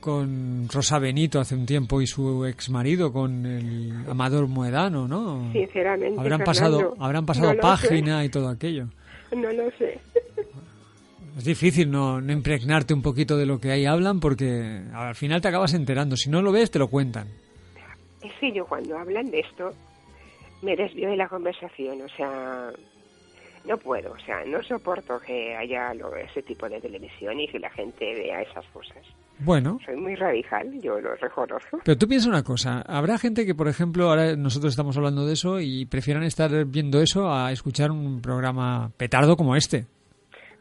con 0.00 0.68
Rosa 0.70 0.98
Benito 0.98 1.40
hace 1.40 1.54
un 1.54 1.64
tiempo 1.64 2.00
y 2.00 2.06
su 2.06 2.44
ex 2.44 2.68
marido 2.68 3.12
con 3.12 3.46
el 3.46 4.04
Amador 4.08 4.48
Moedano, 4.48 5.08
¿no? 5.08 5.50
Sinceramente, 5.52 6.20
Habrán 6.20 6.40
Fernando, 6.40 6.44
pasado, 6.44 6.94
habrán 6.98 7.26
pasado 7.26 7.54
no 7.54 7.60
página 7.60 8.24
y 8.24 8.28
todo 8.28 8.48
aquello. 8.48 8.88
No 9.34 9.50
lo 9.52 9.70
sé. 9.78 9.98
Es 11.38 11.44
difícil 11.44 11.90
no, 11.90 12.20
no 12.20 12.32
impregnarte 12.32 12.94
un 12.94 13.02
poquito 13.02 13.36
de 13.36 13.46
lo 13.46 13.58
que 13.58 13.72
ahí 13.72 13.86
hablan 13.86 14.20
porque 14.20 14.82
al 14.92 15.14
final 15.14 15.40
te 15.40 15.48
acabas 15.48 15.74
enterando. 15.74 16.16
Si 16.16 16.30
no 16.30 16.42
lo 16.42 16.52
ves, 16.52 16.70
te 16.70 16.78
lo 16.78 16.88
cuentan. 16.88 17.28
Es 18.22 18.32
que 18.40 18.52
yo 18.52 18.64
cuando 18.66 18.96
hablan 18.96 19.30
de 19.30 19.40
esto 19.40 19.70
me 20.62 20.76
desvío 20.76 21.08
de 21.08 21.16
la 21.16 21.28
conversación, 21.28 22.02
o 22.02 22.08
sea, 22.16 22.70
no 23.64 23.76
puedo, 23.78 24.12
o 24.12 24.18
sea, 24.18 24.44
no 24.46 24.62
soporto 24.62 25.18
que 25.20 25.54
haya 25.56 25.94
lo- 25.94 26.14
ese 26.16 26.42
tipo 26.42 26.68
de 26.68 26.80
televisión 26.80 27.40
y 27.40 27.48
que 27.48 27.58
la 27.58 27.70
gente 27.70 28.12
vea 28.14 28.42
esas 28.42 28.64
cosas. 28.66 28.98
Bueno, 29.38 29.78
Soy 29.84 29.96
muy 29.96 30.14
radical, 30.14 30.70
yo 30.80 31.00
lo 31.00 31.14
reconozco. 31.16 31.80
pero 31.84 31.98
tú 31.98 32.06
piensa 32.06 32.28
una 32.28 32.42
cosa. 32.44 32.82
Habrá 32.86 33.18
gente 33.18 33.44
que, 33.44 33.54
por 33.54 33.66
ejemplo, 33.68 34.08
ahora 34.10 34.36
nosotros 34.36 34.72
estamos 34.72 34.96
hablando 34.96 35.26
de 35.26 35.32
eso 35.32 35.60
y 35.60 35.86
prefieran 35.86 36.22
estar 36.22 36.50
viendo 36.66 37.00
eso 37.00 37.32
a 37.32 37.50
escuchar 37.50 37.90
un 37.90 38.20
programa 38.22 38.90
petardo 38.96 39.36
como 39.36 39.56
este. 39.56 39.86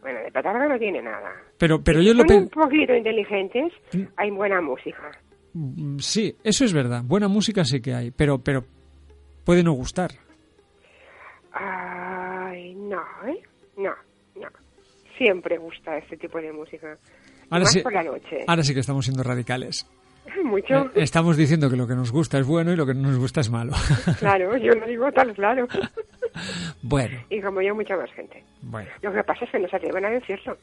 Bueno, 0.01 0.19
de 0.21 0.31
petardo 0.31 0.67
no 0.67 0.77
tiene 0.79 1.01
nada. 1.01 1.31
Pero, 1.57 1.81
pero 1.83 1.99
Si 1.99 2.07
yo 2.07 2.13
lo 2.13 2.23
un 2.23 2.49
poquito 2.49 2.95
inteligentes, 2.95 3.71
hay 4.17 4.31
buena 4.31 4.59
música. 4.59 5.11
Mm, 5.53 5.99
Sí, 5.99 6.35
eso 6.43 6.65
es 6.65 6.73
verdad. 6.73 7.03
Buena 7.05 7.27
música 7.27 7.63
sí 7.63 7.79
que 7.79 7.93
hay, 7.93 8.11
pero, 8.11 8.39
pero 8.39 8.63
puede 9.45 9.61
no 9.63 9.73
gustar. 9.73 10.11
Ay, 11.53 12.02
no, 12.95 13.27
¿eh? 13.29 13.39
No, 13.77 13.93
no. 14.35 14.47
Siempre 15.17 15.57
gusta 15.57 15.97
este 15.97 16.17
tipo 16.17 16.39
de 16.39 16.51
música. 16.51 16.97
Ahora 17.49 17.65
más 17.65 17.71
sí, 17.71 17.81
por 17.81 17.93
la 17.93 18.03
noche. 18.03 18.43
ahora 18.47 18.63
sí 18.63 18.73
que 18.73 18.79
estamos 18.79 19.05
siendo 19.05 19.23
radicales. 19.23 19.85
Mucho. 20.43 20.85
Eh, 20.95 21.03
Estamos 21.03 21.35
diciendo 21.37 21.69
que 21.69 21.75
lo 21.75 21.85
que 21.87 21.95
nos 21.95 22.11
gusta 22.11 22.39
es 22.39 22.47
bueno 22.47 22.71
y 22.71 22.75
lo 22.75 22.85
que 22.85 22.93
no 22.93 23.09
nos 23.09 23.17
gusta 23.19 23.41
es 23.41 23.49
malo. 23.49 23.73
Claro, 24.19 24.55
yo 24.57 24.73
lo 24.73 24.87
digo 24.87 25.11
tan 25.11 25.33
claro. 25.33 25.67
bueno, 26.81 27.19
Y 27.29 27.41
como 27.41 27.61
yo, 27.61 27.75
mucha 27.75 27.95
más 27.97 28.11
gente. 28.13 28.43
bueno. 28.61 28.89
Lo 29.01 29.11
que 29.13 29.23
pasa 29.23 29.45
es 29.45 29.51
que 29.51 29.59
no 29.59 29.67
se 29.67 29.75
atreven 29.75 30.05
a 30.05 30.09
decirlo. 30.09 30.57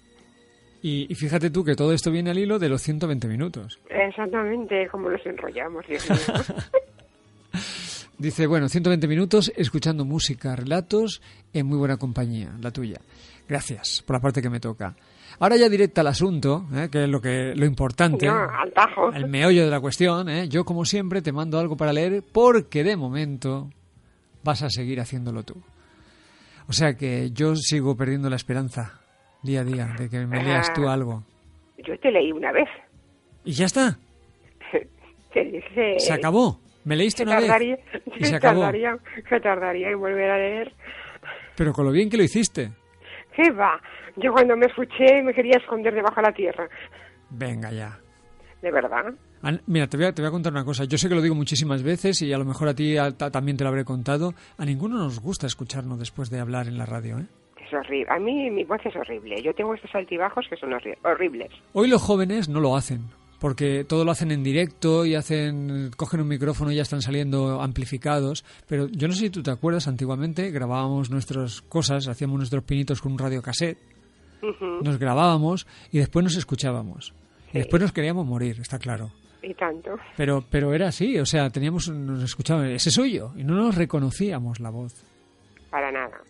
Y, 0.82 1.06
y 1.10 1.14
fíjate 1.14 1.50
tú 1.50 1.62
que 1.62 1.76
todo 1.76 1.92
esto 1.92 2.10
viene 2.10 2.30
al 2.30 2.38
hilo 2.38 2.58
de 2.58 2.70
los 2.70 2.80
120 2.82 3.28
minutos. 3.28 3.78
Exactamente, 3.90 4.88
como 4.88 5.10
los 5.10 5.24
enrollamos, 5.26 5.86
Dios 5.86 6.08
mío. 6.08 6.18
Dice, 8.20 8.46
bueno, 8.46 8.68
120 8.68 9.08
minutos 9.08 9.50
escuchando 9.56 10.04
música, 10.04 10.54
relatos 10.54 11.22
en 11.54 11.66
muy 11.66 11.78
buena 11.78 11.96
compañía, 11.96 12.52
la 12.60 12.70
tuya. 12.70 13.00
Gracias 13.48 14.02
por 14.06 14.14
la 14.14 14.20
parte 14.20 14.42
que 14.42 14.50
me 14.50 14.60
toca. 14.60 14.94
Ahora 15.38 15.56
ya 15.56 15.70
directa 15.70 16.02
al 16.02 16.08
asunto, 16.08 16.66
¿eh? 16.74 16.88
que 16.92 17.04
es 17.04 17.08
lo, 17.08 17.18
que, 17.22 17.54
lo 17.56 17.64
importante, 17.64 18.26
No, 18.26 18.46
el 19.14 19.26
meollo 19.26 19.64
de 19.64 19.70
la 19.70 19.80
cuestión. 19.80 20.28
¿eh? 20.28 20.48
Yo, 20.50 20.66
como 20.66 20.84
siempre, 20.84 21.22
te 21.22 21.32
mando 21.32 21.58
algo 21.58 21.78
para 21.78 21.94
leer 21.94 22.22
porque 22.30 22.84
de 22.84 22.94
momento 22.94 23.70
vas 24.44 24.62
a 24.62 24.68
seguir 24.68 25.00
haciéndolo 25.00 25.42
tú. 25.42 25.54
O 26.68 26.74
sea 26.74 26.94
que 26.98 27.30
yo 27.32 27.56
sigo 27.56 27.96
perdiendo 27.96 28.28
la 28.28 28.36
esperanza 28.36 29.00
día 29.42 29.62
a 29.62 29.64
día 29.64 29.94
de 29.98 30.10
que 30.10 30.26
me 30.26 30.44
leas 30.44 30.70
tú 30.74 30.86
Ah. 30.88 30.92
algo. 30.92 31.24
Yo 31.78 31.98
te 32.00 32.10
leí 32.10 32.32
una 32.32 32.52
vez. 32.52 32.68
Y 33.46 33.52
ya 33.52 33.64
está, 33.64 33.98
Te 35.32 35.42
dije... 35.44 35.98
se 35.98 36.12
acabó. 36.12 36.60
Me 36.90 36.96
leíste 36.96 37.22
Que 37.24 37.30
una 37.30 37.38
tardaría, 37.40 37.76
vez 37.76 38.02
y 38.06 38.10
que 38.18 38.24
se 38.24 38.34
acabó. 38.34 38.62
tardaría, 38.62 38.98
que 39.28 39.38
tardaría 39.40 39.90
en 39.90 40.00
volver 40.00 40.28
a 40.28 40.36
leer. 40.38 40.72
Pero 41.54 41.72
con 41.72 41.84
lo 41.84 41.92
bien 41.92 42.10
que 42.10 42.16
lo 42.16 42.24
hiciste. 42.24 42.72
¿Qué 43.36 43.48
va? 43.52 43.80
Yo 44.16 44.32
cuando 44.32 44.56
me 44.56 44.66
escuché 44.66 45.22
me 45.22 45.32
quería 45.32 45.56
esconder 45.58 45.94
debajo 45.94 46.16
de 46.16 46.22
la 46.22 46.32
tierra. 46.32 46.68
Venga 47.30 47.70
ya. 47.70 47.96
De 48.60 48.72
verdad. 48.72 49.14
An- 49.42 49.62
Mira, 49.68 49.86
te 49.86 49.96
voy, 49.96 50.06
a, 50.06 50.12
te 50.12 50.20
voy 50.20 50.28
a 50.28 50.32
contar 50.32 50.52
una 50.52 50.64
cosa. 50.64 50.82
Yo 50.84 50.98
sé 50.98 51.08
que 51.08 51.14
lo 51.14 51.22
digo 51.22 51.36
muchísimas 51.36 51.84
veces 51.84 52.20
y 52.22 52.32
a 52.32 52.38
lo 52.38 52.44
mejor 52.44 52.66
a 52.68 52.74
ti 52.74 52.96
a- 52.98 53.12
ta- 53.12 53.30
también 53.30 53.56
te 53.56 53.62
lo 53.62 53.68
habré 53.70 53.84
contado. 53.84 54.34
A 54.58 54.64
ninguno 54.64 54.96
nos 54.98 55.20
gusta 55.20 55.46
escucharnos 55.46 55.96
después 55.98 56.28
de 56.28 56.40
hablar 56.40 56.66
en 56.66 56.76
la 56.76 56.86
radio, 56.86 57.18
¿eh? 57.20 57.26
Es 57.64 57.72
horrible. 57.72 58.06
A 58.12 58.18
mí 58.18 58.50
mi 58.50 58.64
voz 58.64 58.80
es 58.84 58.96
horrible. 58.96 59.40
Yo 59.42 59.54
tengo 59.54 59.74
estos 59.74 59.94
altibajos 59.94 60.44
que 60.50 60.56
son 60.56 60.70
horri- 60.72 60.98
horribles. 61.04 61.52
Hoy 61.72 61.88
los 61.88 62.02
jóvenes 62.02 62.48
no 62.48 62.58
lo 62.58 62.76
hacen, 62.76 63.02
porque 63.40 63.84
todo 63.84 64.04
lo 64.04 64.12
hacen 64.12 64.30
en 64.30 64.44
directo 64.44 65.04
y 65.04 65.14
hacen 65.16 65.90
cogen 65.96 66.20
un 66.20 66.28
micrófono 66.28 66.70
y 66.70 66.76
ya 66.76 66.82
están 66.82 67.02
saliendo 67.02 67.60
amplificados. 67.60 68.44
Pero 68.68 68.86
yo 68.88 69.08
no 69.08 69.14
sé 69.14 69.20
si 69.20 69.30
tú 69.30 69.42
te 69.42 69.50
acuerdas, 69.50 69.88
antiguamente 69.88 70.50
grabábamos 70.50 71.10
nuestras 71.10 71.62
cosas, 71.62 72.06
hacíamos 72.06 72.36
nuestros 72.38 72.62
pinitos 72.62 73.00
con 73.00 73.12
un 73.12 73.18
radiocassette, 73.18 73.78
Ujú. 74.42 74.82
nos 74.84 74.98
grabábamos 74.98 75.66
y 75.90 75.98
después 75.98 76.22
nos 76.22 76.36
escuchábamos. 76.36 77.12
Y 77.52 77.58
después 77.58 77.82
nos 77.82 77.92
queríamos 77.92 78.24
morir, 78.26 78.58
está 78.60 78.78
claro. 78.78 79.10
Y 79.42 79.54
tanto. 79.54 79.90
Pero, 80.16 80.44
pero 80.50 80.72
era 80.74 80.88
así, 80.88 81.18
o 81.18 81.24
sea, 81.26 81.48
teníamos, 81.50 81.88
nos 81.88 82.22
escuchaban, 82.22 82.66
ese 82.66 82.90
soy 82.90 83.12
yo, 83.14 83.32
y 83.36 83.42
no 83.42 83.54
nos 83.54 83.74
reconocíamos 83.74 84.60
la 84.60 84.70
voz. 84.70 84.94
Para 85.70 85.90
nada. 85.90 86.20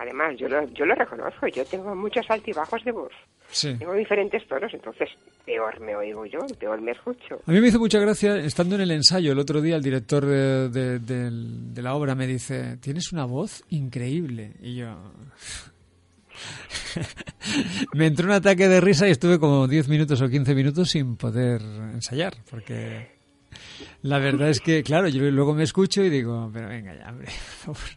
Además, 0.00 0.34
yo 0.38 0.48
lo, 0.48 0.66
yo 0.72 0.86
lo 0.86 0.94
reconozco. 0.94 1.46
Yo 1.48 1.62
tengo 1.66 1.94
muchos 1.94 2.24
altibajos 2.30 2.82
de 2.84 2.92
voz. 2.92 3.12
Sí. 3.50 3.74
Tengo 3.78 3.92
diferentes 3.94 4.46
tonos, 4.48 4.72
entonces 4.72 5.10
peor 5.44 5.78
me 5.80 5.94
oigo 5.94 6.24
yo, 6.24 6.38
peor 6.58 6.80
me 6.80 6.92
escucho. 6.92 7.40
A 7.46 7.52
mí 7.52 7.60
me 7.60 7.68
hizo 7.68 7.78
mucha 7.78 7.98
gracia, 7.98 8.36
estando 8.36 8.76
en 8.76 8.80
el 8.82 8.92
ensayo 8.92 9.32
el 9.32 9.38
otro 9.38 9.60
día, 9.60 9.76
el 9.76 9.82
director 9.82 10.24
de, 10.24 10.68
de- 10.70 11.30
de 11.30 11.82
la 11.82 11.94
obra 11.94 12.14
me 12.14 12.26
dice, 12.26 12.78
tienes 12.78 13.12
una 13.12 13.26
voz 13.26 13.62
increíble. 13.68 14.54
Y 14.62 14.76
yo... 14.76 14.96
me 17.94 18.06
entró 18.06 18.26
un 18.26 18.32
ataque 18.32 18.68
de 18.68 18.80
risa 18.80 19.08
y 19.08 19.10
estuve 19.10 19.38
como 19.38 19.68
10 19.68 19.88
minutos 19.88 20.20
o 20.22 20.28
15 20.28 20.54
minutos 20.54 20.90
sin 20.90 21.16
poder 21.16 21.60
ensayar, 21.92 22.34
porque 22.50 23.10
la 24.02 24.18
verdad 24.18 24.48
es 24.48 24.60
que, 24.60 24.82
claro, 24.82 25.08
yo 25.08 25.22
luego 25.30 25.54
me 25.54 25.64
escucho 25.64 26.02
y 26.02 26.08
digo, 26.08 26.50
pero 26.52 26.68
venga 26.68 26.94
ya, 26.96 27.10
hombre, 27.10 27.26
por 27.64 27.74
favor. 27.74 27.90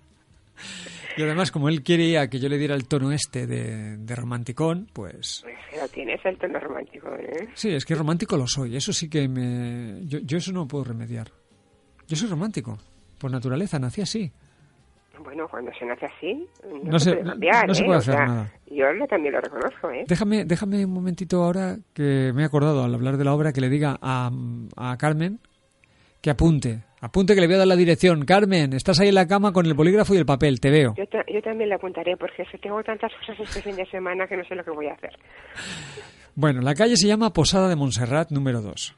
Y 1.18 1.22
además, 1.24 1.52
como 1.52 1.70
él 1.70 1.84
quería 1.84 2.28
que 2.30 2.40
yo 2.40 2.50
le 2.50 2.58
diera 2.58 2.76
el 2.76 2.88
tono 2.88 3.12
este 3.12 3.46
de, 3.48 3.98
de 3.98 4.16
romanticón, 4.16 4.88
pues... 4.94 5.44
Pero 5.72 5.88
tienes 5.90 6.20
el 6.26 6.38
tono 6.38 6.60
romántico, 6.60 7.10
¿eh? 7.16 7.48
Sí, 7.54 7.70
es 7.70 7.86
que 7.86 7.96
romántico 7.96 8.36
lo 8.38 8.48
soy. 8.48 8.76
Eso 8.76 8.92
sí 8.94 9.10
que 9.10 9.28
me... 9.28 10.02
Yo, 10.06 10.20
yo 10.20 10.38
eso 10.38 10.52
no 10.52 10.68
puedo 10.68 10.84
remediar. 10.86 11.28
Yo 12.08 12.16
soy 12.16 12.30
romántico. 12.30 12.78
Por 13.20 13.32
naturaleza, 13.32 13.78
nací 13.80 14.02
así. 14.02 14.32
Bueno, 15.24 15.48
cuando 15.48 15.72
se 15.80 15.86
nace 15.86 16.06
así, 16.08 16.46
no, 16.84 16.92
No 16.94 17.00
se, 17.00 17.12
puede 17.14 17.24
cambiar, 17.30 17.68
no 17.68 17.74
se 17.76 17.84
¿eh? 17.84 17.86
puede 17.86 17.98
O 17.98 18.00
hacer 18.02 18.14
sea, 18.16 18.26
nada. 18.26 18.52
Yo 18.70 18.92
lo- 18.94 19.08
también 19.08 19.34
lo 19.34 19.42
reconozco, 19.42 19.92
¿eh? 19.92 20.04
Déjame, 20.08 20.44
déjame 20.46 20.84
un 20.86 20.92
momentito 20.92 21.44
ahora 21.44 21.78
que 21.94 22.32
me 22.34 22.42
he 22.42 22.46
acordado 22.46 22.84
al 22.84 22.94
hablar 22.94 23.18
de 23.18 23.24
la 23.24 23.34
obra 23.34 23.54
que 23.54 23.62
le 23.62 23.70
diga 23.70 23.98
a, 24.02 24.32
a 24.76 24.98
Carmen 24.98 25.40
que 26.22 26.30
apunte. 26.32 26.84
Apunte 27.06 27.36
que 27.36 27.42
le 27.42 27.48
voy 27.48 27.56
a 27.56 27.60
dar 27.60 27.68
la 27.68 27.76
dirección. 27.76 28.24
Carmen, 28.24 28.72
estás 28.72 28.98
ahí 29.02 29.10
en 29.10 29.16
la 29.16 29.28
cama 29.28 29.52
con 29.52 29.66
el 29.66 29.74
bolígrafo 29.74 30.16
y 30.16 30.18
el 30.20 30.26
papel. 30.26 30.62
Te 30.62 30.70
veo. 30.72 30.94
Yo, 30.98 31.06
ta- 31.08 31.26
yo 31.28 31.42
también 31.42 31.68
le 31.68 31.76
apuntaré 31.76 32.16
porque 32.16 32.46
tengo 32.62 32.82
tantas 32.82 33.12
cosas 33.20 33.38
este 33.42 33.62
fin 33.62 33.76
de 33.76 33.86
semana 33.88 34.26
que 34.26 34.38
no 34.38 34.44
sé 34.46 34.56
lo 34.56 34.64
que 34.64 34.72
voy 34.72 34.88
a 34.88 34.94
hacer. 34.94 35.12
Bueno, 36.36 36.62
la 36.62 36.74
calle 36.76 36.96
se 36.96 37.08
llama 37.08 37.34
Posada 37.34 37.68
de 37.68 37.76
Montserrat 37.76 38.32
número 38.32 38.62
2. 38.62 38.96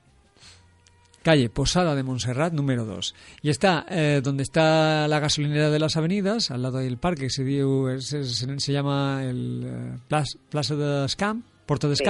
Calle 1.23 1.49
Posada 1.49 1.95
de 1.95 2.03
Montserrat 2.03 2.53
número 2.53 2.85
2. 2.85 3.15
Y 3.41 3.49
está 3.49 3.87
eh, 3.89 4.21
donde 4.23 4.43
está 4.43 5.07
la 5.07 5.19
gasolinera 5.19 5.71
de 5.71 5.79
las 5.79 5.97
avenidas, 5.97 6.51
al 6.51 6.61
lado 6.61 6.77
del 6.77 6.99
parque, 6.99 7.31
se, 7.31 7.43
diu- 7.43 7.99
se, 8.01 8.23
se- 8.23 8.59
se 8.59 8.71
llama 8.71 9.23
el 9.23 9.63
eh, 9.65 9.97
Plas- 10.07 10.37
Plaza 10.51 10.75
de 10.75 11.09
Scamp, 11.09 11.43
Porto 11.65 11.89
de 11.89 11.95
Sí. 11.95 12.03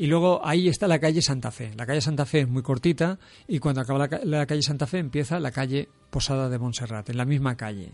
Y 0.00 0.06
luego 0.06 0.40
ahí 0.42 0.66
está 0.68 0.88
la 0.88 0.98
calle 0.98 1.20
Santa 1.20 1.50
Fe. 1.50 1.72
La 1.76 1.84
calle 1.84 2.00
Santa 2.00 2.24
Fe 2.24 2.40
es 2.40 2.48
muy 2.48 2.62
cortita 2.62 3.18
y 3.46 3.58
cuando 3.58 3.82
acaba 3.82 3.98
la, 3.98 4.08
ca- 4.08 4.20
la 4.24 4.46
calle 4.46 4.62
Santa 4.62 4.86
Fe 4.86 4.96
empieza 4.96 5.38
la 5.38 5.50
calle 5.50 5.88
Posada 6.08 6.48
de 6.48 6.58
Montserrat, 6.58 7.10
en 7.10 7.18
la 7.18 7.26
misma 7.26 7.54
calle. 7.58 7.92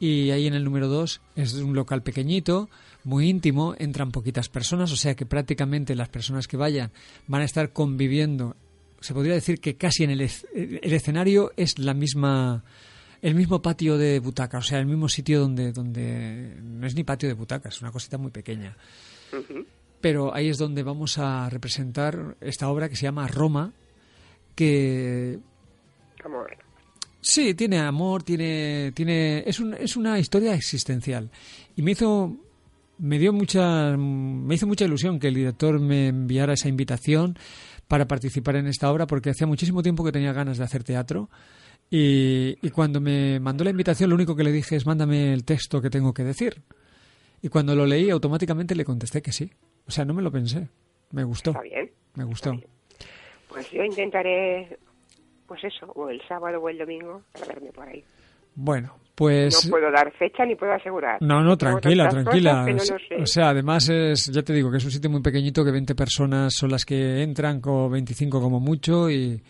Y 0.00 0.30
ahí 0.30 0.46
en 0.46 0.54
el 0.54 0.64
número 0.64 0.88
2 0.88 1.20
es 1.36 1.52
un 1.54 1.74
local 1.74 2.02
pequeñito, 2.02 2.70
muy 3.04 3.28
íntimo, 3.28 3.74
entran 3.78 4.10
poquitas 4.10 4.48
personas, 4.48 4.90
o 4.90 4.96
sea 4.96 5.14
que 5.16 5.26
prácticamente 5.26 5.94
las 5.94 6.08
personas 6.08 6.48
que 6.48 6.56
vayan 6.56 6.92
van 7.26 7.42
a 7.42 7.44
estar 7.44 7.74
conviviendo. 7.74 8.56
Se 9.00 9.12
podría 9.12 9.34
decir 9.34 9.60
que 9.60 9.76
casi 9.76 10.04
en 10.04 10.10
el, 10.10 10.22
el 10.22 10.92
escenario 10.94 11.52
es 11.58 11.78
la 11.78 11.92
misma 11.92 12.64
el 13.20 13.34
mismo 13.34 13.60
patio 13.60 13.98
de 13.98 14.18
butaca, 14.20 14.58
o 14.58 14.62
sea, 14.62 14.78
el 14.78 14.86
mismo 14.86 15.08
sitio 15.10 15.40
donde 15.40 15.72
donde 15.72 16.56
no 16.62 16.86
es 16.86 16.94
ni 16.94 17.04
patio 17.04 17.28
de 17.28 17.34
butacas, 17.34 17.74
es 17.74 17.82
una 17.82 17.92
cosita 17.92 18.16
muy 18.16 18.30
pequeña. 18.30 18.76
Pero 20.00 20.34
ahí 20.34 20.48
es 20.48 20.58
donde 20.58 20.82
vamos 20.82 21.18
a 21.18 21.48
representar 21.50 22.36
esta 22.40 22.68
obra 22.68 22.88
que 22.88 22.96
se 22.96 23.02
llama 23.02 23.26
Roma, 23.26 23.72
que 24.54 25.40
Amor. 26.24 26.56
Sí, 27.20 27.54
tiene 27.54 27.78
amor, 27.78 28.22
tiene, 28.22 28.92
tiene, 28.94 29.42
es, 29.46 29.58
un, 29.60 29.74
es 29.74 29.96
una 29.96 30.18
historia 30.18 30.54
existencial. 30.54 31.30
Y 31.76 31.82
me 31.82 31.92
hizo, 31.92 32.36
me 32.98 33.18
dio 33.18 33.32
mucha, 33.32 33.96
me 33.96 34.54
hizo 34.54 34.66
mucha 34.66 34.84
ilusión 34.84 35.18
que 35.18 35.28
el 35.28 35.34
director 35.34 35.80
me 35.80 36.08
enviara 36.08 36.54
esa 36.54 36.68
invitación 36.68 37.38
para 37.88 38.06
participar 38.06 38.56
en 38.56 38.66
esta 38.66 38.90
obra 38.90 39.06
porque 39.06 39.30
hacía 39.30 39.46
muchísimo 39.46 39.82
tiempo 39.82 40.04
que 40.04 40.12
tenía 40.12 40.32
ganas 40.32 40.58
de 40.58 40.64
hacer 40.64 40.84
teatro. 40.84 41.28
Y, 41.90 42.56
y 42.62 42.70
cuando 42.70 43.00
me 43.00 43.40
mandó 43.40 43.64
la 43.64 43.70
invitación, 43.70 44.10
lo 44.10 44.16
único 44.16 44.36
que 44.36 44.44
le 44.44 44.52
dije 44.52 44.76
es 44.76 44.86
mándame 44.86 45.32
el 45.32 45.44
texto 45.44 45.80
que 45.80 45.90
tengo 45.90 46.12
que 46.12 46.24
decir. 46.24 46.62
Y 47.42 47.48
cuando 47.48 47.74
lo 47.74 47.86
leí, 47.86 48.10
automáticamente 48.10 48.74
le 48.74 48.84
contesté 48.84 49.22
que 49.22 49.32
sí. 49.32 49.50
O 49.88 49.90
sea, 49.90 50.04
no 50.04 50.14
me 50.14 50.22
lo 50.22 50.30
pensé. 50.30 50.68
Me 51.12 51.24
gustó. 51.24 51.50
Está 51.50 51.62
bien. 51.62 51.90
Me 52.14 52.24
gustó. 52.24 52.52
Pues 53.48 53.70
yo 53.70 53.82
intentaré, 53.82 54.78
pues 55.46 55.64
eso, 55.64 55.86
o 55.94 56.10
el 56.10 56.20
sábado 56.28 56.60
o 56.60 56.68
el 56.68 56.78
domingo, 56.78 57.22
para 57.32 57.46
verme 57.46 57.72
por 57.72 57.88
ahí. 57.88 58.04
Bueno, 58.54 58.94
pues... 59.14 59.64
no 59.64 59.70
puedo 59.70 59.90
dar 59.90 60.12
fecha 60.12 60.44
ni 60.44 60.54
puedo 60.54 60.72
asegurar. 60.72 61.22
No, 61.22 61.42
no, 61.42 61.56
tranquila, 61.56 62.08
tranquila. 62.08 62.66
no. 62.66 63.22
O 63.22 63.26
sea, 63.26 63.50
además 63.50 63.88
es, 63.88 64.26
ya 64.26 64.42
te 64.42 64.52
digo 64.52 64.70
que 64.70 64.76
es 64.76 64.84
un 64.84 64.90
sitio 64.90 65.08
muy 65.08 65.22
pequeñito 65.22 65.64
que 65.64 65.70
20 65.70 65.94
personas 65.94 66.54
son 66.54 66.70
las 66.70 66.84
que 66.84 67.22
entran, 67.22 67.60
con 67.60 67.90
25 67.92 68.40
como 68.40 68.60
mucho 68.60 69.10
y, 69.10 69.42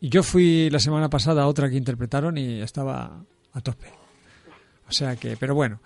y 0.00 0.08
yo 0.08 0.22
fui 0.22 0.70
la 0.70 0.78
semana 0.78 1.10
pasada 1.10 1.42
a 1.42 1.46
otra 1.46 1.68
que 1.68 1.76
interpretaron 1.76 2.38
y 2.38 2.62
estaba 2.62 3.24
a 3.52 3.60
tope. 3.60 3.88
O 4.88 4.92
sea 4.92 5.16
que, 5.16 5.36
pero 5.36 5.54
bueno. 5.54 5.80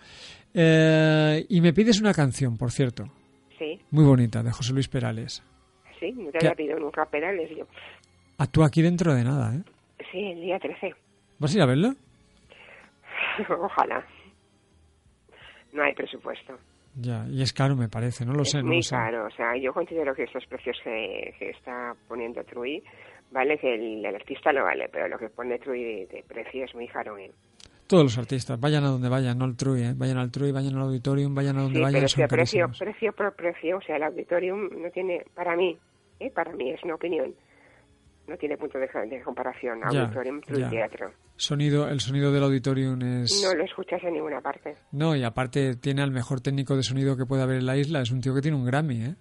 Eh, 0.55 1.45
y 1.49 1.61
me 1.61 1.73
pides 1.73 2.01
una 2.01 2.12
canción, 2.15 2.57
por 2.57 2.70
cierto, 2.70 3.11
Sí, 3.59 3.80
muy 3.90 4.05
bonita, 4.05 4.43
de 4.43 4.52
José 4.52 4.72
Luis 4.72 4.89
Perales. 4.89 5.43
sí, 5.98 6.12
no 6.12 6.30
te 6.30 6.51
pedido 6.55 6.78
nunca 6.78 7.05
pedales 7.06 7.51
yo. 7.56 7.64
Actúa 8.39 8.66
aquí 8.66 8.82
dentro 8.82 9.14
de 9.14 9.24
nada, 9.24 9.55
¿eh? 9.56 9.62
Sí, 10.12 10.18
el 10.30 10.40
día 10.40 10.59
13. 10.59 10.94
¿Vas 11.40 11.52
a 11.52 11.56
ir 11.56 11.62
a 11.62 11.66
verlo? 11.66 11.90
Ojalá. 13.60 14.05
No 15.72 15.82
hay 15.82 15.94
presupuesto. 15.94 16.56
Ya, 16.94 17.26
y 17.28 17.43
es 17.43 17.52
caro 17.52 17.76
me 17.76 17.89
parece, 17.89 18.24
no 18.24 18.32
lo 18.32 18.44
sé, 18.44 18.59
no 18.62 18.68
muy 18.68 18.82
sé. 18.82 18.94
caro. 18.94 19.26
O 19.26 19.30
sea, 19.30 19.56
yo 19.56 19.72
considero 19.72 20.14
que 20.14 20.24
estos 20.24 20.44
precios 20.47 20.76
que, 20.82 21.35
que 21.39 21.51
está 21.51 21.94
poniendo 22.09 22.43
Trui, 22.44 22.82
vale 23.30 23.59
que 23.59 23.74
el, 23.74 24.05
el 24.05 24.14
artista 24.14 24.52
no 24.52 24.64
vale, 24.64 24.89
pero 24.90 25.06
lo 25.09 25.18
que 25.18 25.28
pone 25.28 25.59
Trui 25.59 25.82
de, 25.85 26.06
de 26.06 26.22
precio 26.26 26.64
es 26.64 26.74
muy 26.74 26.89
caro. 26.89 27.16
¿eh? 27.18 27.30
Todos 27.89 28.05
los 28.05 28.19
artistas, 28.19 28.60
vayan 28.60 28.85
a 28.85 28.89
donde 28.89 29.09
vayan, 29.09 29.39
no 29.39 29.47
al 29.47 29.56
Trui, 29.56 29.82
¿eh? 29.82 29.94
Vayan 29.97 30.19
al 30.19 30.31
Trui, 30.31 30.52
vayan 30.52 30.77
al 30.77 30.82
auditorium, 30.82 31.35
vayan 31.35 31.56
a 31.56 31.62
donde 31.62 31.78
Sí, 31.78 31.82
vayan, 31.82 32.01
pero 32.01 32.09
son 32.09 32.28
precio, 32.28 32.70
precio 32.78 33.12
por 33.15 33.35
precio, 33.35 33.78
o 33.78 33.81
sea, 33.81 33.97
el 33.97 34.02
auditorium 34.02 34.69
no 34.82 34.90
tiene, 34.90 35.24
para 35.35 35.56
mí, 35.56 35.78
¿eh? 36.20 36.31
para 36.31 36.52
mí 36.52 36.70
es 36.70 36.85
una 36.85 36.97
opinión, 36.97 37.35
no 38.27 38.36
tiene 38.36 38.59
punto 38.59 38.78
de, 38.78 38.89
de 39.09 39.23
comparación. 39.23 39.81
Ya, 39.90 40.02
Auditorium, 40.02 40.43
Trui 40.43 40.60
ya. 40.60 40.69
Teatro. 40.69 41.10
Sonido, 41.36 41.89
el 41.89 42.01
sonido 42.01 42.31
del 42.31 42.43
auditorium 42.44 43.01
es... 43.01 43.43
No 43.43 43.55
lo 43.55 43.65
escuchas 43.65 44.02
en 44.05 44.12
ninguna 44.12 44.40
parte. 44.43 44.74
No, 44.93 45.16
y 45.16 45.24
aparte 45.24 45.77
tiene 45.77 46.02
al 46.02 46.10
mejor 46.10 46.43
técnico 46.43 46.77
de 46.77 46.82
sonido 46.82 47.16
que 47.16 47.24
puede 47.24 47.43
haber 47.43 47.56
en 47.56 47.66
la 47.66 47.78
isla. 47.78 48.02
Es 48.02 48.10
un 48.10 48.20
tío 48.20 48.35
que 48.35 48.43
tiene 48.43 48.56
un 48.56 48.66
Grammy, 48.66 49.02
¿eh? 49.02 49.15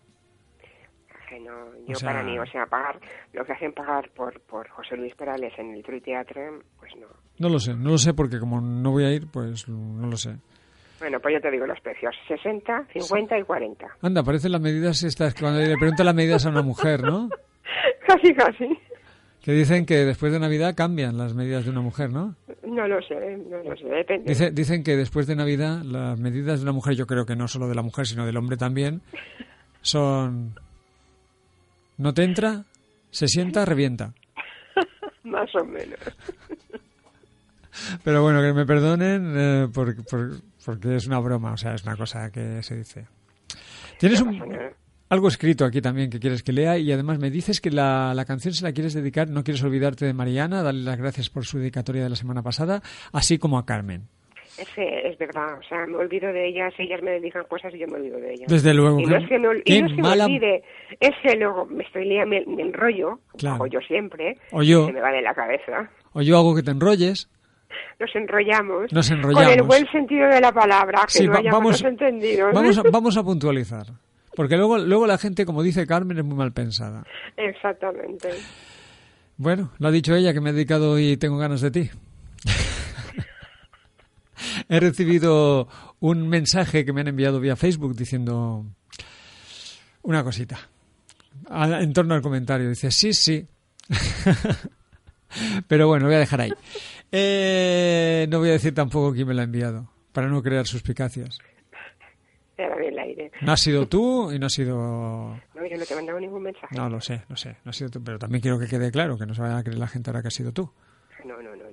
Yo 1.88 1.94
O 1.94 1.96
sea- 1.96 2.10
para 2.10 2.24
mí, 2.24 2.38
o 2.38 2.46
sea, 2.46 2.66
pagar 2.66 3.00
lo 3.34 3.46
que 3.46 3.54
hacen 3.54 3.74
pagar 3.74 4.10
por, 4.16 4.40
por 4.42 4.68
José 4.70 4.98
Luis 4.98 5.16
Perales 5.16 5.54
en 5.58 5.74
el 5.74 5.84
Trui 5.84 6.02
Teatro, 6.02 6.60
pues 6.80 6.92
no. 7.00 7.08
No 7.40 7.50
lo 7.50 7.60
sé, 7.60 7.74
no 7.76 7.92
lo 7.92 7.98
sé 7.98 8.14
porque 8.14 8.40
como 8.40 8.60
no 8.62 8.92
voy 8.92 9.06
a 9.06 9.12
ir, 9.12 9.28
pues 9.32 9.68
no 9.70 10.08
lo 10.08 10.18
sé. 10.18 10.36
Bueno, 11.00 11.20
pues 11.20 11.36
yo 11.36 11.42
te 11.42 11.52
digo 11.52 11.66
los 11.68 11.80
precios, 11.82 12.16
60, 12.28 12.88
50 12.92 13.38
y 13.38 13.44
40. 13.44 13.88
Anda, 14.02 14.24
parecen 14.24 14.52
las 14.52 14.62
medidas 14.62 15.04
estas, 15.04 15.36
cuando 15.36 15.60
le 15.62 15.78
preguntan 15.78 16.06
las 16.08 16.16
medidas 16.16 16.46
a 16.46 16.50
una 16.50 16.64
mujer, 16.64 17.04
¿no? 17.04 17.30
Casi, 18.08 18.34
casi. 18.34 18.80
Que 19.42 19.52
dicen 19.52 19.86
que 19.86 19.98
después 20.06 20.32
de 20.34 20.40
Navidad 20.40 20.74
cambian 20.76 21.18
las 21.18 21.34
medidas 21.36 21.66
de 21.66 21.72
una 21.72 21.82
mujer, 21.82 22.10
¿no? 22.12 22.36
No 22.66 22.88
lo 22.88 23.02
sé, 23.02 23.38
no 23.50 23.58
lo 23.64 23.76
sé, 23.78 23.86
depende. 23.86 24.30
Dice- 24.30 24.52
dicen 24.52 24.84
que 24.84 24.96
después 24.98 25.28
de 25.28 25.36
Navidad 25.36 25.84
las 25.84 26.20
medidas 26.20 26.60
de 26.60 26.64
una 26.64 26.72
mujer, 26.74 26.96
yo 26.96 27.06
creo 27.06 27.26
que 27.26 27.36
no 27.36 27.48
solo 27.48 27.68
de 27.68 27.76
la 27.76 27.82
mujer, 27.82 28.08
sino 28.08 28.26
del 28.26 28.36
hombre 28.38 28.58
también, 28.58 29.02
son... 29.82 30.54
No 31.98 32.14
te 32.14 32.24
entra, 32.24 32.64
se 33.12 33.28
sienta, 33.28 33.66
revienta. 33.66 34.14
Más 35.24 35.54
o 35.56 35.66
menos. 35.66 36.00
Pero 38.04 38.24
bueno, 38.24 38.42
que 38.42 38.54
me 38.54 38.66
perdonen 38.66 39.34
eh, 39.36 39.68
por- 39.74 40.04
por- 40.06 40.42
porque 40.66 40.96
es 40.96 41.08
una 41.08 41.20
broma, 41.20 41.54
o 41.54 41.58
sea, 41.58 41.76
es 41.76 41.84
una 41.84 41.96
cosa 41.96 42.30
que 42.32 42.62
se 42.64 42.76
dice. 42.76 43.08
Tienes 44.00 44.22
un, 44.22 44.42
algo 45.10 45.28
escrito 45.28 45.64
aquí 45.64 45.82
también 45.82 46.10
que 46.10 46.20
quieres 46.20 46.44
que 46.44 46.52
lea 46.52 46.78
y 46.78 46.92
además 46.92 47.20
me 47.20 47.32
dices 47.32 47.62
que 47.62 47.72
la, 47.72 48.14
la 48.14 48.26
canción 48.26 48.54
se 48.54 48.64
la 48.64 48.74
quieres 48.74 48.94
dedicar, 48.94 49.30
no 49.30 49.44
quieres 49.44 49.64
olvidarte 49.64 50.06
de 50.06 50.14
Mariana, 50.14 50.64
darle 50.64 50.84
las 50.84 50.98
gracias 50.98 51.30
por 51.30 51.46
su 51.46 51.60
dedicatoria 51.60 52.04
de 52.04 52.10
la 52.10 52.16
semana 52.16 52.42
pasada, 52.44 52.82
así 53.14 53.38
como 53.38 53.58
a 53.58 53.66
Carmen. 53.66 54.08
Es, 54.58 54.68
que 54.70 55.08
es 55.08 55.18
verdad, 55.18 55.60
o 55.60 55.64
sea, 55.64 55.86
me 55.86 55.98
olvido 55.98 56.32
de 56.34 56.48
ellas, 56.48 56.74
ellas 56.80 57.02
me 57.04 57.12
dedican 57.12 57.44
cosas 57.50 57.74
y 57.76 57.80
yo 57.80 57.88
me 57.88 57.96
olvido 57.98 58.18
de 58.20 58.34
ellas. 58.34 58.48
Desde 58.48 58.74
luego, 58.74 59.00
Y 59.00 59.06
no 59.06 59.18
es 59.18 59.28
que, 59.30 59.36
y 59.66 59.82
no 59.84 59.90
mala- 60.02 60.28
me 60.28 60.36
olvide, 60.36 60.64
es 61.00 61.12
que 61.22 61.36
luego 61.38 61.66
me 61.68 61.84
estoy 61.84 62.06
lia- 62.06 62.26
me, 62.26 62.44
me 62.48 62.64
enrollo, 62.64 63.20
Claro. 63.38 63.56
hago 63.56 63.68
yo 63.68 63.80
siempre, 63.82 64.36
O 64.52 64.64
yo. 64.64 64.88
se 64.88 64.94
me 64.94 65.02
va 65.02 65.12
de 65.12 65.22
la 65.22 65.34
cabeza. 65.36 65.90
O 66.14 66.22
yo 66.22 66.38
hago 66.38 66.56
que 66.56 66.64
te 66.64 66.72
enrolles. 66.72 67.30
Nos 68.00 68.16
enrollamos. 68.16 68.92
Nos 68.92 69.10
Con 69.10 69.20
el 69.20 69.26
enrollamos. 69.26 69.68
buen 69.68 69.86
sentido 69.92 70.28
de 70.30 70.42
la 70.42 70.52
palabra, 70.52 71.02
que 71.06 71.12
Sí, 71.20 71.26
no 71.28 71.34
va- 71.34 71.40
haya 71.40 71.52
vamos- 71.52 71.84
a, 71.84 72.84
vamos 72.92 73.18
a 73.18 73.24
puntualizar. 73.24 73.86
Porque 74.36 74.56
luego, 74.56 74.78
luego 74.78 75.06
la 75.08 75.18
gente, 75.18 75.46
como 75.46 75.64
dice 75.64 75.86
Carmen, 75.88 76.18
es 76.18 76.24
muy 76.24 76.36
mal 76.38 76.52
pensada. 76.54 77.04
Exactamente. 77.36 78.30
Bueno, 79.38 79.72
lo 79.80 79.88
ha 79.88 79.92
dicho 79.92 80.16
ella 80.16 80.34
que 80.34 80.42
me 80.42 80.50
ha 80.50 80.54
dedicado 80.54 80.98
y 81.00 81.18
tengo 81.18 81.38
ganas 81.38 81.62
de 81.62 81.72
ti. 81.72 81.90
He 84.70 84.80
recibido 84.80 85.68
un 86.00 86.28
mensaje 86.30 86.86
que 86.86 86.94
me 86.94 87.02
han 87.02 87.08
enviado 87.08 87.40
vía 87.40 87.56
Facebook 87.56 87.96
diciendo 87.96 88.66
una 90.04 90.24
cosita. 90.24 90.60
A- 91.50 91.82
En 91.82 91.94
torno 91.94 92.14
al 92.14 92.22
comentario. 92.22 92.70
Dice, 92.70 92.92
sí, 92.92 93.14
sí. 93.14 93.48
Pero 95.68 95.88
bueno, 95.88 96.06
voy 96.06 96.16
a 96.16 96.20
dejar 96.20 96.42
ahí. 96.42 96.54
Eh, 97.12 98.28
no 98.30 98.40
voy 98.40 98.50
a 98.50 98.54
decir 98.54 98.74
tampoco 98.74 99.14
quién 99.14 99.28
me 99.28 99.34
lo 99.34 99.42
ha 99.42 99.44
enviado, 99.46 99.90
para 100.12 100.28
no 100.28 100.42
crear 100.42 100.66
suspicacias. 100.68 101.38
Aire. 102.58 103.32
No 103.42 103.52
has 103.52 103.62
sido 103.62 103.88
tú 103.88 104.32
y 104.32 104.40
no 104.40 104.48
ha 104.48 104.50
sido 104.50 104.76
No, 105.54 105.68
yo 105.70 105.78
no 105.78 105.86
te 105.86 105.94
he 105.94 105.96
mandado 105.96 106.20
ningún 106.20 106.42
mensaje. 106.42 106.76
No, 106.76 106.90
lo 106.90 107.00
sé, 107.00 107.22
lo 107.30 107.38
sé. 107.38 107.56
No 107.64 107.70
ha 107.70 107.74
sido 107.74 107.92
tú, 107.92 108.04
pero 108.04 108.18
también 108.18 108.42
quiero 108.42 108.58
que 108.58 108.68
quede 108.68 108.90
claro 108.92 109.16
que 109.18 109.28
no 109.28 109.36
se 109.36 109.42
vaya 109.42 109.58
a 109.60 109.64
creer 109.64 109.78
la 109.78 109.88
gente 109.88 110.10
ahora 110.10 110.24
que 110.24 110.30
ha 110.30 110.32
sido 110.32 110.52
tú. 110.52 110.72
No, 111.24 111.40
no, 111.42 111.56
no, 111.56 111.67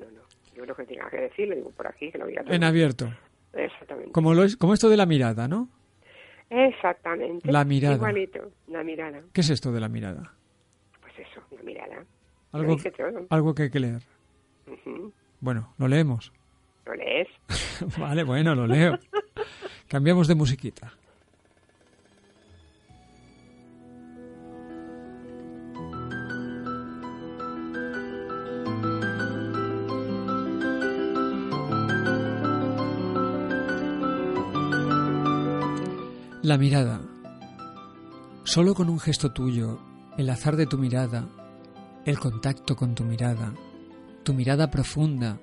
lo 0.66 0.74
que 0.74 0.84
tenga 0.84 1.08
que 1.10 1.18
decir 1.18 1.48
lo 1.48 1.56
digo 1.56 1.70
por 1.70 1.86
aquí, 1.86 2.10
que 2.10 2.18
lo. 2.18 2.26
En 2.28 2.64
abierto. 2.64 3.12
Exactamente. 3.52 4.12
Como, 4.12 4.34
lo 4.34 4.44
es, 4.44 4.56
como 4.56 4.74
esto 4.74 4.88
de 4.88 4.96
la 4.96 5.06
mirada, 5.06 5.48
¿no? 5.48 5.68
Exactamente. 6.50 7.50
La 7.50 7.64
mirada. 7.64 7.96
Igualito, 7.96 8.52
la 8.68 8.82
mirada. 8.82 9.22
¿Qué 9.32 9.40
es 9.40 9.50
esto 9.50 9.72
de 9.72 9.80
la 9.80 9.88
mirada? 9.88 10.34
Pues 11.00 11.14
eso, 11.18 11.42
la 11.50 11.62
mirada. 11.62 12.04
Algo, 12.52 13.54
que 13.54 13.64
hay 13.64 13.70
que 13.70 13.80
leer. 13.80 14.02
Bueno, 15.40 15.74
lo 15.78 15.88
leemos. 15.88 16.32
¿Lo 16.86 16.94
lees? 16.94 17.28
vale, 17.98 18.22
bueno, 18.22 18.54
lo 18.54 18.66
leo. 18.66 18.98
Cambiamos 19.88 20.28
de 20.28 20.34
musiquita. 20.34 20.92
La 36.44 36.58
mirada. 36.58 37.00
Solo 38.42 38.74
con 38.74 38.90
un 38.90 39.00
gesto 39.00 39.32
tuyo, 39.32 39.80
el 40.18 40.28
azar 40.28 40.56
de 40.56 40.66
tu 40.66 40.76
mirada, 40.76 41.26
el 42.04 42.18
contacto 42.18 42.76
con 42.76 42.94
tu 42.94 43.02
mirada, 43.02 43.54
tu 44.24 44.34
mirada 44.34 44.70
profunda, 44.70 45.40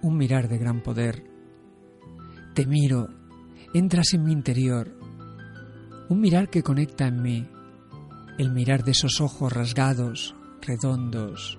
un 0.00 0.16
mirar 0.16 0.48
de 0.48 0.56
gran 0.56 0.82
poder. 0.82 1.22
Te 2.54 2.64
miro, 2.64 3.08
entras 3.74 4.14
en 4.14 4.24
mi 4.24 4.32
interior, 4.32 4.90
un 6.08 6.18
mirar 6.18 6.48
que 6.48 6.62
conecta 6.62 7.06
en 7.06 7.20
mí, 7.20 7.46
el 8.38 8.50
mirar 8.52 8.84
de 8.84 8.92
esos 8.92 9.20
ojos 9.20 9.52
rasgados, 9.52 10.34
redondos, 10.62 11.58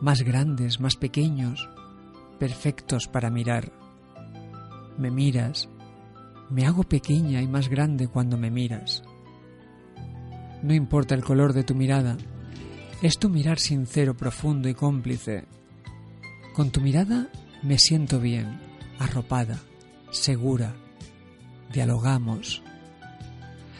más 0.00 0.22
grandes, 0.22 0.80
más 0.80 0.96
pequeños, 0.96 1.68
perfectos 2.38 3.06
para 3.06 3.28
mirar. 3.28 3.70
Me 4.96 5.10
miras, 5.10 5.68
me 6.52 6.66
hago 6.66 6.82
pequeña 6.82 7.40
y 7.40 7.48
más 7.48 7.70
grande 7.70 8.08
cuando 8.08 8.36
me 8.36 8.50
miras. 8.50 9.02
No 10.62 10.74
importa 10.74 11.14
el 11.14 11.24
color 11.24 11.54
de 11.54 11.64
tu 11.64 11.74
mirada, 11.74 12.18
es 13.00 13.18
tu 13.18 13.30
mirar 13.30 13.58
sincero, 13.58 14.14
profundo 14.14 14.68
y 14.68 14.74
cómplice. 14.74 15.46
Con 16.54 16.70
tu 16.70 16.82
mirada 16.82 17.28
me 17.62 17.78
siento 17.78 18.20
bien, 18.20 18.60
arropada, 18.98 19.60
segura. 20.10 20.76
Dialogamos. 21.72 22.62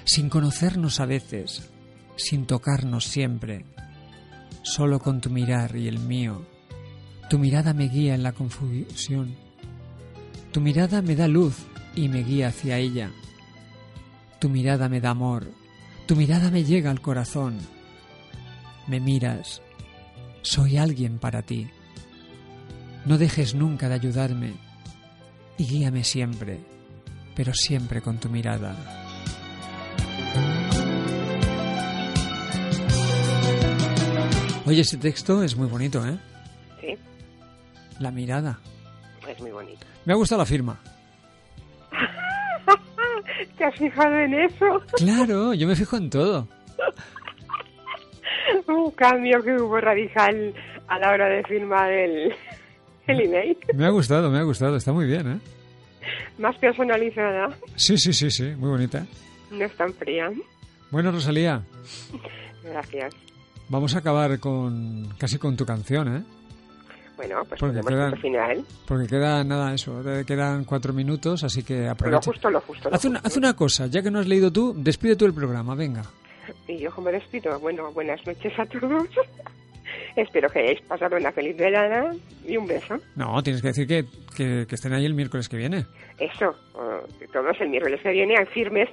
Sin 0.05 0.31
conocernos 0.31 0.99
a 0.99 1.05
veces, 1.05 1.70
sin 2.16 2.47
tocarnos 2.47 3.05
siempre. 3.05 3.66
Solo 4.62 4.99
con 4.99 5.20
tu 5.20 5.28
mirar 5.28 5.77
y 5.77 5.89
el 5.89 5.99
mío. 5.99 6.47
Tu 7.28 7.39
mirada 7.39 7.74
me 7.74 7.89
guía 7.89 8.15
en 8.15 8.23
la 8.23 8.32
confusión. 8.32 9.36
Tu 10.53 10.61
mirada 10.62 11.03
me 11.03 11.15
da 11.15 11.28
luz 11.28 11.66
y 11.94 12.09
me 12.09 12.23
guía 12.23 12.48
hacia 12.48 12.78
ella. 12.78 13.10
Tu 14.40 14.48
mirada 14.48 14.89
me 14.89 15.01
da 15.01 15.10
amor. 15.10 15.47
Tu 16.06 16.16
mirada 16.16 16.51
me 16.51 16.64
llega 16.64 16.90
al 16.90 17.01
corazón. 17.01 17.59
Me 18.86 18.98
miras. 19.01 19.62
Soy 20.43 20.77
alguien 20.77 21.19
para 21.19 21.43
ti. 21.43 21.69
No 23.05 23.19
dejes 23.19 23.55
nunca 23.55 23.89
de 23.89 23.94
ayudarme 23.94 24.55
y 25.59 25.64
guíame 25.66 26.05
siempre, 26.05 26.60
pero 27.35 27.52
siempre 27.55 28.01
con 28.01 28.19
tu 28.19 28.28
mirada. 28.28 28.74
Oye, 34.64 34.81
ese 34.81 34.97
texto 34.97 35.43
es 35.43 35.56
muy 35.56 35.66
bonito, 35.69 36.06
¿eh? 36.06 36.16
Sí, 36.81 36.94
La 37.98 38.10
mirada. 38.10 38.59
es 39.28 39.40
muy 39.40 39.51
bonito. 39.51 39.85
Me 40.05 40.12
ha 40.12 40.16
gustado 40.16 40.40
la 40.40 40.47
firma. 40.47 40.78
¿Te 43.62 43.68
has 43.68 43.76
fijado 43.76 44.16
en 44.16 44.34
eso? 44.34 44.82
Claro, 44.97 45.55
yo 45.55 45.68
me 45.68 45.76
fijo 45.76 45.97
en 45.97 46.10
todo. 46.10 46.48
Un 48.66 48.90
cambio 48.90 49.40
que 49.40 49.52
hubo 49.55 49.80
radical 49.80 50.52
a 50.89 50.98
la 50.98 51.10
hora 51.12 51.28
de 51.28 51.44
firmar 51.44 51.89
el, 51.93 52.34
el 53.06 53.20
email. 53.20 53.56
Me 53.74 53.86
ha 53.86 53.90
gustado, 53.90 54.30
me 54.32 54.39
ha 54.39 54.43
gustado. 54.43 54.74
Está 54.74 54.93
muy 54.93 55.06
bien, 55.06 55.34
¿eh? 55.34 55.39
Más 56.39 56.56
personalizada, 56.56 57.51
Sí, 57.76 57.97
sí, 57.98 58.12
sí, 58.12 58.32
sí. 58.32 58.52
Muy 58.59 58.70
bonita. 58.70 59.06
no 59.52 59.64
es 59.64 59.76
tan 59.76 59.94
fría. 59.94 60.28
Bueno, 60.90 61.12
Rosalía, 61.12 61.62
Gracias. 62.64 63.14
vamos 63.68 63.94
a 63.94 64.01
acabar 64.01 64.40
con 64.40 65.09
casi 65.18 65.39
con 65.39 65.56
tu 65.56 65.64
canción, 65.64 66.16
¿eh? 66.16 66.22
Bueno, 67.16 67.43
pues 67.48 67.60
Porque 67.60 67.80
quedan- 67.80 68.16
final. 68.18 68.64
Porque 68.86 69.06
queda 69.06 69.44
nada 69.44 69.74
eso, 69.74 70.01
te 70.02 70.24
quedan 70.24 70.64
cuatro 70.64 70.93
minutos, 70.93 71.44
así 71.44 71.62
que 71.62 71.82
Lo 71.84 71.90
aprovecha. 71.93 72.30
justo, 72.30 72.51
lo 72.51 72.60
justo. 72.62 72.89
Lo 72.89 72.94
Haz 72.97 73.05
una, 73.05 73.18
justo. 73.20 73.28
haz 73.28 73.36
una 73.36 73.55
cosa, 73.55 73.86
ya 73.86 74.02
que 74.02 74.10
no 74.10 74.18
has 74.18 74.26
leído 74.26 74.51
tú, 74.52 74.74
despide 74.76 75.14
tú 75.16 75.26
el 75.26 75.34
programa, 75.34 75.74
venga. 75.74 76.02
Y 76.66 76.78
yo 76.78 76.90
como 76.90 77.10
despido, 77.10 77.59
bueno, 77.60 77.93
buenas 77.93 78.26
noches 78.26 78.52
a 78.59 78.66
todos. 78.66 79.09
Espero 80.16 80.48
que 80.48 80.59
hayáis 80.60 80.80
pasado 80.82 81.16
una 81.16 81.32
feliz 81.32 81.56
velada 81.56 82.14
y 82.47 82.56
un 82.56 82.66
beso. 82.66 82.97
No, 83.16 83.43
tienes 83.43 83.62
que 83.62 83.68
decir 83.68 83.86
que, 83.86 84.05
que, 84.36 84.66
que 84.66 84.74
estén 84.74 84.93
ahí 84.93 85.05
el 85.06 85.14
miércoles 85.14 85.48
que 85.48 85.56
viene. 85.56 85.86
Eso, 86.18 86.55
todos 87.32 87.60
el 87.60 87.68
miércoles 87.68 88.01
que 88.02 88.10
viene 88.10 88.44
firmes 88.47 88.89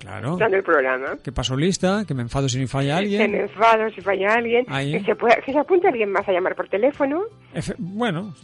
Claro. 0.00 0.36
dando 0.38 0.56
el 0.56 0.62
programa. 0.64 1.18
Que 1.22 1.30
paso 1.30 1.54
lista, 1.56 2.04
que 2.08 2.14
me 2.14 2.22
enfado 2.22 2.48
si 2.48 2.58
me 2.58 2.66
falla 2.66 2.96
Que 3.00 3.06
me 3.08 3.22
alguien. 3.22 3.34
enfado 3.42 3.90
si 3.94 4.00
falla 4.00 4.32
alguien. 4.34 4.64
Ahí. 4.68 4.92
Que 4.92 5.04
se, 5.04 5.14
pueda, 5.14 5.36
que 5.44 5.52
se 5.52 5.58
apunte 5.58 5.86
alguien 5.88 6.10
más 6.10 6.26
a 6.26 6.32
llamar 6.32 6.56
por 6.56 6.68
teléfono. 6.68 7.20
Efe- 7.54 7.74
bueno, 7.78 8.34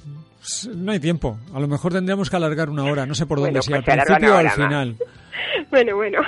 no 0.76 0.92
hay 0.92 1.00
tiempo. 1.00 1.38
A 1.54 1.58
lo 1.60 1.66
mejor 1.66 1.92
tendríamos 1.94 2.28
que 2.30 2.36
alargar 2.36 2.68
una 2.70 2.84
hora, 2.84 3.06
no 3.06 3.14
sé 3.14 3.24
por 3.26 3.38
Bueno, 3.38 3.54
dónde, 3.54 3.62
si 3.62 3.70
pues 3.70 3.88
al 3.88 4.04
principio 4.04 4.34
o 4.34 4.38
al 4.38 4.50
final. 4.50 4.96
Bueno, 5.70 5.96
bueno. 5.96 6.20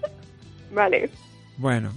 vale. 0.72 1.08
Bueno. 1.58 1.92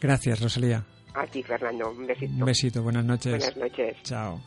Gracias, 0.00 0.40
Rosalía. 0.40 0.84
A 1.14 1.26
ti, 1.26 1.42
Fernando. 1.42 1.90
Un 1.90 2.06
besito. 2.06 2.32
Un 2.32 2.44
besito, 2.44 2.82
buenas 2.82 3.04
noches. 3.04 3.32
Buenas 3.36 3.56
noches. 3.56 3.96
Chao. 4.04 4.40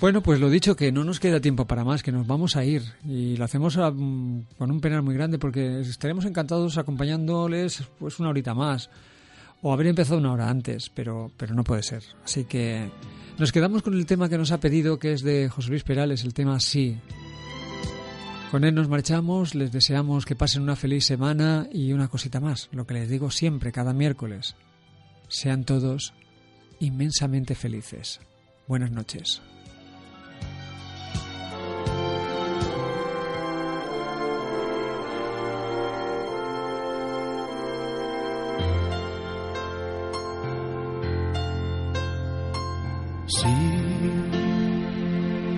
Bueno, 0.00 0.22
pues 0.22 0.38
lo 0.40 0.50
dicho, 0.50 0.76
que 0.76 0.92
no 0.92 1.04
nos 1.04 1.18
queda 1.20 1.40
tiempo 1.40 1.64
para 1.66 1.82
más, 1.84 2.02
que 2.02 2.12
nos 2.12 2.26
vamos 2.26 2.54
a 2.56 2.64
ir 2.64 2.82
y 3.04 3.36
lo 3.36 3.44
hacemos 3.44 3.78
a- 3.78 3.90
mm, 3.90 4.44
con 4.58 4.70
un 4.70 4.80
penal 4.80 5.02
muy 5.02 5.14
grande 5.14 5.38
porque 5.38 5.80
estaremos 5.80 6.26
encantados 6.26 6.76
acompañándoles 6.76 7.82
pues 7.98 8.18
una 8.20 8.28
horita 8.28 8.54
más 8.54 8.90
o 9.62 9.72
haber 9.72 9.86
empezado 9.86 10.18
una 10.18 10.32
hora 10.32 10.50
antes, 10.50 10.90
pero, 10.90 11.32
pero 11.38 11.54
no 11.54 11.64
puede 11.64 11.82
ser. 11.82 12.02
Así 12.22 12.44
que 12.44 12.90
nos 13.38 13.52
quedamos 13.52 13.82
con 13.82 13.94
el 13.94 14.04
tema 14.04 14.28
que 14.28 14.36
nos 14.36 14.52
ha 14.52 14.60
pedido, 14.60 14.98
que 14.98 15.12
es 15.12 15.22
de 15.22 15.48
José 15.48 15.70
Luis 15.70 15.82
Perales, 15.82 16.24
el 16.24 16.34
tema 16.34 16.60
Sí. 16.60 16.98
Con 18.50 18.64
él 18.64 18.74
nos 18.74 18.88
marchamos, 18.88 19.54
les 19.54 19.72
deseamos 19.72 20.24
que 20.26 20.36
pasen 20.36 20.62
una 20.62 20.76
feliz 20.76 21.04
semana 21.06 21.68
y 21.72 21.92
una 21.94 22.08
cosita 22.08 22.38
más, 22.38 22.68
lo 22.70 22.86
que 22.86 22.94
les 22.94 23.08
digo 23.08 23.30
siempre, 23.30 23.72
cada 23.72 23.92
miércoles. 23.94 24.54
Sean 25.28 25.64
todos 25.64 26.12
inmensamente 26.80 27.54
felices. 27.54 28.20
Buenas 28.68 28.92
noches. 28.92 29.40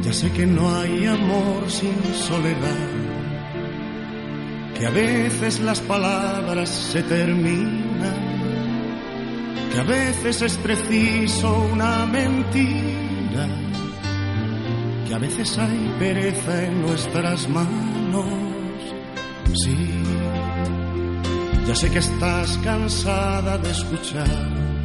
Ya 0.08 0.14
sé 0.14 0.30
que 0.32 0.46
no 0.46 0.74
hay 0.74 1.04
amor 1.04 1.70
sin 1.70 1.92
soledad, 2.14 2.88
que 4.74 4.86
a 4.86 4.90
veces 4.90 5.60
las 5.60 5.80
palabras 5.80 6.70
se 6.70 7.02
terminan, 7.02 8.16
que 9.70 9.78
a 9.78 9.82
veces 9.82 10.40
es 10.40 10.56
preciso 10.56 11.68
una 11.74 12.06
mentira, 12.06 13.48
que 15.06 15.14
a 15.14 15.18
veces 15.18 15.58
hay 15.58 15.94
pereza 15.98 16.64
en 16.64 16.80
nuestras 16.80 17.46
manos. 17.50 18.24
Sí, 19.62 19.76
ya 21.66 21.74
sé 21.74 21.90
que 21.90 21.98
estás 21.98 22.56
cansada 22.64 23.58
de 23.58 23.70
escuchar 23.70 24.77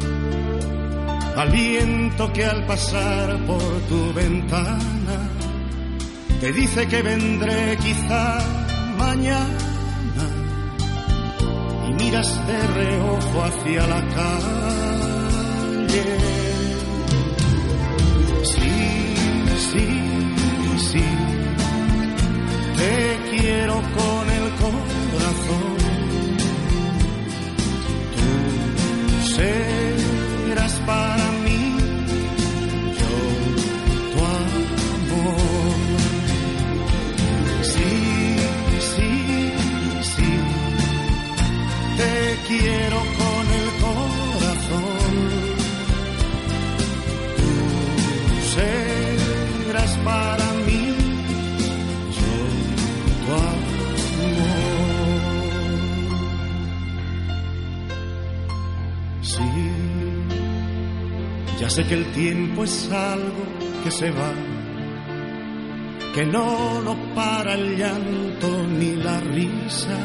al 1.36 1.50
viento 1.50 2.32
que 2.32 2.44
al 2.44 2.64
pasar 2.66 3.36
por 3.46 3.80
tu 3.88 4.12
ventana 4.12 5.30
te 6.40 6.52
dice 6.52 6.86
que 6.86 7.02
vendré 7.02 7.76
quizá 7.78 8.38
mañana 8.98 9.58
y 11.88 11.92
miras 11.94 12.46
de 12.46 12.66
reojo 12.66 13.44
hacia 13.44 13.86
la 13.86 14.00
calle. 14.18 14.44
Sí, 18.44 19.14
sí, 19.70 19.88
sí, 20.90 21.04
te 22.76 23.36
quiero 23.36 23.82
quiero 42.58 42.98
con 43.20 43.44
el 43.60 43.68
corazón. 43.84 45.12
Tú 47.36 47.54
para 50.04 50.48
mí, 50.66 50.84
yo 52.18 52.36
tu 53.20 53.32
amor. 53.32 53.74
Sí. 59.22 59.48
Ya 61.60 61.70
sé 61.70 61.84
que 61.84 61.94
el 61.94 62.06
tiempo 62.12 62.64
es 62.64 62.90
algo 62.90 63.44
que 63.82 63.90
se 63.90 64.10
va, 64.10 64.32
que 66.14 66.24
no 66.24 66.80
lo 66.82 66.94
para 67.14 67.54
el 67.54 67.76
llanto 67.76 68.66
ni 68.78 68.92
la 68.96 69.20
risa, 69.20 69.98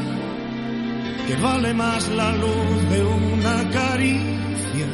que 1.30 1.36
vale 1.36 1.72
más 1.74 2.08
la 2.08 2.32
luz 2.32 2.90
de 2.90 3.04
una 3.04 3.70
caricia 3.70 4.88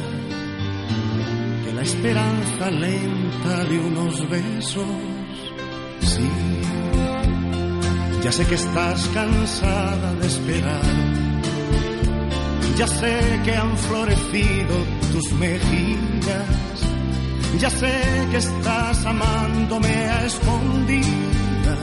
que 1.63 1.73
la 1.73 1.81
esperanza 1.81 2.69
lenta 2.69 3.63
de 3.63 3.79
unos 3.79 4.29
besos. 4.29 4.85
Sí, 6.01 6.29
ya 8.23 8.31
sé 8.31 8.45
que 8.45 8.53
estás 8.53 9.07
cansada 9.15 10.13
de 10.13 10.27
esperar. 10.27 10.95
Ya 12.77 12.87
sé 12.87 13.19
que 13.43 13.55
han 13.55 13.75
florecido 13.75 14.75
tus 15.13 15.31
mejillas. 15.31 16.77
Ya 17.57 17.69
sé 17.71 17.93
que 18.29 18.37
estás 18.37 19.05
amándome 19.07 19.95
a 20.15 20.25
escondidas. 20.25 21.79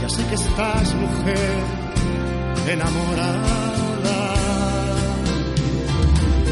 Ya 0.00 0.08
sé 0.08 0.24
que 0.30 0.34
estás 0.34 0.94
mujer 0.94 1.81
enamorada. 2.68 4.34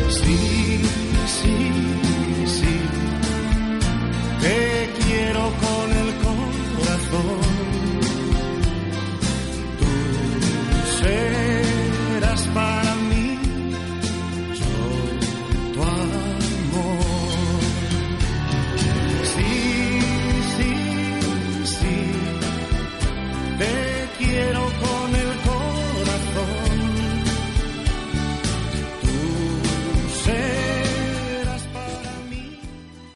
Sí, 0.08 0.82
sí, 1.26 1.56
sí, 2.46 2.80
te 4.40 4.90
quiero 5.04 5.52